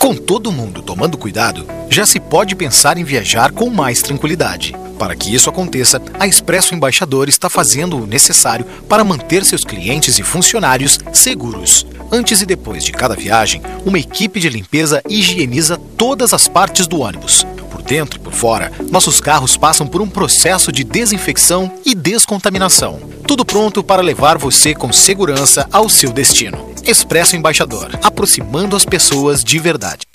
[0.00, 4.72] Com todo mundo tomando cuidado, já se pode pensar em viajar com mais tranquilidade.
[4.96, 10.16] Para que isso aconteça, a Expresso Embaixador está fazendo o necessário para manter seus clientes
[10.20, 11.84] e funcionários seguros.
[12.12, 17.00] Antes e depois de cada viagem, uma equipe de limpeza higieniza todas as partes do
[17.00, 17.44] ônibus.
[17.88, 23.00] Dentro e por fora, nossos carros passam por um processo de desinfecção e descontaminação.
[23.26, 26.70] Tudo pronto para levar você com segurança ao seu destino.
[26.84, 30.06] Expresso Embaixador, aproximando as pessoas de verdade.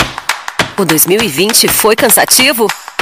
[0.78, 2.68] O 2020 foi cansativo?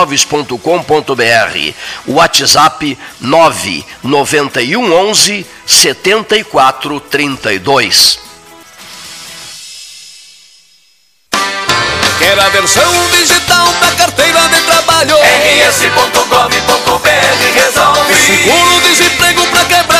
[0.00, 1.74] imóveis.com.br.
[2.06, 8.18] WhatsApp 991 11 7432.
[12.18, 15.16] Quer a versão digital da carteira de trabalho?
[15.68, 17.10] rs.gov.br
[17.54, 18.14] resolve.
[18.14, 19.99] Seguro-desemprego pra quebrar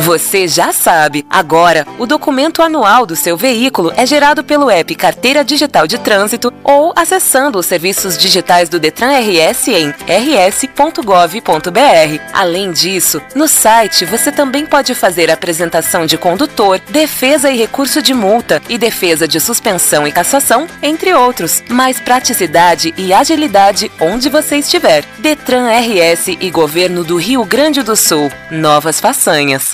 [0.00, 5.44] Você já sabe, agora o documento anual do seu veículo é gerado pelo app Carteira
[5.44, 11.40] Digital de Trânsito ou acessando os serviços digitais do Detran RS em rs.gov.br.
[12.32, 18.12] Além disso, no site você também pode fazer apresentação de condutor, defesa e recurso de
[18.12, 21.62] multa e defesa de suspensão e cassação, entre outros.
[21.68, 25.04] Mais praticidade e agilidade onde você estiver.
[25.18, 28.30] Detran RS e Governo do Rio Grande do Sul.
[28.50, 29.73] Novas façanhas.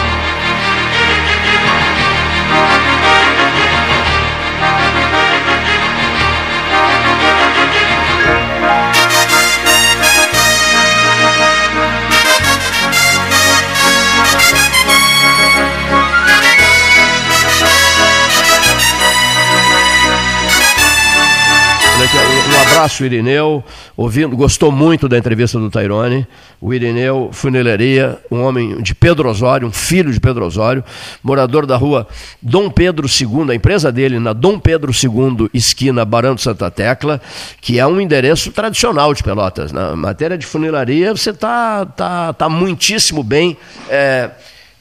[22.81, 23.63] Abraço, Irineu.
[23.95, 26.25] Ouvindo, gostou muito da entrevista do Tairone.
[26.59, 30.83] O Irineu Funilaria, um homem de Pedro Osório, um filho de Pedro Osório,
[31.21, 32.07] morador da rua
[32.41, 37.21] Dom Pedro II, a empresa dele na Dom Pedro II, esquina Barão de Santa Tecla,
[37.59, 39.71] que é um endereço tradicional de Pelotas.
[39.71, 43.55] Na matéria de funilaria, você está tá, tá muitíssimo bem.
[43.89, 44.31] é,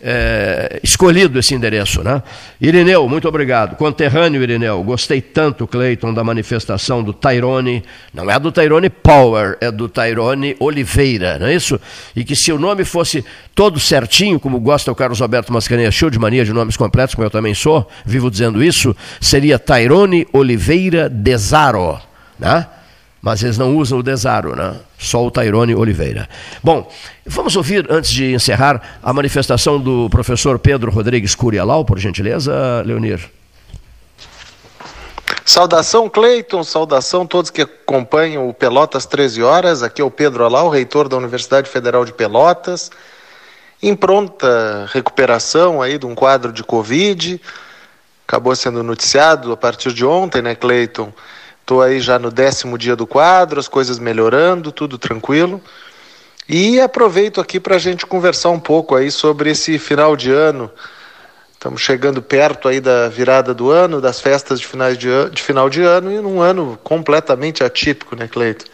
[0.03, 2.03] é, escolhido esse endereço.
[2.03, 2.23] Né?
[2.61, 3.77] Irineu, muito obrigado.
[3.77, 7.83] Conterrâneo Irineu, gostei tanto, Cleiton, da manifestação do Tairone.
[8.13, 11.81] Não é do Tairone Power, é do Tairone Oliveira, não é isso?
[12.15, 13.25] E que se o nome fosse
[13.55, 17.27] todo certinho, como gosta o Carlos Alberto Mascarenhas, show de mania de nomes completos, como
[17.27, 22.01] eu também sou, vivo dizendo isso, seria Tairone Oliveira Desaro.
[22.39, 22.67] Né?
[23.23, 24.77] Mas eles não usam o Desaro, né?
[24.99, 26.29] só o Tairone Oliveira.
[26.63, 26.91] Bom,
[27.27, 33.31] vamos ouvir, antes de encerrar, a manifestação do professor Pedro Rodrigues Curialau, por gentileza, Leonir.
[35.45, 39.83] Saudação, Cleiton, saudação a todos que acompanham o Pelotas 13 Horas.
[39.83, 42.91] Aqui é o Pedro Alau, reitor da Universidade Federal de Pelotas,
[43.83, 47.41] em pronta recuperação aí de um quadro de Covid.
[48.29, 51.13] Acabou sendo noticiado a partir de ontem, né, Cleiton?
[51.71, 55.63] Estou aí já no décimo dia do quadro, as coisas melhorando, tudo tranquilo.
[56.49, 60.69] E aproveito aqui para a gente conversar um pouco aí sobre esse final de ano.
[61.53, 65.71] Estamos chegando perto aí da virada do ano, das festas de, finais de, de final
[65.71, 68.65] de ano, e num ano completamente atípico, né, Cleito?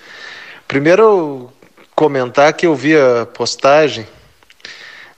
[0.66, 1.52] Primeiro,
[1.94, 4.08] comentar que eu vi a postagem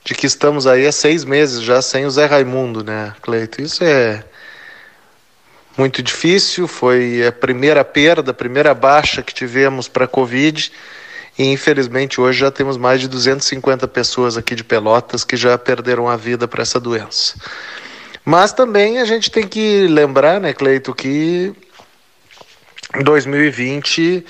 [0.03, 3.61] de que estamos aí há seis meses já sem o Zé Raimundo, né, Cleito?
[3.61, 4.25] Isso é
[5.79, 10.69] muito difícil, foi a primeira perda, a primeira baixa que tivemos para a Covid.
[11.37, 16.09] E infelizmente hoje já temos mais de 250 pessoas aqui de Pelotas que já perderam
[16.09, 17.35] a vida para essa doença.
[18.25, 21.53] Mas também a gente tem que lembrar, né, Cleito, que
[23.01, 24.25] 2020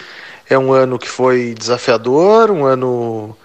[0.48, 3.36] é um ano que foi desafiador, um ano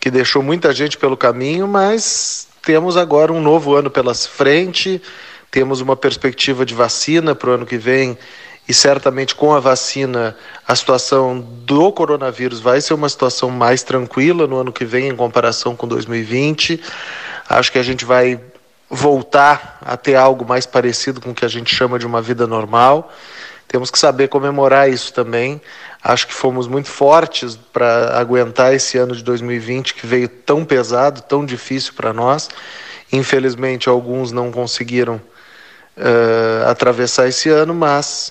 [0.00, 5.02] que deixou muita gente pelo caminho, mas temos agora um novo ano pela frente
[5.52, 8.16] temos uma perspectiva de vacina para o ano que vem
[8.66, 10.34] e certamente com a vacina
[10.66, 15.14] a situação do coronavírus vai ser uma situação mais tranquila no ano que vem em
[15.14, 16.82] comparação com 2020.
[17.46, 18.40] Acho que a gente vai
[18.88, 22.46] voltar a ter algo mais parecido com o que a gente chama de uma vida
[22.46, 23.12] normal.
[23.68, 25.60] Temos que saber comemorar isso também.
[26.02, 31.20] Acho que fomos muito fortes para aguentar esse ano de 2020 que veio tão pesado,
[31.20, 32.48] tão difícil para nós.
[33.12, 35.20] Infelizmente, alguns não conseguiram
[35.96, 38.30] uh, atravessar esse ano, mas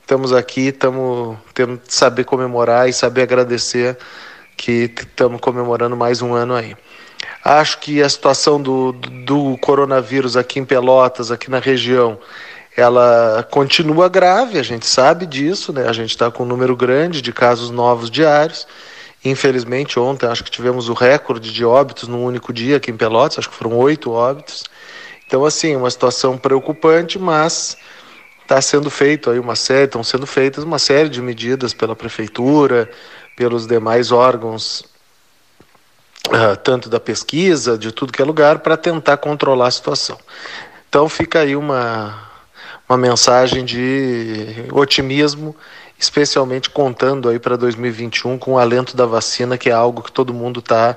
[0.00, 3.98] estamos aqui, estamos tendo saber comemorar e saber agradecer
[4.56, 6.76] que estamos comemorando mais um ano aí.
[7.44, 12.18] Acho que a situação do, do coronavírus aqui em Pelotas, aqui na região,
[12.76, 15.88] ela continua grave, a gente sabe disso, né?
[15.88, 18.66] A gente está com um número grande de casos novos diários.
[19.24, 23.38] Infelizmente, ontem acho que tivemos o recorde de óbitos num único dia aqui em Pelotas,
[23.38, 24.64] acho que foram oito óbitos.
[25.26, 27.76] Então, assim, uma situação preocupante, mas
[28.42, 32.88] está sendo feito aí uma série, estão sendo feitas uma série de medidas pela prefeitura,
[33.36, 34.84] pelos demais órgãos,
[36.28, 40.16] uh, tanto da pesquisa, de tudo que é lugar, para tentar controlar a situação.
[40.88, 42.30] Então fica aí uma,
[42.88, 45.54] uma mensagem de otimismo,
[45.98, 50.32] especialmente contando aí para 2021 com o alento da vacina, que é algo que todo
[50.32, 50.96] mundo está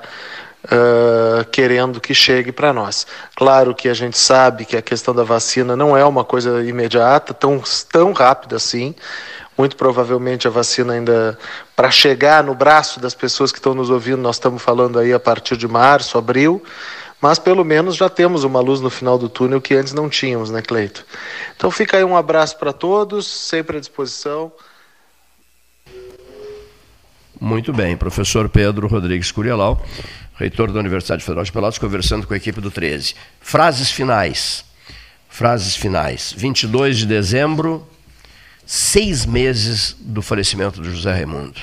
[0.69, 3.05] uh, querendo que chegue para nós.
[3.35, 7.33] Claro que a gente sabe que a questão da vacina não é uma coisa imediata,
[7.33, 8.95] tão, tão rápida assim.
[9.57, 11.37] Muito provavelmente a vacina ainda
[11.75, 15.19] para chegar no braço das pessoas que estão nos ouvindo, nós estamos falando aí a
[15.19, 16.63] partir de março, abril,
[17.19, 20.49] mas pelo menos já temos uma luz no final do túnel que antes não tínhamos,
[20.49, 21.05] né, Cleito?
[21.57, 24.49] Então fica aí um abraço para todos, sempre à disposição.
[27.41, 29.81] Muito bem, professor Pedro Rodrigues Curialau
[30.39, 33.13] reitor da Universidade Federal de Pelotas, conversando com a equipe do 13.
[33.41, 34.63] Frases finais.
[35.27, 36.33] Frases finais.
[36.35, 37.85] 22 de dezembro,
[38.65, 41.59] seis meses do falecimento do José Raimundo.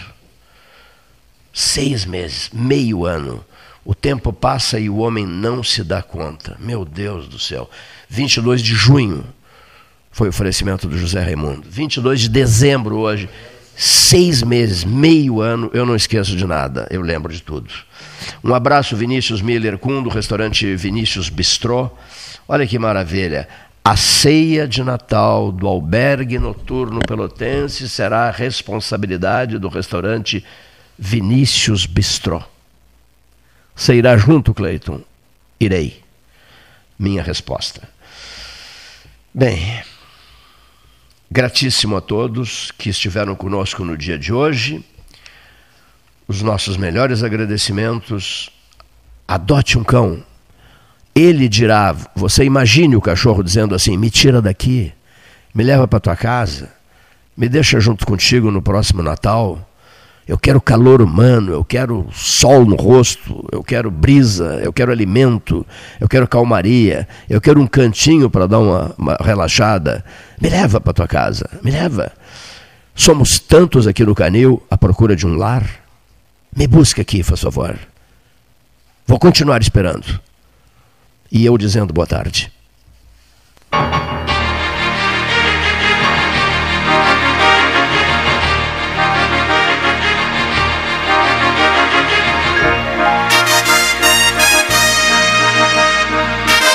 [1.55, 3.43] Seis meses, meio ano.
[3.83, 6.57] O tempo passa e o homem não se dá conta.
[6.61, 7.71] Meu Deus do céu.
[8.11, 9.25] 22 de junho
[10.13, 11.67] foi o falecimento do José Raimundo.
[11.67, 13.29] 22 de dezembro hoje.
[13.77, 17.71] Seis meses, meio ano, eu não esqueço de nada, eu lembro de tudo.
[18.43, 21.91] Um abraço, Vinícius Miller Kuhn, do restaurante Vinícius Bistrô.
[22.49, 23.47] Olha que maravilha.
[23.85, 30.43] A ceia de Natal do albergue noturno pelotense será a responsabilidade do restaurante
[30.99, 32.43] Vinícius Bistrô.
[33.75, 35.03] Você irá junto, Cleiton?
[35.61, 36.03] Irei.
[36.99, 37.87] Minha resposta.
[39.35, 39.83] Bem,
[41.31, 44.85] gratíssimo a todos que estiveram conosco no dia de hoje
[46.29, 48.51] os nossos melhores agradecimentos.
[49.27, 50.23] Adote um cão.
[51.15, 54.93] Ele dirá, você imagine o cachorro dizendo assim: me tira daqui,
[55.55, 56.73] me leva para tua casa,
[57.37, 59.69] me deixa junto contigo no próximo Natal.
[60.27, 65.65] Eu quero calor humano, eu quero sol no rosto, eu quero brisa, eu quero alimento,
[66.01, 70.05] eu quero calmaria, eu quero um cantinho para dar uma, uma relaxada.
[70.41, 72.13] Me leva para tua casa, me leva.
[72.93, 75.65] Somos tantos aqui no Canil à procura de um lar.
[76.55, 77.79] Me busca aqui, faz favor.
[79.07, 80.21] Vou continuar esperando.
[81.31, 82.51] E eu dizendo boa tarde.